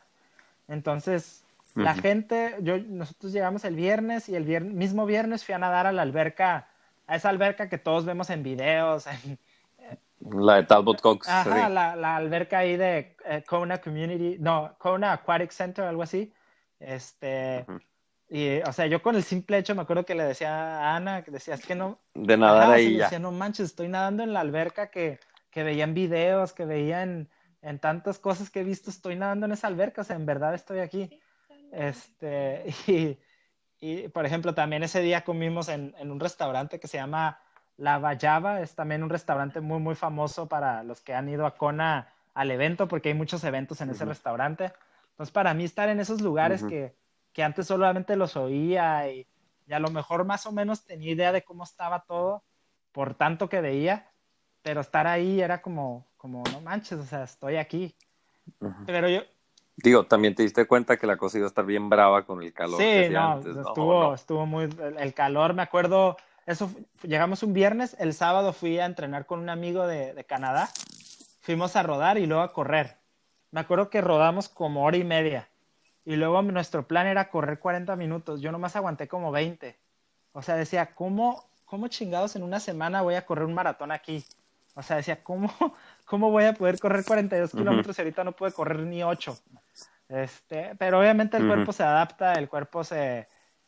Entonces, 0.67 1.43
la 1.75 1.93
gente, 1.93 2.55
yo, 2.61 2.79
nosotros 2.79 3.31
llegamos 3.31 3.63
el 3.65 3.75
viernes 3.75 4.29
y 4.29 4.35
el 4.35 4.45
mismo 4.61 5.05
viernes 5.05 5.45
fui 5.45 5.53
a 5.53 5.59
nadar 5.59 5.85
a 5.85 5.91
la 5.91 6.01
alberca, 6.01 6.69
a 7.07 7.15
esa 7.15 7.29
alberca 7.29 7.69
que 7.69 7.77
todos 7.77 8.05
vemos 8.05 8.29
en 8.29 8.43
videos. 8.43 9.05
la 10.19 10.55
de 10.55 10.63
Talbot 10.63 11.01
Cox. 11.01 11.27
Ajá, 11.27 11.69
la, 11.69 12.15
alberca 12.15 12.59
ahí 12.59 12.77
de 12.77 13.15
eh, 13.25 13.43
Kona 13.47 13.79
Community, 13.79 14.37
no, 14.39 14.75
Kona 14.77 15.13
Aquatic 15.13 15.51
Center, 15.51 15.85
algo 15.85 16.03
así. 16.03 16.31
Este, 16.79 17.65
y, 18.29 18.59
o 18.59 18.71
sea, 18.71 18.85
yo 18.85 19.01
con 19.01 19.15
el 19.15 19.23
simple 19.23 19.57
hecho 19.57 19.73
me 19.73 19.81
acuerdo 19.81 20.05
que 20.05 20.13
le 20.13 20.23
decía 20.23 20.51
a 20.51 20.95
Ana, 20.95 21.23
que 21.23 21.31
decía, 21.31 21.55
es 21.55 21.65
que 21.65 21.75
no. 21.75 21.97
De 22.13 22.37
nadar 22.37 22.71
ahí 22.71 22.97
ya. 22.97 23.05
Decía, 23.05 23.19
no 23.19 23.31
manches, 23.31 23.67
estoy 23.67 23.87
nadando 23.87 24.23
en 24.23 24.33
la 24.33 24.41
alberca 24.41 24.91
que 24.91 25.19
que 25.57 25.63
veían 25.63 25.95
videos, 25.95 26.53
que 26.53 26.65
veían 26.65 27.29
en 27.63 27.79
tantas 27.79 28.19
cosas 28.19 28.51
que 28.51 28.59
he 28.59 28.63
visto, 28.63 28.91
estoy 28.91 29.15
nadando 29.15 29.47
en 29.47 29.53
esa 29.53 29.65
alberca, 29.65 30.01
o 30.01 30.03
sea, 30.03 30.15
en 30.15 30.27
verdad 30.27 30.53
estoy 30.53 30.77
aquí. 30.77 31.09
Este, 31.71 32.65
y, 32.87 33.17
y 33.79 34.07
por 34.09 34.25
ejemplo, 34.25 34.53
también 34.53 34.83
ese 34.83 35.01
día 35.01 35.23
comimos 35.23 35.69
en, 35.69 35.93
en, 35.99 36.11
un 36.11 36.19
restaurante 36.19 36.79
que 36.79 36.87
se 36.87 36.97
llama 36.97 37.39
La 37.77 37.99
Vallava, 37.99 38.61
es 38.61 38.75
también 38.75 39.03
un 39.03 39.09
restaurante 39.09 39.61
muy, 39.61 39.79
muy 39.79 39.95
famoso 39.95 40.47
para 40.47 40.83
los 40.83 41.01
que 41.01 41.13
han 41.13 41.29
ido 41.29 41.45
a 41.45 41.55
Kona 41.55 42.13
al 42.33 42.51
evento, 42.51 42.87
porque 42.87 43.09
hay 43.09 43.15
muchos 43.15 43.43
eventos 43.43 43.81
en 43.81 43.89
ese 43.89 44.05
restaurante. 44.05 44.73
Entonces, 45.11 45.31
para 45.31 45.53
mí 45.53 45.63
estar 45.63 45.89
en 45.89 45.99
esos 45.99 46.21
lugares 46.21 46.63
que, 46.63 46.95
que, 47.33 47.43
antes 47.43 47.67
solamente 47.67 48.15
los 48.15 48.35
oía 48.35 49.09
y, 49.09 49.27
y 49.67 49.73
a 49.73 49.79
lo 49.79 49.89
mejor 49.89 50.25
más 50.25 50.45
o 50.45 50.51
menos 50.51 50.85
tenía 50.85 51.11
idea 51.11 51.31
de 51.31 51.43
cómo 51.43 51.63
estaba 51.63 52.03
todo, 52.03 52.43
por 52.91 53.15
tanto 53.15 53.49
que 53.49 53.61
veía, 53.61 54.11
pero 54.61 54.81
estar 54.81 55.07
ahí 55.07 55.41
era 55.41 55.61
como, 55.61 56.07
como, 56.17 56.43
no 56.51 56.61
manches, 56.61 56.99
o 56.99 57.03
sea, 57.03 57.23
estoy 57.23 57.57
aquí. 57.57 57.95
Pero 58.85 59.09
yo... 59.09 59.21
Digo, 59.77 60.05
también 60.05 60.33
te 60.33 60.43
diste 60.43 60.65
cuenta 60.65 60.97
que 60.97 61.07
la 61.07 61.17
cosa 61.17 61.37
iba 61.37 61.45
a 61.45 61.49
estar 61.49 61.65
bien 61.65 61.87
brava 61.89 62.25
con 62.25 62.41
el 62.41 62.51
calor. 62.51 62.81
Sí, 62.81 63.09
no, 63.11 63.37
estuvo, 63.39 64.13
estuvo 64.13 64.45
muy, 64.45 64.67
el 64.97 65.13
calor, 65.13 65.53
me 65.53 65.61
acuerdo, 65.61 66.17
eso, 66.47 66.71
llegamos 67.03 67.43
un 67.43 67.53
viernes, 67.53 67.95
el 67.99 68.13
sábado 68.13 68.53
fui 68.53 68.79
a 68.79 68.85
entrenar 68.85 69.27
con 69.27 69.39
un 69.39 69.49
amigo 69.49 69.85
de, 69.85 70.13
de 70.13 70.23
Canadá, 70.23 70.69
fuimos 71.41 71.75
a 71.75 71.83
rodar 71.83 72.17
y 72.17 72.25
luego 72.25 72.41
a 72.41 72.53
correr. 72.53 72.97
Me 73.51 73.59
acuerdo 73.59 73.89
que 73.89 74.01
rodamos 74.01 74.49
como 74.49 74.83
hora 74.83 74.97
y 74.97 75.03
media. 75.03 75.47
Y 76.05 76.15
luego 76.15 76.41
nuestro 76.41 76.87
plan 76.87 77.05
era 77.05 77.29
correr 77.29 77.59
40 77.59 77.95
minutos. 77.95 78.41
Yo 78.41 78.51
nomás 78.51 78.75
aguanté 78.75 79.07
como 79.07 79.31
20. 79.31 79.77
O 80.33 80.41
sea, 80.41 80.55
decía, 80.55 80.93
¿cómo, 80.93 81.43
cómo 81.65 81.87
chingados 81.87 82.35
en 82.35 82.43
una 82.43 82.59
semana 82.59 83.01
voy 83.01 83.15
a 83.15 83.25
correr 83.25 83.45
un 83.45 83.53
maratón 83.53 83.91
aquí? 83.91 84.23
O 84.75 84.83
sea, 84.83 84.97
decía, 84.97 85.21
¿cómo, 85.21 85.51
cómo 86.05 86.31
voy 86.31 86.45
a 86.45 86.53
poder 86.53 86.79
correr 86.79 87.03
42 87.03 87.51
kilómetros 87.51 87.97
y 87.97 88.01
ahorita 88.01 88.23
no 88.23 88.31
puedo 88.31 88.53
correr 88.53 88.79
ni 88.79 89.03
8? 89.03 89.37
Este, 90.09 90.71
pero 90.77 90.99
obviamente 90.99 91.37
el 91.37 91.47
cuerpo 91.47 91.73
se 91.73 91.83
adapta, 91.83 92.33
el 92.33 92.47
cuerpo 92.47 92.83
se, 92.83 93.27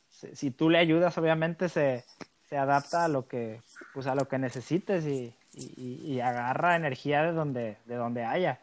si 0.09 0.51
tú 0.51 0.69
le 0.69 0.77
ayudas, 0.77 1.17
obviamente 1.17 1.67
se, 1.67 2.05
se 2.49 2.57
adapta 2.57 3.05
a 3.05 3.07
lo 3.07 3.27
que, 3.27 3.61
pues 3.93 4.07
a 4.07 4.15
lo 4.15 4.27
que 4.27 4.37
necesites 4.37 5.05
y, 5.05 5.33
y, 5.53 6.19
agarra 6.21 6.75
energía 6.75 7.23
de 7.23 7.31
donde, 7.33 7.77
de 7.85 7.95
donde 7.95 8.23
haya. 8.23 8.59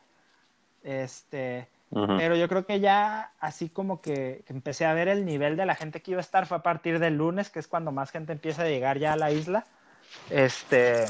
Este, 0.82 1.68
pero 1.90 2.36
yo 2.36 2.48
creo 2.48 2.66
que 2.66 2.80
ya 2.80 3.32
así 3.40 3.68
como 3.68 4.00
que, 4.00 4.44
empecé 4.48 4.86
a 4.86 4.94
ver 4.94 5.08
el 5.08 5.24
nivel 5.24 5.56
de 5.56 5.66
la 5.66 5.74
gente 5.74 6.00
que 6.00 6.12
iba 6.12 6.20
a 6.20 6.22
estar 6.22 6.46
fue 6.46 6.56
a 6.56 6.62
partir 6.62 6.98
del 6.98 7.16
lunes, 7.16 7.50
que 7.50 7.58
es 7.58 7.68
cuando 7.68 7.92
más 7.92 8.10
gente 8.10 8.32
empieza 8.32 8.62
a 8.62 8.68
llegar 8.68 8.98
ya 8.98 9.12
a 9.12 9.16
la 9.16 9.30
isla. 9.30 9.66
Este, 10.30 11.06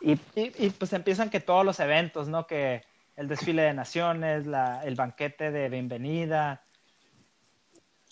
y, 0.00 0.18
y, 0.34 0.70
pues 0.70 0.92
empiezan 0.92 1.30
que 1.30 1.40
todos 1.40 1.64
los 1.64 1.78
eventos, 1.80 2.28
¿no? 2.28 2.46
Que 2.46 2.82
el 3.22 3.28
desfile 3.28 3.62
de 3.62 3.72
naciones, 3.72 4.46
la, 4.46 4.82
el 4.84 4.96
banquete 4.96 5.52
de 5.52 5.68
bienvenida, 5.68 6.60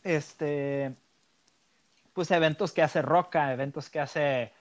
este, 0.05 0.95
pues 2.13 2.31
eventos 2.31 2.71
que 2.71 2.83
hace 2.83 3.03
Roca, 3.03 3.53
eventos 3.53 3.91
que 3.91 3.99
hace 3.99 4.53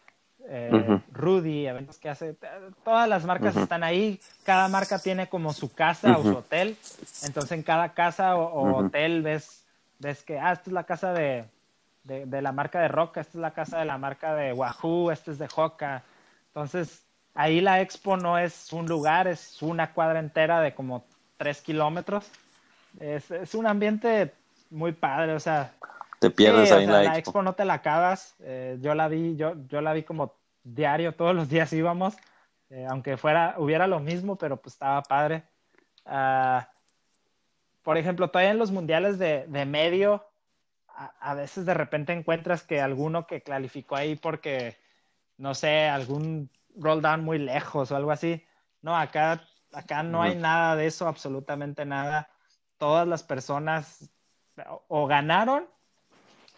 eh, 0.48 1.02
Rudy, 1.12 1.68
eventos 1.68 2.00
que 2.00 2.10
hace, 2.10 2.36
todas 2.84 3.08
las 3.08 3.26
marcas 3.26 3.56
están 3.56 3.84
ahí, 3.84 4.20
cada 4.44 4.68
marca 4.70 4.98
tiene 4.98 5.30
como 5.30 5.54
su 5.54 5.72
casa 5.72 6.18
o 6.18 6.24
su 6.24 6.38
hotel, 6.38 6.76
entonces 7.24 7.52
en 7.52 7.62
cada 7.62 7.94
casa 7.94 8.36
o, 8.36 8.76
hotel 8.76 9.22
ves, 9.22 9.66
ves 10.00 10.24
que, 10.24 10.40
ah, 10.40 10.54
esta 10.54 10.72
es 10.72 10.74
la 10.74 10.86
casa 10.86 11.14
de, 11.14 11.46
de, 12.04 12.42
la 12.42 12.52
marca 12.52 12.80
de 12.82 12.88
Roca, 12.88 13.22
esta 13.22 13.38
es 13.38 13.42
la 13.42 13.52
casa 13.52 13.78
de 13.78 13.86
la 13.86 14.00
marca 14.00 14.34
de 14.34 14.52
Wahoo, 14.52 15.12
este 15.12 15.30
es 15.30 15.38
de 15.38 15.48
Hoka, 15.56 16.02
entonces 16.48 17.04
ahí 17.40 17.62
la 17.62 17.80
expo 17.80 18.18
no 18.18 18.38
es 18.38 18.74
un 18.74 18.86
lugar, 18.86 19.30
es 19.30 19.62
una 19.62 19.94
cuadra 19.94 20.20
entera 20.20 20.60
de 20.60 20.76
como 20.76 21.06
tres 21.38 21.62
kilómetros, 21.62 22.30
es, 23.00 23.32
es 23.32 23.56
un 23.56 23.66
ambiente 23.66 24.34
muy 24.70 24.92
padre, 24.92 25.34
o 25.34 25.40
sea, 25.40 25.72
te 26.20 26.30
pierdes 26.30 26.70
ahí 26.74 26.84
en 26.84 26.92
la, 26.92 27.04
la 27.04 27.18
expo. 27.18 27.42
no 27.42 27.54
te 27.54 27.64
la 27.64 27.76
acabas. 27.76 28.36
Eh, 28.42 28.78
yo 28.82 28.94
la 28.94 29.08
vi, 29.08 29.38
yo, 29.38 29.56
yo 29.70 29.80
la 29.80 29.94
vi 29.94 30.04
como 30.04 30.36
diario, 30.66 31.16
todos 31.16 31.34
los 31.34 31.48
días 31.48 31.72
íbamos, 31.72 32.18
eh, 32.70 32.86
aunque 32.90 33.16
fuera, 33.16 33.56
hubiera 33.58 33.88
lo 33.88 34.02
mismo, 34.02 34.36
pero 34.36 34.58
pues 34.58 34.74
estaba 34.74 35.02
padre. 35.04 35.44
Ah, 36.06 36.70
por 37.84 37.98
ejemplo, 37.98 38.30
todavía 38.30 38.52
en 38.52 38.58
los 38.58 38.72
mundiales 38.72 39.18
de, 39.18 39.46
de 39.48 39.66
medio, 39.66 40.26
a, 41.22 41.34
veces 41.36 41.66
de 41.66 41.74
repente 41.74 42.12
encuentras 42.12 42.64
que 42.64 42.82
alguno 42.82 43.26
que 43.26 43.42
clarificó 43.42 43.96
ahí 43.96 44.18
porque, 44.18 44.76
no 45.38 45.56
sé, 45.56 45.88
algún 45.88 46.50
roll 46.76 47.02
down 47.02 47.24
muy 47.24 47.38
lejos 47.38 47.92
o 47.92 47.96
algo 47.96 48.12
así. 48.12 48.44
No, 48.82 48.96
acá, 48.96 49.44
acá 49.74 50.04
no 50.04 50.22
hay 50.22 50.36
nada 50.36 50.76
de 50.76 50.88
eso, 50.88 51.08
absolutamente 51.08 51.86
nada. 51.86 52.30
Todas 52.78 53.08
las 53.08 53.24
personas 53.24 54.10
o 54.88 55.08
ganaron 55.08 55.66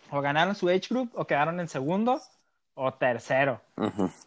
o 0.09 0.21
ganaron 0.21 0.55
su 0.55 0.69
age 0.69 0.87
group 0.89 1.11
o 1.13 1.25
quedaron 1.25 1.59
en 1.59 1.67
segundo 1.67 2.21
o 2.73 2.93
tercero. 2.93 3.61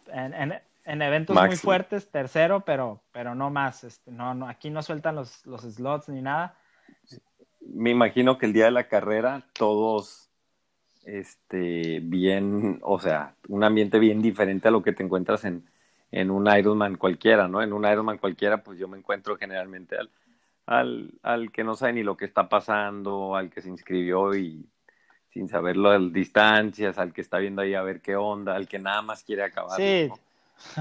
en, 0.07 1.01
eventos 1.01 1.35
muy 1.35 1.55
fuertes, 1.55 2.09
tercero, 2.09 2.61
pero, 2.61 3.01
pero 3.11 3.35
no 3.35 3.49
más. 3.49 3.83
Este, 3.83 4.11
no, 4.11 4.33
no, 4.33 4.47
aquí 4.47 4.69
no 4.69 4.83
sueltan 4.83 5.15
los, 5.15 5.45
los 5.45 5.61
slots 5.61 6.09
ni 6.09 6.21
nada. 6.21 6.57
Me 7.61 7.89
imagino 7.89 8.37
que 8.37 8.45
el 8.45 8.53
día 8.53 8.65
de 8.65 8.71
la 8.71 8.87
carrera 8.87 9.43
todos 9.53 10.29
este 11.05 11.99
bien, 12.01 12.79
o 12.83 12.99
sea, 12.99 13.35
un 13.47 13.63
ambiente 13.63 13.99
bien 13.99 14.21
diferente 14.21 14.67
a 14.67 14.71
lo 14.71 14.81
que 14.81 14.91
te 14.91 15.03
encuentras 15.03 15.45
en, 15.45 15.63
en 16.15 16.31
un 16.31 16.47
Ironman 16.47 16.95
cualquiera, 16.95 17.49
¿no? 17.49 17.61
En 17.61 17.73
un 17.73 17.85
Ironman 17.85 18.17
cualquiera, 18.17 18.63
pues 18.63 18.79
yo 18.79 18.87
me 18.87 18.97
encuentro 18.97 19.35
generalmente 19.35 19.97
al, 19.97 20.09
al, 20.65 21.11
al 21.21 21.51
que 21.51 21.65
no 21.65 21.75
sabe 21.75 21.91
ni 21.91 22.03
lo 22.03 22.15
que 22.15 22.23
está 22.23 22.47
pasando, 22.47 23.35
al 23.35 23.49
que 23.49 23.61
se 23.61 23.67
inscribió 23.67 24.33
y 24.33 24.65
sin 25.33 25.49
saberlo 25.49 25.91
de 25.91 26.11
distancias, 26.11 26.97
al 26.97 27.11
que 27.11 27.19
está 27.19 27.37
viendo 27.37 27.61
ahí 27.61 27.73
a 27.73 27.81
ver 27.81 27.99
qué 27.99 28.15
onda, 28.15 28.55
al 28.55 28.65
que 28.65 28.79
nada 28.79 29.01
más 29.01 29.25
quiere 29.25 29.43
acabar. 29.43 29.75
Sí. 29.75 30.09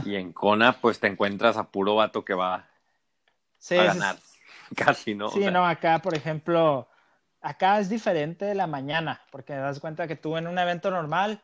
Y 0.04 0.14
en 0.14 0.32
Kona, 0.32 0.80
pues 0.80 1.00
te 1.00 1.08
encuentras 1.08 1.56
a 1.56 1.64
puro 1.64 1.96
vato 1.96 2.24
que 2.24 2.34
va 2.34 2.54
a 2.54 3.74
ganar. 3.74 4.16
Casi, 4.76 5.16
¿no? 5.16 5.30
Sí, 5.30 5.44
no, 5.46 5.66
acá, 5.66 5.98
por 5.98 6.14
ejemplo, 6.14 6.86
acá 7.40 7.80
es 7.80 7.88
diferente 7.88 8.44
de 8.44 8.54
la 8.54 8.68
mañana, 8.68 9.20
porque 9.32 9.52
te 9.52 9.58
das 9.58 9.80
cuenta 9.80 10.06
que 10.06 10.14
tú 10.14 10.36
en 10.36 10.46
un 10.46 10.60
evento 10.60 10.92
normal 10.92 11.42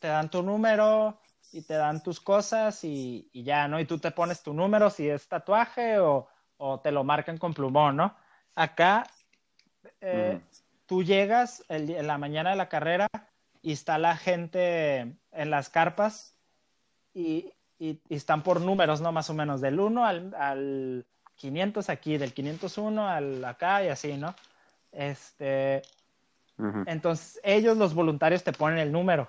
te 0.00 0.08
dan 0.08 0.28
tu 0.28 0.42
número 0.42 1.16
y 1.52 1.62
te 1.62 1.74
dan 1.74 2.02
tus 2.02 2.20
cosas 2.20 2.82
y, 2.84 3.28
ya, 3.32 3.68
¿no? 3.68 3.80
Y 3.80 3.84
tú 3.84 3.98
te 3.98 4.10
pones 4.10 4.42
tu 4.42 4.52
número 4.52 4.90
si 4.90 5.08
es 5.08 5.26
tatuaje 5.28 5.98
o, 5.98 6.28
o 6.58 6.80
te 6.80 6.92
lo 6.92 7.04
marcan 7.04 7.38
con 7.38 7.54
plumón, 7.54 7.96
¿no? 7.96 8.14
Acá 8.54 9.06
eh, 10.00 10.40
tú 10.86 11.02
llegas 11.02 11.64
en 11.68 12.06
la 12.06 12.18
mañana 12.18 12.50
de 12.50 12.56
la 12.56 12.68
carrera 12.68 13.06
y 13.62 13.72
está 13.72 13.98
la 13.98 14.16
gente 14.16 15.16
en 15.32 15.50
las 15.50 15.68
carpas 15.68 16.34
y, 17.14 17.52
están 18.08 18.42
por 18.42 18.60
números, 18.60 19.00
¿no? 19.00 19.12
Más 19.12 19.30
o 19.30 19.34
menos, 19.34 19.60
del 19.60 19.78
1 19.78 20.04
al, 20.04 20.34
al 20.34 21.06
500 21.36 21.88
aquí, 21.90 22.18
del 22.18 22.32
501 22.32 23.08
al 23.08 23.44
acá 23.44 23.84
y 23.84 23.88
así, 23.88 24.16
¿no? 24.16 24.34
Este, 24.90 25.82
Entonces, 26.86 27.38
ellos, 27.44 27.76
los 27.76 27.94
voluntarios, 27.94 28.42
te 28.42 28.52
ponen 28.52 28.80
el 28.80 28.90
número, 28.90 29.28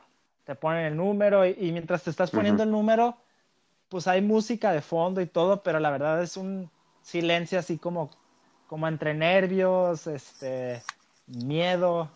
te 0.50 0.56
ponen 0.56 0.84
el 0.84 0.97
número 0.97 1.45
y, 1.45 1.72
mientras 1.72 2.02
te 2.02 2.10
estás 2.10 2.32
poniendo 2.32 2.64
el 2.64 2.72
número, 2.72 3.16
pues 3.88 4.08
hay 4.08 4.20
música 4.24 4.72
de 4.72 4.82
fondo 4.82 5.22
y 5.22 5.28
todo, 5.28 5.62
pero 5.62 5.80
la 5.80 5.91
verdad 5.91 6.24
es 6.24 6.38
un 6.38 6.72
silencio 7.04 7.60
así 7.60 7.78
como, 7.78 8.10
como 8.66 8.88
entre 8.88 9.14
nervios, 9.14 10.08
este, 10.08 10.82
miedo. 11.28 12.10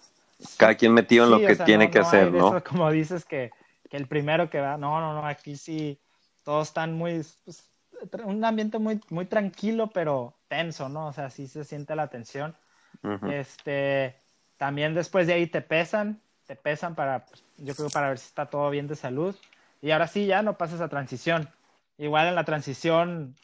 Cada 0.58 0.74
quien 0.74 0.96
metido 0.96 1.26
en 1.26 1.30
lo 1.30 1.48
que 1.48 1.56
tiene 1.58 1.92
que 1.92 2.00
hacer, 2.00 2.32
¿no? 2.32 2.64
como 2.68 2.90
dices 2.90 3.24
que, 3.24 3.52
el 3.92 4.08
primero 4.08 4.50
que 4.50 4.60
va, 4.60 4.78
no, 4.78 5.00
no, 5.00 5.14
no, 5.14 5.28
aquí 5.28 5.56
sí 5.56 6.00
todos 6.42 6.70
están 6.70 6.98
muy, 6.98 7.24
pues, 7.46 7.70
un 8.24 8.44
ambiente 8.44 8.80
muy, 8.80 9.00
muy 9.12 9.28
tranquilo, 9.28 9.92
pero 9.94 10.34
tenso, 10.48 10.90
¿no? 10.90 11.06
O 11.06 11.14
sea, 11.14 11.30
sí 11.30 11.48
se 11.48 11.66
siente 11.66 11.96
la 11.96 12.08
tensión. 12.08 12.56
Este, 13.30 14.16
también 14.58 14.96
después 14.96 15.28
de 15.28 15.34
ahí 15.34 15.46
te 15.46 15.62
pesan, 15.62 16.20
te 16.46 16.56
pesan 16.56 16.96
para, 16.96 17.26
pues, 17.26 17.44
yo 17.58 17.76
creo 17.76 17.90
para 17.90 18.10
ver 18.10 18.20
si 18.20 18.28
está 18.28 18.50
todo 18.50 18.70
bien 18.70 18.88
de 18.88 18.96
salud. 18.96 19.36
Y 19.82 19.92
ahora 19.92 20.08
sí, 20.08 20.26
ya 20.26 20.42
no 20.42 20.58
pasas 20.58 20.82
a 20.82 20.90
transición. 20.90 21.50
Igual 21.98 22.28
en 22.28 22.36
la 22.36 22.46
transición 22.46 23.36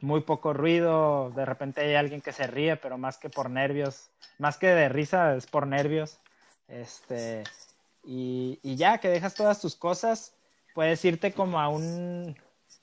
muy 0.00 0.20
poco 0.20 0.52
ruido, 0.52 1.30
de 1.30 1.44
repente 1.44 1.80
hay 1.80 1.94
alguien 1.94 2.20
que 2.20 2.32
se 2.32 2.46
ríe, 2.46 2.76
pero 2.76 2.98
más 2.98 3.16
que 3.18 3.30
por 3.30 3.50
nervios, 3.50 4.10
más 4.38 4.58
que 4.58 4.68
de 4.68 4.88
risa 4.88 5.34
es 5.34 5.46
por 5.46 5.66
nervios. 5.66 6.18
Este, 6.68 7.44
y, 8.04 8.58
ya 8.62 8.98
que 8.98 9.08
dejas 9.08 9.34
todas 9.34 9.60
tus 9.60 9.74
cosas, 9.74 10.34
puedes 10.74 11.04
irte 11.04 11.32
como 11.32 11.60
a 11.60 11.68
un, 11.68 12.36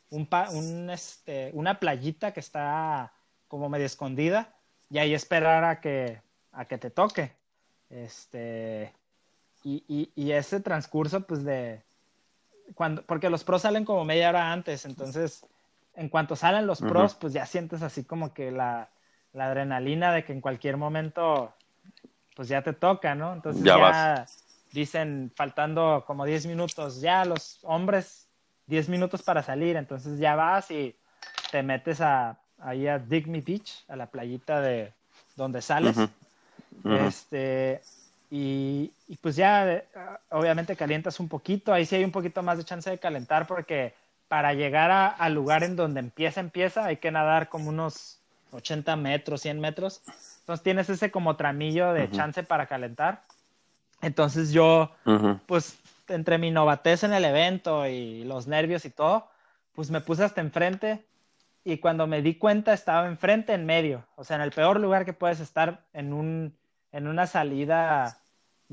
un, 0.09 0.89
este, 0.89 1.51
una 1.53 1.79
playita 1.79 2.33
que 2.33 2.39
está 2.39 3.13
como 3.47 3.69
medio 3.69 3.85
escondida 3.85 4.55
y 4.89 4.97
ahí 4.97 5.13
esperar 5.13 5.63
a 5.63 5.79
que, 5.79 6.21
a 6.51 6.65
que 6.65 6.77
te 6.77 6.89
toque. 6.89 7.31
Este, 7.89 8.91
y, 9.63 9.83
y, 9.87 10.11
y 10.15 10.31
ese 10.31 10.59
transcurso, 10.59 11.21
pues 11.21 11.43
de, 11.43 11.81
cuando, 12.75 13.03
porque 13.03 13.29
los 13.29 13.43
pros 13.43 13.61
salen 13.61 13.85
como 13.85 14.05
media 14.05 14.29
hora 14.29 14.51
antes, 14.51 14.85
entonces 14.85 15.45
en 15.95 16.09
cuanto 16.09 16.35
salen 16.35 16.65
los 16.65 16.81
pros, 16.81 17.15
pues 17.15 17.33
ya 17.33 17.45
sientes 17.45 17.81
así 17.81 18.03
como 18.03 18.33
que 18.33 18.51
la, 18.51 18.89
adrenalina 19.33 20.11
de 20.11 20.23
que 20.23 20.33
en 20.33 20.41
cualquier 20.41 20.77
momento, 20.77 21.53
pues 22.35 22.47
ya 22.47 22.61
te 22.61 22.73
toca, 22.73 23.15
¿no? 23.15 23.33
Entonces 23.33 23.63
ya, 23.63 24.25
dicen, 24.71 25.31
faltando 25.35 26.03
como 26.05 26.25
10 26.25 26.47
minutos, 26.47 27.01
ya 27.01 27.25
los 27.25 27.59
hombres, 27.63 28.27
10 28.67 28.89
minutos 28.89 29.21
para 29.21 29.43
salir, 29.43 29.75
entonces 29.75 30.19
ya 30.19 30.35
vas 30.35 30.71
y 30.71 30.95
te 31.51 31.61
metes 31.61 32.01
a, 32.01 32.39
ahí 32.59 32.87
a 32.87 32.97
Dig 32.97 33.27
Me 33.27 33.41
Beach, 33.41 33.85
a 33.87 33.95
la 33.95 34.07
playita 34.07 34.61
de 34.61 34.93
donde 35.35 35.61
sales. 35.61 35.97
Este, 36.83 37.81
y, 38.35 38.91
y, 39.07 39.15
pues 39.17 39.35
ya, 39.35 39.83
obviamente 40.31 40.75
calientas 40.75 41.19
un 41.19 41.29
poquito, 41.29 41.71
ahí 41.71 41.85
sí 41.85 41.97
hay 41.97 42.03
un 42.03 42.11
poquito 42.11 42.41
más 42.41 42.57
de 42.57 42.63
chance 42.63 42.89
de 42.89 42.97
calentar 42.97 43.45
porque 43.45 43.93
para 44.27 44.55
llegar 44.55 44.89
al 45.19 45.35
lugar 45.35 45.63
en 45.63 45.75
donde 45.75 45.99
empieza, 45.99 46.39
empieza, 46.39 46.85
hay 46.85 46.97
que 46.97 47.11
nadar 47.11 47.49
como 47.49 47.69
unos 47.69 48.19
80 48.49 48.95
metros, 48.95 49.41
100 49.41 49.59
metros. 49.59 50.01
Entonces 50.39 50.63
tienes 50.63 50.89
ese 50.89 51.11
como 51.11 51.35
tramillo 51.35 51.93
de 51.93 52.09
chance 52.09 52.41
para 52.41 52.65
calentar. 52.65 53.21
Entonces 54.01 54.51
yo, 54.51 54.89
pues 55.45 55.77
entre 56.07 56.39
mi 56.39 56.49
novatez 56.49 57.03
en 57.03 57.13
el 57.13 57.25
evento 57.25 57.85
y 57.85 58.23
los 58.23 58.47
nervios 58.47 58.85
y 58.85 58.89
todo, 58.89 59.27
pues 59.75 59.91
me 59.91 60.01
puse 60.01 60.23
hasta 60.23 60.41
enfrente 60.41 61.05
y 61.63 61.77
cuando 61.77 62.07
me 62.07 62.23
di 62.23 62.33
cuenta 62.33 62.73
estaba 62.73 63.05
enfrente 63.05 63.53
en 63.53 63.67
medio, 63.67 64.07
o 64.15 64.23
sea, 64.23 64.37
en 64.37 64.41
el 64.41 64.51
peor 64.51 64.79
lugar 64.79 65.05
que 65.05 65.13
puedes 65.13 65.39
estar 65.39 65.85
en, 65.93 66.13
un, 66.13 66.57
en 66.91 67.05
una 67.05 67.27
salida 67.27 68.17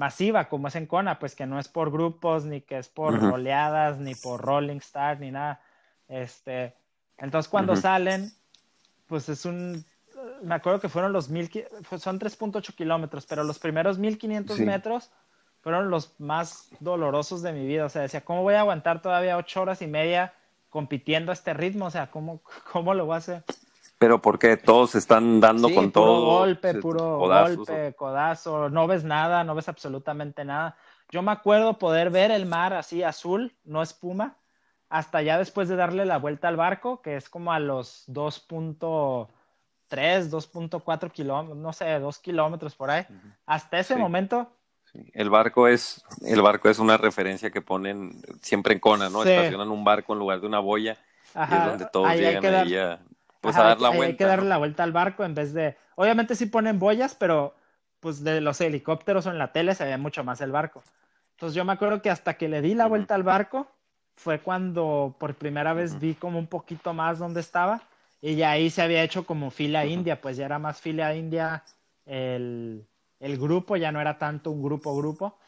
masiva 0.01 0.48
como 0.48 0.68
es 0.68 0.76
en 0.76 0.86
Kona, 0.86 1.18
pues 1.18 1.34
que 1.36 1.44
no 1.46 1.59
es 1.59 1.68
por 1.68 1.92
grupos, 1.92 2.46
ni 2.46 2.62
que 2.62 2.78
es 2.78 2.88
por 2.88 3.14
oleadas, 3.22 3.98
ni 3.98 4.14
por 4.14 4.40
Rolling 4.40 4.78
Star, 4.78 5.20
ni 5.20 5.30
nada. 5.30 5.61
Este, 6.09 6.74
entonces 7.18 7.51
cuando 7.51 7.76
salen, 7.76 8.32
pues 9.07 9.28
es 9.28 9.44
un, 9.44 9.84
me 10.42 10.55
acuerdo 10.55 10.80
que 10.80 10.88
fueron 10.88 11.12
los 11.12 11.28
mil, 11.28 11.51
pues 11.88 12.01
son 12.03 12.18
3.8 12.18 12.74
kilómetros, 12.74 13.26
pero 13.26 13.44
los 13.44 13.59
primeros 13.59 13.98
1500 13.98 14.57
Sí. 14.57 14.64
metros 14.64 15.11
fueron 15.61 15.90
los 15.90 16.18
más 16.18 16.70
dolorosos 16.80 17.42
de 17.42 17.53
mi 17.53 17.66
vida. 17.66 17.84
O 17.84 17.90
sea, 17.90 18.01
decía, 18.01 18.24
¿cómo 18.24 18.42
voy 18.42 18.55
a 18.55 18.61
aguantar 18.61 19.03
todavía 19.03 19.36
ocho 19.36 19.61
horas 19.61 19.82
y 19.82 19.86
media 19.86 20.32
compitiendo 20.70 21.30
a 21.30 21.34
este 21.34 21.53
ritmo? 21.53 21.84
O 21.84 21.90
sea, 21.90 22.11
¿cómo, 22.11 22.40
cómo 22.72 22.94
lo 22.94 23.05
voy 23.05 23.16
a 23.16 23.18
hacer? 23.18 23.44
Pero 24.01 24.22
porque 24.22 24.57
todos 24.57 24.94
están 24.94 25.40
dando 25.40 25.68
Sí, 25.68 25.74
con 25.74 25.92
puro 25.92 26.07
todo. 26.07 26.38
golpe, 26.38 26.72
se- 26.72 26.78
puro 26.80 27.18
codazos, 27.18 27.57
golpe, 27.59 27.92
codazo, 27.94 28.70
no 28.70 28.86
ves 28.86 29.05
nada, 29.05 29.44
no 29.44 29.55
ves 29.55 29.68
absolutamente 29.68 30.42
nada. 30.42 30.74
Yo 31.11 31.20
me 31.20 31.32
acuerdo 31.32 31.78
poder 31.78 32.09
ver 32.09 32.30
el 32.30 32.46
mar 32.46 32.72
así 32.72 33.03
azul, 33.03 33.55
no 33.62 33.82
espuma, 33.82 34.38
hasta 34.88 35.20
ya 35.20 35.36
después 35.36 35.68
de 35.68 35.76
darle 35.76 36.07
la 36.07 36.16
vuelta 36.16 36.48
al 36.48 36.57
barco, 36.57 37.03
que 37.03 37.16
es 37.16 37.28
como 37.28 37.53
a 37.53 37.61
los 37.61 38.05
2.3, 38.07 40.30
2.4 40.30 41.12
kilómetros, 41.12 41.59
no 41.59 41.74
sé, 41.74 41.98
2 41.98 42.18
kilómetros 42.20 42.74
por 42.76 42.90
ahí. 42.90 43.05
Hasta 43.44 43.80
ese 43.80 43.94
Sí. 43.96 44.01
momento, 44.01 44.51
Sí, 44.92 45.11
El 45.12 45.28
barco 45.30 45.68
es, 45.68 46.03
el 46.22 46.40
barco 46.42 46.68
es 46.70 46.78
una 46.80 46.96
referencia 46.96 47.51
que 47.51 47.61
ponen 47.61 48.20
siempre 48.40 48.72
en 48.74 48.80
Kona, 48.80 49.09
¿no? 49.11 49.22
Estacionan 49.22 49.70
un 49.70 49.84
barco 49.84 50.14
en 50.14 50.18
lugar 50.18 50.40
de 50.40 50.46
una 50.48 50.59
boya 50.59 50.94
y 50.94 50.96
es 51.36 51.40
ajá, 51.42 51.68
donde 51.68 51.86
todos 51.92 52.09
ahí 52.09 52.18
llegan 52.18 52.44
ahí 52.46 52.76
a, 52.76 52.98
pues 53.41 53.57
Ajá, 53.57 53.64
a 53.64 53.68
dar 53.68 53.80
la 53.80 53.88
hay- 53.91 53.97
vuelta. 53.97 54.11
Hay 54.12 54.16
que 54.16 54.24
darle 54.24 54.45
¿no? 54.45 54.51
la 54.51 54.59
vuelta 54.59 54.82
al 54.82 54.93
barco 54.93 55.24
en 55.24 55.34
vez 55.34 55.53
de. 55.53 55.76
Obviamente 55.97 56.34
sí 56.34 56.47
ponen 56.47 56.78
boyas, 56.78 57.14
pero 57.14 57.55
pues 58.01 58.22
de 58.24 58.41
los 58.41 58.61
helicópteros 58.61 59.26
o 59.26 59.30
en 59.30 59.38
la 59.38 59.53
tele 59.53 59.74
se 59.74 59.84
ve 59.84 59.97
mucho 59.99 60.24
más 60.24 60.41
el 60.41 60.51
barco. 60.53 60.82
Entonces 61.32 61.55
yo 61.55 61.64
me 61.64 61.72
acuerdo 61.72 62.01
que 62.03 62.11
hasta 62.11 62.34
que 62.34 62.49
le 62.49 62.61
di 62.62 62.74
la 62.74 62.86
vuelta 62.86 63.14
al 63.14 63.22
barco 63.22 63.66
fue 64.16 64.41
cuando 64.41 65.14
por 65.18 65.34
primera 65.34 65.72
vez 65.72 65.99
vi 65.99 66.14
como 66.14 66.38
un 66.38 66.47
poquito 66.47 66.93
más 66.93 67.18
dónde 67.18 67.41
estaba 67.41 67.80
y 68.20 68.34
ya 68.36 68.51
ahí 68.51 68.68
se 68.70 68.82
había 68.82 69.03
hecho 69.03 69.24
como 69.24 69.51
fila 69.51 69.86
india, 69.86 70.20
pues 70.20 70.36
ya 70.36 70.45
era 70.47 70.59
más 70.59 70.80
fila 70.80 71.14
india 71.14 71.62
el, 72.07 72.86
el 73.20 73.38
grupo, 73.38 73.76
ya 73.76 73.91
no 73.93 74.01
era 74.01 74.18
tanto 74.18 74.51
un 74.51 74.62
grupo 74.62 74.95
grupo. 74.97 75.38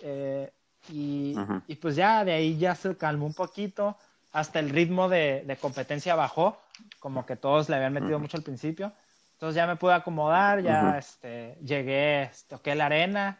Eh, 0.00 0.50
y, 0.90 1.34
y 1.66 1.74
pues 1.76 1.96
ya 1.96 2.24
de 2.24 2.32
ahí 2.32 2.56
ya 2.58 2.74
se 2.74 2.96
calmó 2.96 3.26
un 3.26 3.34
poquito, 3.34 3.96
hasta 4.32 4.58
el 4.60 4.70
ritmo 4.70 5.08
de, 5.08 5.44
de 5.46 5.56
competencia 5.56 6.14
bajó, 6.14 6.60
como 6.98 7.26
que 7.26 7.36
todos 7.36 7.68
le 7.68 7.76
habían 7.76 7.92
metido 7.92 8.18
mucho 8.18 8.36
al 8.36 8.42
principio. 8.42 8.92
Entonces 9.32 9.54
ya 9.56 9.66
me 9.66 9.76
pude 9.76 9.94
acomodar, 9.94 10.62
ya 10.62 10.88
Ujú. 10.88 10.98
este, 10.98 11.56
llegué, 11.62 12.30
toqué 12.48 12.74
la 12.74 12.86
arena 12.86 13.38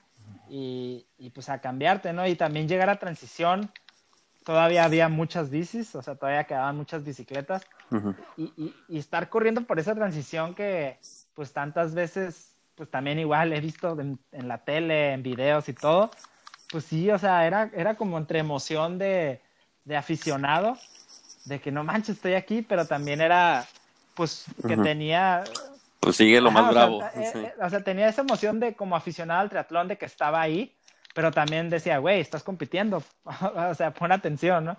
y, 0.49 1.07
y 1.19 1.31
pues 1.31 1.49
a 1.49 1.61
cambiarte, 1.61 2.13
¿no? 2.13 2.27
Y 2.27 2.37
también 2.37 2.69
llegar 2.69 2.89
a 2.89 2.99
transición, 2.99 3.71
todavía 4.45 4.85
había 4.85 5.09
muchas 5.09 5.51
bicis, 5.51 5.95
o 5.95 6.03
sea, 6.03 6.15
todavía 6.15 6.45
quedaban 6.45 6.77
muchas 6.77 7.05
bicicletas 7.05 7.63
Ujú. 7.91 8.15
y, 8.37 8.45
y- 8.57 8.75
y 8.89 8.99
estar 8.99 9.29
corriendo 9.29 9.63
por 9.63 9.79
esa 9.79 9.95
transición 9.95 10.55
que 10.55 10.99
pues 11.35 11.53
tantas 11.53 11.95
veces, 11.95 12.55
pues 12.75 12.91
también 12.91 13.19
igual 13.19 13.53
he 13.53 13.61
visto 13.61 13.99
en, 14.01 14.19
en 14.33 14.49
la 14.49 14.65
tele, 14.65 15.13
en 15.13 15.23
videos 15.23 15.69
y 15.69 15.73
todo, 15.73 16.11
pues 16.71 16.85
sí, 16.85 17.11
o 17.11 17.19
sea, 17.19 17.47
era, 17.47 17.71
era 17.75 17.95
como 17.97 18.19
entre 18.19 18.39
emoción 18.39 18.99
de, 18.99 19.41
de 19.85 19.97
aficionado, 19.97 20.77
de 21.49 21.61
que 21.61 21.73
no 21.73 21.85
manches, 21.85 22.17
estoy 22.17 22.35
aquí, 22.35 22.63
pero 22.63 22.87
también 22.87 23.21
era, 23.21 23.67
pues, 24.15 24.45
que 24.67 24.77
tenía... 24.77 25.45
Pues 26.01 26.17
sigue 26.17 26.41
lo 26.41 26.51
Ajá, 26.51 26.63
más 26.63 26.71
o 26.71 26.75
bravo. 26.75 27.03
eh, 27.17 27.31
sí. 27.33 27.39
eh, 27.39 27.53
o 27.61 27.71
sea, 27.71 27.83
tenía 27.83 28.09
esa 28.09 28.21
emoción 28.23 28.61
de 28.61 28.75
como 28.75 28.95
aficionado 28.95 29.41
al 29.41 29.49
triatlón 29.49 29.89
de 29.89 29.99
que 29.99 30.07
estaba 30.07 30.41
ahí, 30.41 30.77
pero 31.15 31.33
también 31.33 31.69
decía, 31.71 31.99
güey, 31.99 32.21
estás 32.21 32.43
compitiendo, 32.45 33.03
o 33.25 33.75
sea, 33.75 33.93
pon 33.93 34.13
atención, 34.13 34.65
¿no? 34.65 34.77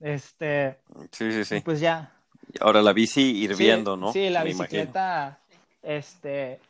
Este, 0.00 0.78
sí, 1.12 1.30
sí, 1.32 1.44
sí. 1.44 1.60
pues 1.60 1.80
ya, 1.80 2.12
Ahora 2.60 2.82
la 2.82 2.92
bici 2.92 3.22
hirviendo, 3.42 3.94
sí, 3.94 4.00
¿no? 4.00 4.12
Sí, 4.12 4.30
la 4.30 4.42
Me 4.44 4.50
imagino. 4.50 4.80
bicicleta, 4.82 5.38
este, 5.82 6.60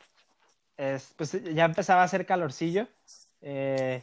es, 0.76 1.12
pues 1.16 1.32
ya 1.54 1.64
empezaba 1.64 2.02
a 2.02 2.04
hacer 2.04 2.26
calorcillo. 2.26 2.86
eh, 3.40 4.02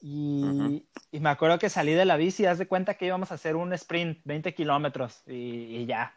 y, 0.00 0.44
Ujú. 0.44 0.82
y 1.12 1.20
me 1.20 1.30
acuerdo 1.30 1.58
que 1.58 1.68
salí 1.68 1.92
de 1.92 2.04
la 2.04 2.16
bici, 2.16 2.46
haz 2.46 2.58
de 2.58 2.66
cuenta 2.68 2.94
que 2.94 3.06
íbamos 3.06 3.30
a 3.32 3.34
hacer 3.34 3.56
un 3.56 3.72
sprint, 3.72 4.20
20 4.24 4.54
kilómetros, 4.54 5.22
y, 5.26 5.76
y 5.76 5.86
ya. 5.86 6.14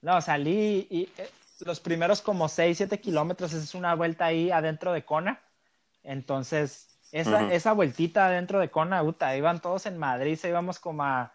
No, 0.00 0.20
salí 0.20 0.86
y 0.90 1.08
eh, 1.16 1.30
los 1.64 1.80
primeros 1.80 2.20
como 2.20 2.48
6, 2.48 2.76
7 2.76 2.98
kilómetros 2.98 3.52
es 3.52 3.74
una 3.74 3.94
vuelta 3.94 4.26
ahí 4.26 4.50
adentro 4.50 4.92
de 4.92 5.04
Kona. 5.04 5.40
Entonces, 6.02 6.98
esa, 7.12 7.44
Ujú. 7.44 7.52
esa 7.52 7.72
vueltita 7.72 8.26
adentro 8.26 8.58
de 8.60 8.70
Kona, 8.70 9.02
puta, 9.02 9.36
iban 9.36 9.60
todos 9.60 9.86
en 9.86 9.96
Madrid, 9.98 10.36
se 10.36 10.48
íbamos 10.48 10.78
como 10.78 11.04
a, 11.04 11.32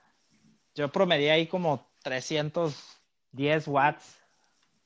yo 0.76 0.90
promedié 0.92 1.32
ahí 1.32 1.48
como 1.48 1.88
310 2.04 3.68
watts 3.68 4.18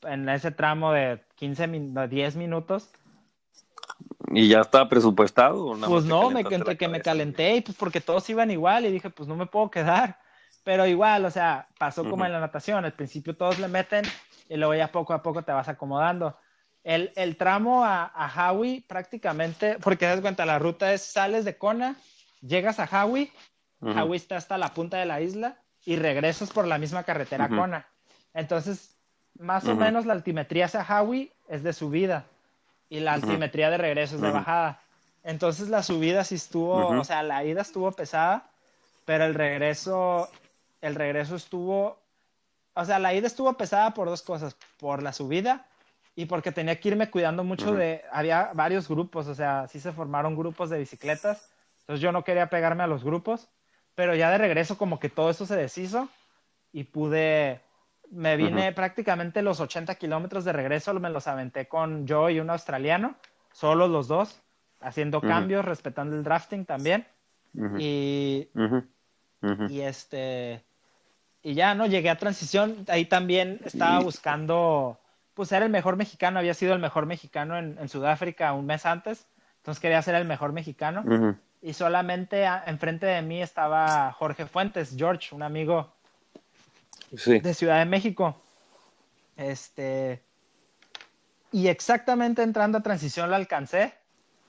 en 0.03 0.27
ese 0.29 0.51
tramo 0.51 0.91
de 0.93 1.21
15 1.35 1.67
min- 1.67 1.93
de 1.93 2.07
10 2.07 2.35
minutos. 2.35 2.89
¿Y 4.31 4.47
ya 4.47 4.61
está 4.61 4.87
presupuestado? 4.87 5.75
Pues 5.85 6.03
te 6.03 6.09
no, 6.09 6.29
me, 6.31 6.41
entre 6.41 6.77
que 6.77 6.87
me 6.87 7.01
calenté 7.01 7.55
y 7.55 7.61
pues 7.61 7.77
porque 7.77 8.01
todos 8.01 8.27
iban 8.29 8.49
igual 8.51 8.85
y 8.85 8.91
dije, 8.91 9.09
pues 9.09 9.27
no 9.27 9.35
me 9.35 9.45
puedo 9.45 9.69
quedar. 9.69 10.19
Pero 10.63 10.87
igual, 10.87 11.25
o 11.25 11.31
sea, 11.31 11.67
pasó 11.77 12.09
como 12.09 12.25
en 12.25 12.31
la 12.31 12.39
natación. 12.39 12.85
Al 12.85 12.93
principio 12.93 13.35
todos 13.35 13.59
le 13.59 13.67
meten 13.67 14.05
y 14.49 14.55
luego 14.55 14.73
ya 14.75 14.91
poco 14.91 15.13
a 15.13 15.21
poco 15.21 15.43
te 15.43 15.51
vas 15.51 15.67
acomodando. 15.67 16.37
El, 16.83 17.11
el 17.15 17.37
tramo 17.37 17.85
a, 17.85 18.05
a 18.05 18.47
Hawi 18.47 18.81
prácticamente, 18.81 19.77
porque 19.81 20.05
das 20.05 20.21
cuenta, 20.21 20.45
la 20.45 20.59
ruta 20.59 20.93
es 20.93 21.01
sales 21.01 21.45
de 21.45 21.57
Kona, 21.57 21.95
llegas 22.41 22.79
a 22.79 22.85
Hawi, 22.85 23.31
Ujú. 23.81 23.99
Hawi 23.99 24.15
está 24.15 24.37
hasta 24.37 24.57
la 24.57 24.73
punta 24.73 24.97
de 24.97 25.05
la 25.05 25.19
isla 25.19 25.57
y 25.85 25.97
regresas 25.97 26.49
por 26.51 26.65
la 26.65 26.77
misma 26.77 27.03
carretera 27.03 27.45
a. 27.45 27.49
Kona. 27.49 27.87
Entonces, 28.33 28.95
más 29.37 29.65
o 29.65 29.75
menos 29.75 30.05
la 30.05 30.13
altimetría 30.13 30.65
hacia 30.65 30.81
Hawi 30.81 31.31
es 31.49 31.63
de 31.63 31.73
subida 31.73 32.25
y 32.89 32.99
la 32.99 33.13
altimetría 33.13 33.69
de 33.69 33.77
regreso 33.77 34.15
es 34.15 34.21
de 34.21 34.31
bajada. 34.31 34.81
Entonces 35.23 35.69
la 35.69 35.83
subida 35.83 36.23
sí 36.23 36.35
estuvo, 36.35 36.87
o 36.87 37.03
sea, 37.03 37.23
la 37.23 37.43
ida 37.43 37.61
estuvo 37.61 37.91
pesada, 37.91 38.49
pero 39.05 39.25
el 39.25 39.33
regreso, 39.33 40.29
el 40.81 40.95
regreso 40.95 41.35
estuvo, 41.35 41.99
o 42.73 42.85
sea, 42.85 42.99
la 42.99 43.13
ida 43.13 43.27
estuvo 43.27 43.53
pesada 43.53 43.93
por 43.93 44.09
dos 44.09 44.21
cosas, 44.21 44.55
por 44.77 45.01
la 45.01 45.13
subida 45.13 45.65
y 46.15 46.25
porque 46.25 46.51
tenía 46.51 46.79
que 46.79 46.89
irme 46.89 47.09
cuidando 47.09 47.43
mucho 47.43 47.69
Ujú. 47.69 47.77
de, 47.77 48.03
había 48.11 48.51
varios 48.53 48.87
grupos, 48.87 49.27
o 49.27 49.35
sea, 49.35 49.67
sí 49.67 49.79
se 49.79 49.91
formaron 49.91 50.35
grupos 50.35 50.69
de 50.69 50.79
bicicletas, 50.79 51.49
entonces 51.81 52.01
yo 52.01 52.11
no 52.11 52.23
quería 52.23 52.49
pegarme 52.49 52.83
a 52.83 52.87
los 52.87 53.03
grupos, 53.03 53.49
pero 53.95 54.15
ya 54.15 54.29
de 54.29 54.37
regreso 54.37 54.77
como 54.77 54.99
que 54.99 55.09
todo 55.09 55.29
eso 55.29 55.45
se 55.45 55.55
deshizo 55.55 56.09
y 56.71 56.85
pude, 56.85 57.61
me 58.13 58.37
vine 58.37 58.71
prácticamente 58.73 59.41
los 59.41 59.59
80 59.59 59.95
kilómetros 59.95 60.45
de 60.45 60.53
regreso, 60.53 60.93
me 60.95 61.09
los 61.09 61.27
aventé 61.27 61.67
con 61.67 62.05
yo 62.07 62.29
y 62.29 62.39
un 62.39 62.49
australiano, 62.49 63.15
solo 63.51 63.87
los 63.87 64.07
dos, 64.07 64.39
haciendo 64.81 65.19
cambios, 65.29 65.65
respetando 65.65 66.15
el 66.15 66.23
drafting 66.23 66.65
también. 66.65 67.05
Y, 67.79 68.47
y 69.69 69.81
este, 69.81 70.63
y 71.41 71.53
ya, 71.53 71.75
¿no? 71.75 71.85
Llegué 71.85 72.09
a 72.09 72.17
transición, 72.17 72.85
ahí 72.87 73.05
también 73.05 73.59
estaba 73.65 73.97
buscando, 74.05 74.99
pues 75.33 75.51
era 75.51 75.65
el 75.65 75.71
mejor 75.71 75.95
mexicano, 75.97 76.39
había 76.39 76.53
sido 76.53 76.73
el 76.73 76.79
mejor 76.79 77.05
mexicano 77.05 77.57
en, 77.57 77.77
en 77.79 77.89
Sudáfrica 77.89 78.53
un 78.53 78.65
mes 78.65 78.85
antes, 78.85 79.27
entonces 79.57 79.81
quería 79.81 80.01
ser 80.01 80.15
el 80.15 80.25
mejor 80.25 80.53
mexicano. 80.53 81.03
Y 81.61 81.73
solamente 81.73 82.45
a- 82.45 82.63
enfrente 82.67 83.05
de 83.05 83.21
mí 83.21 83.41
estaba 83.41 84.11
Jorge 84.13 84.45
Fuentes, 84.45 84.95
George, 84.97 85.33
un 85.33 85.43
amigo 85.43 85.93
Sí. 87.15 87.39
de 87.39 87.53
Ciudad 87.53 87.79
de 87.79 87.85
México. 87.85 88.35
Este. 89.37 90.21
Y 91.51 91.67
exactamente 91.67 92.41
entrando 92.41 92.79
a 92.79 92.81
transición 92.81 93.29
lo 93.29 93.35
alcancé, 93.35 93.93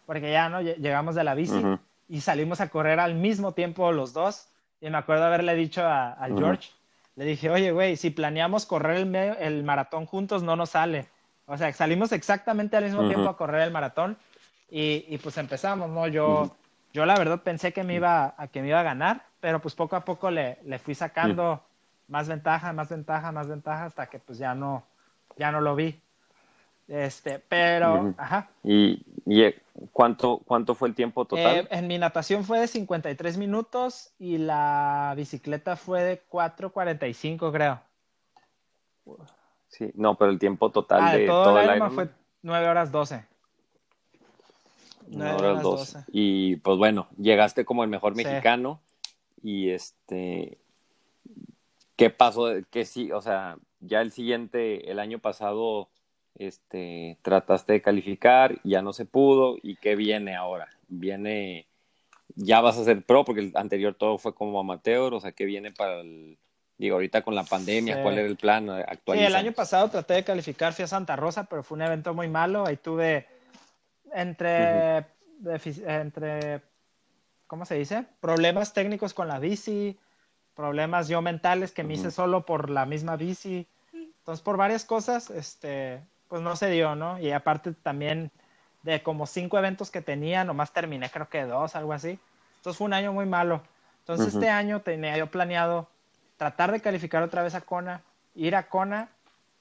porque 0.07 0.31
ya 0.33 0.49
no 0.49 0.61
Lle- 0.63 0.77
llegamos 0.77 1.15
de 1.15 1.25
la 1.25 1.35
bici 1.35 1.57
Ujú. 1.57 1.79
y 2.09 2.21
salimos 2.21 2.61
a 2.61 2.69
correr 2.69 2.99
al 3.01 3.15
mismo 3.15 3.53
tiempo 3.53 3.93
los 3.93 4.13
dos. 4.13 4.49
Y 4.81 4.91
me 4.91 4.99
acuerdo 4.99 5.25
haberle 5.25 5.55
dicho 5.55 5.83
a, 5.83 6.13
a. 6.13 6.27
George, 6.29 6.71
le 7.17 7.25
dije, 7.25 7.49
oye, 7.51 7.73
güey, 7.73 7.97
si 7.97 8.11
planeamos 8.11 8.67
correr 8.67 8.97
el, 8.99 9.15
el 9.17 9.65
maratón 9.65 10.05
juntos, 10.07 10.43
no 10.43 10.57
nos 10.57 10.71
sale. 10.71 11.07
O 11.47 11.57
sea, 11.59 11.73
salimos 11.73 12.13
exactamente 12.13 12.77
al 12.77 12.85
mismo 12.85 13.01
Ujú. 13.01 13.09
tiempo 13.11 13.29
a 13.29 13.37
correr 13.37 13.63
el 13.63 13.71
maratón 13.71 14.17
y, 14.71 15.05
y 15.09 15.19
pues 15.19 15.37
empezamos, 15.39 15.91
¿no? 15.91 16.07
Yo, 16.09 16.57
yo 16.93 17.05
la 17.07 17.17
verdad 17.17 17.43
pensé 17.43 17.73
que 17.73 17.85
me 17.85 17.95
iba 17.95 18.35
a, 18.37 18.49
que 18.49 18.63
me 18.63 18.69
iba 18.69 18.81
a 18.81 18.85
ganar, 18.85 19.25
pero 19.41 19.61
pues 19.61 19.75
poco 19.75 19.95
a 19.97 20.05
poco 20.05 20.31
le, 20.31 20.59
le 20.65 20.79
fui 20.79 20.95
sacando 20.95 21.63
más 22.09 22.29
ventaja, 22.29 22.73
más 22.73 22.89
ventaja, 22.89 23.33
más 23.33 23.49
ventaja 23.49 23.85
hasta 23.85 24.07
que 24.09 24.19
pues 24.19 24.39
ya 24.39 24.55
no, 24.55 24.85
ya 25.37 25.51
no 25.51 25.61
lo 25.61 25.75
vi. 25.75 26.01
Este, 26.87 27.39
pero, 27.39 28.15
ajá. 28.19 28.51
¿Y, 28.63 29.03
y, 29.25 29.43
eh, 29.43 29.63
cuánto, 29.91 30.43
cuánto 30.45 30.75
fue 30.75 30.89
el 30.89 30.95
tiempo 30.95 31.25
total? 31.25 31.57
Eh, 31.57 31.69
en 31.71 31.87
mi 31.87 31.97
natación 31.99 32.45
fue 32.45 32.61
de 32.61 32.67
53 32.69 33.39
minutos 33.39 34.13
y 34.19 34.37
la 34.37 35.15
bicicleta 35.17 35.77
fue 35.77 36.03
de 36.03 36.23
4.45, 36.31 37.53
creo. 37.53 37.81
sí, 39.69 39.91
no, 39.95 40.17
pero 40.17 40.31
el 40.31 40.39
tiempo 40.39 40.71
total 40.71 41.01
ah, 41.05 41.17
de 41.17 41.27
todo, 41.27 41.45
todo 41.45 41.59
el 41.61 41.65
Ironman 41.67 41.93
fue 41.93 42.09
9 42.43 42.69
horas 42.69 42.93
12. 42.93 43.25
Una 45.07 45.25
Nueve 45.25 45.35
hora 45.39 45.51
horas 45.53 45.63
12. 45.63 45.99
12. 45.99 46.11
Y 46.13 46.57
pues 46.57 46.77
bueno, 46.79 47.09
llegaste 47.17 47.65
como 47.65 47.83
el 47.83 47.91
mejor 47.91 48.15
Sí. 48.15 48.25
mexicano 48.25 48.81
y 49.43 49.71
este 49.71 50.59
¿qué 51.97 52.11
pasó? 52.11 52.47
Que 52.71 52.85
sí, 52.85 53.13
o 53.13 53.21
sea, 53.21 53.57
ya 53.81 54.01
el 54.01 54.13
siguiente, 54.13 54.91
el 54.91 54.99
año 54.99 55.19
pasado, 55.19 55.89
este, 56.37 57.19
trataste 57.23 57.75
de 57.75 57.83
calificar, 57.83 58.59
ya 58.65 58.83
no 58.83 58.93
se 58.93 59.05
pudo, 59.05 59.57
¿y 59.63 59.77
qué 59.77 59.97
viene 59.97 60.35
ahora? 60.35 60.69
Viene, 60.89 61.67
ya 62.35 62.61
vas 62.61 62.79
a 62.79 62.85
ser 62.85 63.03
pro, 63.03 63.25
porque 63.25 63.43
el 63.43 63.53
anterior 63.55 63.95
todo 63.95 64.19
fue 64.19 64.35
como 64.35 64.61
amateur, 64.61 65.15
o 65.15 65.21
sea, 65.21 65.33
¿qué 65.33 65.45
viene 65.45 65.73
para 65.73 66.01
el, 66.01 66.39
digo, 66.79 66.97
ahorita 66.97 67.23
con 67.23 67.35
la 67.35 67.45
pandemia, 67.45 68.03
cuál 68.03 68.19
era 68.19 68.27
el 68.27 68.37
plan 68.37 68.69
actual? 68.71 69.19
Sí, 69.19 69.25
el 69.25 69.37
año 69.37 69.53
pasado 69.53 69.89
traté 69.89 70.15
de 70.15 70.25
calificar, 70.25 70.73
fui 70.73 70.85
a 70.85 70.89
Santa 70.89 71.17
Rosa, 71.17 71.45
pero 71.45 71.63
fue 71.63 71.77
un 71.77 71.83
evento 71.83 72.15
muy 72.15 72.29
malo, 72.29 72.67
ahí 72.67 72.77
tuve 72.77 73.27
entre, 74.13 75.07
entre, 75.87 76.63
¿cómo 77.47 77.65
se 77.65 77.77
dice? 77.77 78.07
Problemas 78.21 78.73
técnicos 78.73 79.15
con 79.15 79.29
la 79.29 79.39
bici, 79.39 79.99
problemas 80.55 81.09
yo 81.09 81.21
mentales 81.21 81.73
que 81.73 81.85
me 81.85 81.95
hice 81.95 82.11
solo 82.11 82.47
por 82.47 82.71
la 82.71 82.87
misma 82.87 83.17
bici. 83.17 83.67
Entonces, 83.93 84.43
por 84.43 84.57
varias 84.57 84.85
cosas, 84.85 85.31
este, 85.31 86.01
pues 86.29 86.43
no 86.43 86.57
se 86.57 86.71
dio, 86.71 86.95
¿no? 86.95 87.19
Y 87.19 87.33
aparte 87.33 87.73
también 87.73 88.31
de 88.83 89.03
como 89.03 89.27
cinco 89.27 89.59
eventos 89.59 89.91
que 89.91 90.01
tenía, 90.01 90.45
nomás 90.45 90.73
terminé 90.73 91.11
creo 91.11 91.29
que 91.29 91.45
dos, 91.45 91.75
algo 91.77 91.93
así. 91.93 92.19
Entonces 92.57 92.79
fue 92.79 92.87
un 92.87 92.95
año 92.95 93.13
muy 93.13 93.27
malo. 93.27 93.63
Entonces 94.01 94.35
este 94.35 94.51
año 94.51 94.81
tenía 94.81 95.17
yo 95.17 95.27
planeado 95.31 95.89
tratar 96.37 96.73
de 96.73 96.81
calificar 96.81 97.23
otra 97.23 97.43
vez 97.43 97.55
a 97.55 97.63
Kona, 97.63 98.03
ir 98.35 98.55
a 98.57 98.69
Kona 98.69 99.09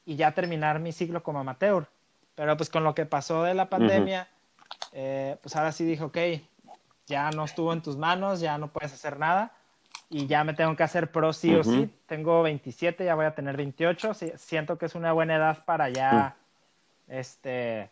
y 0.05 0.17
ya 0.17 0.33
terminar 0.33 0.79
mi 0.79 0.91
ciclo 0.91 1.23
como 1.23 1.39
amateur. 1.39 1.87
Pero 2.35 2.57
pues 2.57 2.69
con 2.69 2.83
lo 2.83 2.93
que 2.93 3.05
pasó 3.05 3.43
de 3.43 3.53
la 3.53 3.69
pandemia, 3.69 4.27
eh, 4.91 5.37
pues 5.41 5.55
ahora 5.55 5.71
sí 5.71 5.85
dije, 5.85 6.03
ok, 6.03 6.17
ya 7.05 7.31
no 7.31 7.45
estuvo 7.45 7.71
en 7.71 7.81
tus 7.81 7.95
manos, 7.95 8.41
ya 8.41 8.57
no 8.57 8.67
puedes 8.67 8.93
hacer 8.93 9.17
nada 9.17 9.53
y 10.13 10.27
ya 10.27 10.43
me 10.43 10.53
tengo 10.53 10.75
que 10.75 10.83
hacer 10.83 11.11
pro 11.11 11.33
sí 11.33 11.55
o 11.55 11.63
sí. 11.63 11.91
Tengo 12.05 12.43
27, 12.43 13.03
ya 13.03 13.15
voy 13.15 13.25
a 13.25 13.33
tener 13.33 13.57
28. 13.57 14.13
siento 14.35 14.77
que 14.77 14.85
es 14.85 14.93
una 14.93 15.11
buena 15.11 15.35
edad 15.35 15.65
para 15.65 15.89
ya 15.89 16.35
este, 17.07 17.89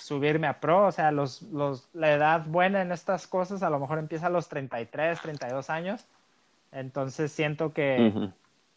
subirme 0.00 0.46
a 0.46 0.60
pro. 0.60 0.86
O 0.86 0.92
sea, 0.92 1.10
los, 1.10 1.42
los, 1.42 1.88
la 1.92 2.12
edad 2.12 2.44
buena 2.46 2.82
en 2.82 2.92
estas 2.92 3.26
cosas 3.26 3.64
a 3.64 3.70
lo 3.70 3.80
mejor 3.80 3.98
empieza 3.98 4.28
a 4.28 4.30
los 4.30 4.48
33, 4.48 5.20
32 5.20 5.68
años. 5.68 6.06
Entonces 6.70 7.32
siento 7.32 7.72
que, 7.72 8.30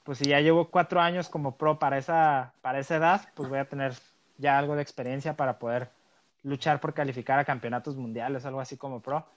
pues 0.03 0.17
si 0.17 0.25
ya 0.25 0.39
llevo 0.39 0.71
cuatro 0.71 0.99
años 0.99 1.29
como 1.29 1.57
pro 1.57 1.77
para 1.77 1.99
esa, 1.99 2.53
para 2.63 2.79
esa 2.79 2.95
edad, 2.95 3.21
pues 3.35 3.49
voy 3.49 3.59
a 3.59 3.69
tener 3.69 3.93
ya 4.39 4.57
algo 4.57 4.75
de 4.75 4.81
experiencia 4.81 5.35
para 5.35 5.59
poder 5.59 5.89
luchar 6.41 6.79
por 6.79 6.95
calificar 6.95 7.37
a 7.37 7.45
campeonatos 7.45 7.95
mundiales, 7.97 8.45
algo 8.45 8.61
así 8.61 8.77
como 8.77 8.99
pro. 8.99 9.27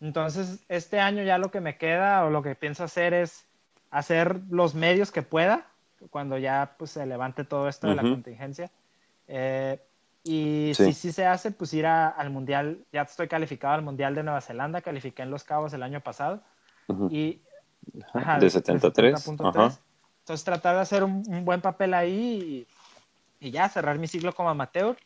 Entonces, 0.00 0.64
este 0.68 1.00
año 1.00 1.22
ya 1.22 1.38
lo 1.38 1.50
que 1.50 1.60
me 1.60 1.76
queda 1.76 2.24
o 2.24 2.30
lo 2.30 2.42
que 2.42 2.54
pienso 2.54 2.84
hacer 2.84 3.14
es 3.14 3.46
hacer 3.90 4.40
los 4.50 4.74
medios 4.74 5.10
que 5.10 5.22
pueda 5.22 5.66
cuando 6.10 6.38
ya 6.38 6.74
pues, 6.78 6.92
se 6.92 7.04
levante 7.06 7.44
todo 7.44 7.68
esto 7.68 7.88
de 7.88 7.94
la 7.96 8.02
contingencia. 8.02 8.70
Eh, 9.26 9.80
y 10.24 10.72
si 10.74 10.92
sí 10.92 11.12
se 11.12 11.26
hace, 11.26 11.50
pues 11.50 11.72
ir 11.74 11.86
al 11.86 12.30
Mundial, 12.30 12.84
ya 12.92 13.02
estoy 13.02 13.28
calificado 13.28 13.74
al 13.74 13.82
Mundial 13.82 14.14
de 14.14 14.22
Nueva 14.22 14.40
Zelanda, 14.40 14.82
califiqué 14.82 15.22
en 15.22 15.30
Los 15.30 15.44
Cabos 15.44 15.72
el 15.72 15.82
año 15.82 16.00
pasado. 16.00 16.42
y, 17.10 17.40
de 18.40 18.50
73. 18.50 19.28
Entonces 19.28 20.44
tratar 20.44 20.76
de 20.76 20.82
hacer 20.82 21.04
un, 21.04 21.22
buen 21.44 21.60
papel 21.60 21.94
ahí 21.94 22.66
y, 23.40 23.50
ya 23.50 23.68
cerrar 23.68 23.98
mi 23.98 24.06
ciclo 24.06 24.34
como 24.34 24.50
amateur 24.50 24.96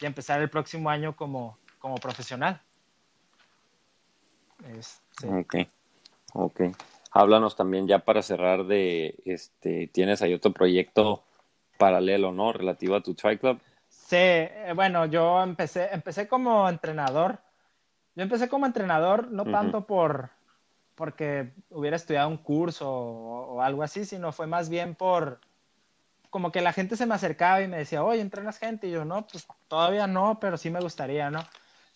y 0.00 0.06
empezar 0.06 0.40
el 0.40 0.50
próximo 0.50 0.90
año 0.90 1.14
como, 1.14 1.58
como 1.78 1.94
profesional. 1.96 2.60
Este... 4.66 5.28
Ok, 5.28 5.54
ok. 6.34 6.60
Háblanos 7.10 7.56
también 7.56 7.86
ya 7.86 7.98
para 8.00 8.22
cerrar 8.22 8.64
de, 8.64 9.16
este, 9.24 9.88
tienes 9.88 10.22
ahí 10.22 10.32
otro 10.32 10.52
proyecto 10.52 11.22
paralelo, 11.78 12.32
¿no? 12.32 12.52
Relativo 12.52 12.94
a 12.96 13.02
tu 13.02 13.14
Tri 13.14 13.38
Club. 13.38 13.60
Sí, 13.88 14.16
eh, 14.16 14.72
bueno, 14.74 15.06
yo 15.06 15.42
empecé, 15.42 15.88
empecé 15.92 16.28
como 16.28 16.68
entrenador. 16.68 17.38
Yo 18.14 18.22
empecé 18.22 18.48
como 18.48 18.66
entrenador 18.66 19.30
no 19.30 19.44
tanto 19.44 19.86
por 19.86 20.30
porque 20.94 21.50
hubiera 21.70 21.96
estudiado 21.96 22.28
un 22.28 22.36
curso 22.36 22.88
o, 22.88 23.54
o, 23.54 23.62
algo 23.62 23.82
así, 23.82 24.04
sino 24.04 24.30
fue 24.30 24.46
más 24.46 24.68
bien 24.68 24.94
por 24.94 25.40
como 26.32 26.52
que 26.52 26.62
la 26.62 26.72
gente 26.72 26.96
se 26.96 27.06
me 27.06 27.14
acercaba 27.14 27.60
y 27.60 27.68
me 27.68 27.76
decía, 27.76 28.02
oye, 28.02 28.20
entrenas 28.22 28.58
gente, 28.58 28.86
y 28.86 28.92
yo, 28.92 29.04
no, 29.04 29.26
pues 29.26 29.46
todavía 29.68 30.06
no, 30.06 30.38
pero 30.40 30.56
sí 30.56 30.70
me 30.70 30.80
gustaría, 30.80 31.30
¿no? 31.30 31.40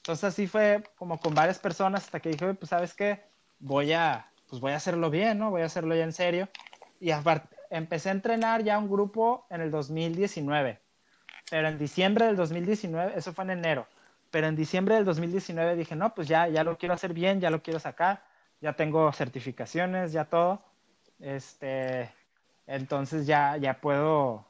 Entonces 0.07 0.23
así 0.23 0.47
fue 0.47 0.85
como 0.95 1.19
con 1.19 1.35
varias 1.35 1.59
personas 1.59 2.05
hasta 2.05 2.21
que 2.21 2.29
dije, 2.29 2.55
pues 2.55 2.71
sabes 2.71 2.95
qué, 2.95 3.25
voy 3.59 3.93
a, 3.93 4.31
pues 4.49 4.61
voy 4.61 4.71
a 4.71 4.77
hacerlo 4.77 5.11
bien, 5.11 5.37
¿no? 5.37 5.51
Voy 5.51 5.63
a 5.63 5.65
hacerlo 5.65 5.97
ya 5.97 6.05
en 6.05 6.13
serio. 6.13 6.49
Y 7.01 7.11
empecé 7.71 8.11
a 8.11 8.13
entrenar 8.13 8.63
ya 8.63 8.79
un 8.79 8.89
grupo 8.89 9.49
en 9.51 9.63
el 9.63 9.73
2019. 9.73 10.79
Pero 11.51 11.67
en 11.67 11.77
diciembre 11.77 12.27
del 12.27 12.37
2019, 12.37 13.15
eso 13.17 13.33
fue 13.33 13.43
en 13.47 13.51
enero. 13.51 13.89
Pero 14.31 14.47
en 14.47 14.55
diciembre 14.55 14.95
del 14.95 15.05
2019 15.05 15.75
dije, 15.75 15.97
no, 15.97 16.15
pues 16.15 16.29
ya, 16.29 16.47
ya 16.47 16.63
lo 16.63 16.79
quiero 16.79 16.95
hacer 16.95 17.13
bien, 17.13 17.41
ya 17.41 17.51
lo 17.51 17.61
quiero 17.61 17.81
sacar, 17.81 18.23
ya 18.61 18.75
tengo 18.75 19.13
certificaciones, 19.13 20.13
ya 20.13 20.27
todo. 20.27 20.63
Este, 21.19 22.13
entonces 22.69 23.27
ya, 23.27 23.57
ya 23.57 23.81
puedo, 23.81 24.47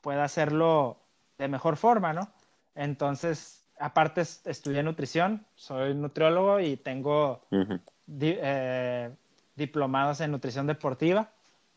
puedo 0.00 0.22
hacerlo 0.22 0.96
de 1.36 1.48
mejor 1.48 1.76
forma, 1.76 2.14
¿no? 2.14 2.32
Entonces 2.74 3.59
aparte 3.80 4.20
estudié 4.20 4.82
nutrición, 4.82 5.44
soy 5.56 5.94
nutriólogo 5.94 6.60
y 6.60 6.76
tengo 6.76 7.40
eh, 8.20 9.10
diplomados 9.56 10.20
en 10.20 10.30
nutrición 10.30 10.66
deportiva. 10.66 11.30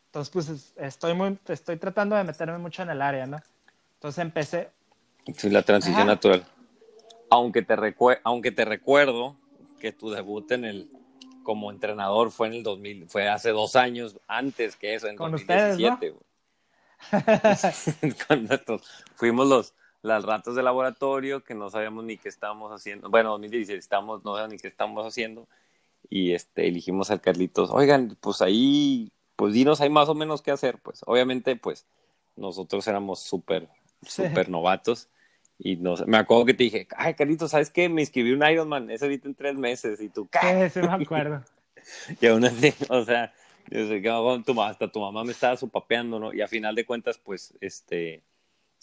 Entonces, 0.06 0.30
pues 0.32 0.74
estoy 0.76 1.14
muy, 1.14 1.38
estoy 1.48 1.76
tratando 1.76 2.14
de 2.14 2.24
meterme 2.24 2.58
mucho 2.58 2.82
en 2.82 2.90
el 2.90 3.02
área, 3.02 3.26
¿no? 3.26 3.40
Entonces 3.94 4.22
empecé. 4.22 4.70
Sí, 5.36 5.48
la 5.50 5.62
transición 5.62 6.06
natural. 6.06 6.44
Aunque 7.30 7.62
te, 7.62 7.74
aunque 8.22 8.52
te 8.52 8.64
recuerdo 8.64 9.36
que 9.80 9.90
tu 9.92 10.10
debut 10.10 10.52
en 10.52 10.64
el 10.64 10.90
como 11.42 11.70
entrenador 11.70 12.30
fue 12.30 12.46
en 12.48 12.54
el 12.54 12.62
2000, 12.62 13.08
fue 13.08 13.28
hace 13.28 13.50
dos 13.50 13.76
años 13.76 14.18
antes 14.28 14.76
que 14.76 14.94
eso, 14.94 15.08
en 15.08 15.16
Con 15.16 15.32
2017. 15.32 16.10
Ustedes, 16.10 16.14
¿no? 18.68 18.80
fuimos 19.16 19.46
los, 19.48 19.74
las 20.04 20.22
ratas 20.22 20.54
de 20.54 20.62
laboratorio 20.62 21.42
que 21.42 21.54
no 21.54 21.70
sabíamos 21.70 22.04
ni 22.04 22.18
qué 22.18 22.28
estábamos 22.28 22.70
haciendo. 22.70 23.08
Bueno, 23.08 23.30
2016 23.30 23.78
estamos, 23.78 24.22
no 24.22 24.34
sabemos 24.34 24.52
ni 24.52 24.58
qué 24.58 24.68
estamos 24.68 25.06
haciendo. 25.06 25.48
Y 26.10 26.34
este, 26.34 26.68
elegimos 26.68 27.10
al 27.10 27.22
Carlitos. 27.22 27.70
Oigan, 27.72 28.14
pues 28.20 28.42
ahí, 28.42 29.10
pues 29.34 29.54
dinos 29.54 29.80
hay 29.80 29.88
más 29.88 30.10
o 30.10 30.14
menos 30.14 30.42
qué 30.42 30.50
hacer. 30.50 30.78
Pues 30.82 31.00
obviamente, 31.06 31.56
pues 31.56 31.86
nosotros 32.36 32.86
éramos 32.86 33.20
súper, 33.20 33.66
súper 34.06 34.50
novatos. 34.50 35.08
Y 35.58 35.76
nos, 35.76 36.06
me 36.06 36.18
acuerdo 36.18 36.44
que 36.44 36.54
te 36.54 36.64
dije, 36.64 36.86
ay, 36.98 37.14
Carlitos, 37.14 37.52
¿sabes 37.52 37.70
qué? 37.70 37.88
Me 37.88 38.02
inscribí 38.02 38.32
un 38.32 38.46
Ironman, 38.46 38.90
ese 38.90 39.06
ahorita 39.06 39.26
en 39.26 39.34
tres 39.34 39.56
meses. 39.56 40.02
Y 40.02 40.10
tú, 40.10 40.28
¿qué? 40.28 40.68
Sí, 40.68 40.80
me 40.80 40.92
acuerdo. 40.92 41.42
y 42.20 42.26
aún 42.26 42.44
así, 42.44 42.74
o 42.90 43.02
sea, 43.06 43.32
yo 43.70 43.88
sé 43.88 44.02
que 44.02 44.10
hasta 44.10 44.92
tu 44.92 45.00
mamá 45.00 45.24
me 45.24 45.32
estaba 45.32 45.56
supapeando, 45.56 46.18
¿no? 46.18 46.34
Y 46.34 46.42
a 46.42 46.46
final 46.46 46.74
de 46.74 46.84
cuentas, 46.84 47.16
pues, 47.16 47.54
este, 47.62 48.22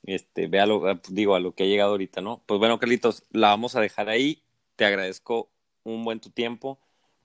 este, 0.03 0.47
vea 0.47 0.65
lo, 0.65 0.87
ah, 0.87 0.99
digo, 1.09 1.35
a 1.35 1.39
lo 1.39 1.53
que 1.53 1.63
ha 1.63 1.67
llegado 1.67 1.91
ahorita, 1.91 2.21
¿no? 2.21 2.41
Pues 2.45 2.59
bueno, 2.59 2.79
Carlitos, 2.79 3.23
la 3.31 3.49
vamos 3.49 3.75
a 3.75 3.81
dejar 3.81 4.09
ahí. 4.09 4.43
Te 4.75 4.85
agradezco 4.85 5.49
un 5.83 6.03
buen 6.03 6.19
tu 6.19 6.29
tiempo. 6.29 6.79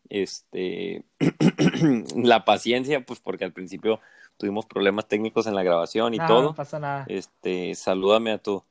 Este, 0.08 1.04
la 2.16 2.44
paciencia, 2.44 3.04
pues 3.04 3.20
porque 3.20 3.44
al 3.44 3.52
principio 3.52 4.00
tuvimos 4.36 4.66
problemas 4.66 5.08
técnicos 5.08 5.46
en 5.46 5.54
la 5.54 5.62
grabación 5.62 6.14
y 6.14 6.18
todo. 6.18 6.42
No 6.42 6.54
pasa 6.54 6.78
nada. 6.78 7.06
Este, 7.08 7.74
salúdame 7.74 8.32
a 8.32 8.38
tu, 8.38 8.62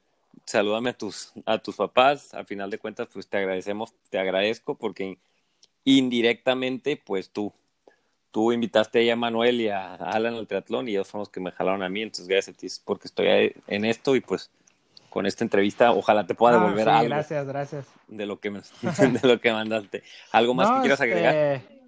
salúdame 0.46 0.92
a 0.92 0.98
tus, 0.98 1.34
a 1.46 1.58
tus 1.58 1.76
papás. 1.76 2.34
Al 2.34 2.46
final 2.46 2.70
de 2.70 2.78
cuentas, 2.78 3.08
pues 3.12 3.28
te 3.28 3.38
agradecemos, 3.38 3.94
te 4.10 4.20
agradezco 4.20 4.76
porque 4.76 5.18
indirectamente, 5.84 6.98
pues 6.98 7.30
tú 7.30 7.54
tú 8.36 8.52
invitaste 8.52 9.10
a 9.10 9.16
Manuel 9.16 9.62
y 9.62 9.70
a 9.70 9.96
Alan 9.96 10.34
al 10.34 10.46
triatlón 10.46 10.90
y 10.90 10.92
ellos 10.92 11.08
fueron 11.08 11.22
los 11.22 11.30
que 11.30 11.40
me 11.40 11.52
jalaron 11.52 11.82
a 11.84 11.88
mí, 11.88 12.02
entonces 12.02 12.28
gracias 12.28 12.54
a 12.54 12.60
ti 12.60 12.68
porque 12.84 13.08
estoy 13.08 13.56
en 13.66 13.86
esto 13.86 14.14
y 14.14 14.20
pues 14.20 14.52
con 15.10 15.26
esta 15.26 15.46
entrevista 15.46 15.94
ojalá 15.94 16.28
te 16.28 16.36
pueda 16.36 16.56
devolver 16.56 16.90
algo. 16.90 17.08
Gracias, 17.08 17.48
gracias. 17.48 17.88
De 18.10 18.26
lo 18.26 18.42
que 18.42 18.52
me, 18.52 18.60
de 19.22 19.26
lo 19.26 19.40
que 19.40 19.54
mandaste. 19.54 20.04
¿Algo 20.34 20.54
más 20.54 20.70
que 20.70 20.82
quieras 20.82 21.00
agregar? 21.00 21.34
Este, 21.34 21.82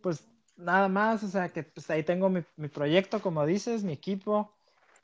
pues 0.00 0.24
nada 0.56 0.88
más, 0.88 1.22
o 1.24 1.28
sea 1.28 1.50
que 1.50 1.62
pues, 1.62 1.90
ahí 1.90 2.02
tengo 2.02 2.30
mi, 2.30 2.68
proyecto, 2.68 3.20
como 3.20 3.44
dices, 3.44 3.84
mi 3.84 3.92
equipo. 3.92 4.50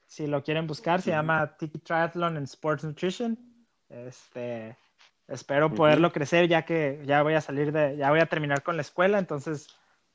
Si 0.07 0.27
lo 0.27 0.43
quieren 0.43 0.67
buscar, 0.67 1.03
se 1.03 1.11
llama 1.11 1.55
Tiki 1.59 1.81
Triathlon 1.81 2.39
and 2.39 2.47
Sports 2.47 2.83
Nutrition. 2.83 3.39
Este, 3.91 4.75
espero 5.27 5.71
poderlo 5.71 6.13
crecer 6.13 6.49
ya 6.49 6.65
que 6.65 7.03
ya 7.05 7.23
voy 7.23 7.35
a 7.35 7.43
salir 7.43 7.73
de, 7.73 7.99
ya 7.99 8.09
voy 8.09 8.21
a 8.21 8.27
terminar 8.27 8.63
con 8.63 8.77
la 8.77 8.83
escuela, 8.83 9.19
entonces 9.19 9.69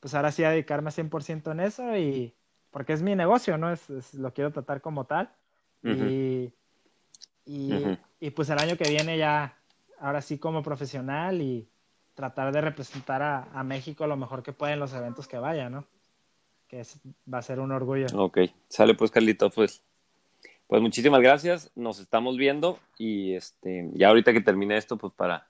pues 0.04 0.16
ahora 0.16 0.34
sí 0.34 0.44
a 0.44 0.50
dedicarme 0.50 0.92
100% 0.92 1.54
en 1.54 1.62
eso 1.62 1.96
y 1.96 2.36
porque 2.72 2.92
es 2.92 3.02
mi 3.02 3.16
negocio, 3.16 3.58
¿no? 3.58 3.72
Es, 3.72 4.14
lo 4.14 4.34
quiero 4.34 4.52
tratar 4.52 4.82
como 4.82 5.06
tal. 5.06 5.34
y, 5.82 6.52
y, 7.46 8.30
pues 8.32 8.50
el 8.50 8.60
año 8.60 8.76
que 8.76 8.90
viene 8.90 9.18
ya, 9.18 9.58
ahora 10.00 10.22
sí 10.22 10.38
como 10.38 10.62
profesional 10.62 11.42
y 11.42 11.70
tratar 12.16 12.52
de 12.52 12.60
representar 12.60 13.22
a, 13.22 13.64
México 13.64 14.06
lo 14.06 14.18
mejor 14.18 14.44
que 14.44 14.52
pueda 14.52 14.74
en 14.74 14.82
los 14.82 14.92
eventos 14.94 15.26
que 15.26 15.38
vaya, 15.38 15.70
¿no? 15.70 15.86
que 16.68 16.82
es- 16.82 17.00
va 17.34 17.38
a 17.38 17.42
ser 17.42 17.62
un 17.62 17.72
orgullo. 17.72 18.08
Ok, 18.14 18.40
sale 18.68 18.96
pues 18.96 19.10
Carlito, 19.10 19.50
pues. 19.52 19.84
Pues 20.68 20.82
muchísimas 20.82 21.22
gracias, 21.22 21.72
nos 21.76 22.00
estamos 22.00 22.36
viendo 22.36 22.78
y 22.98 23.36
este, 23.36 23.90
ya 23.94 24.10
ahorita 24.10 24.34
que 24.34 24.42
termine 24.42 24.76
esto, 24.76 24.98
pues 24.98 25.14
para 25.14 25.48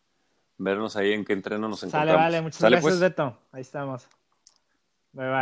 vernos 0.60 0.95
ahí 0.95 1.12
en 1.14 1.26
qué 1.26 1.34
entreno 1.34 1.68
nos 1.68 1.80
Sale, 1.80 1.91
encontramos. 1.91 2.22
vale, 2.22 2.41
muchas 2.41 2.60
Sale, 2.60 2.76
gracias, 2.76 2.91
pues. 2.93 2.99
Beto. 2.99 3.39
Ahí 3.51 3.62
estamos. 3.62 4.08
Bye, 5.14 5.24
bye. 5.26 5.41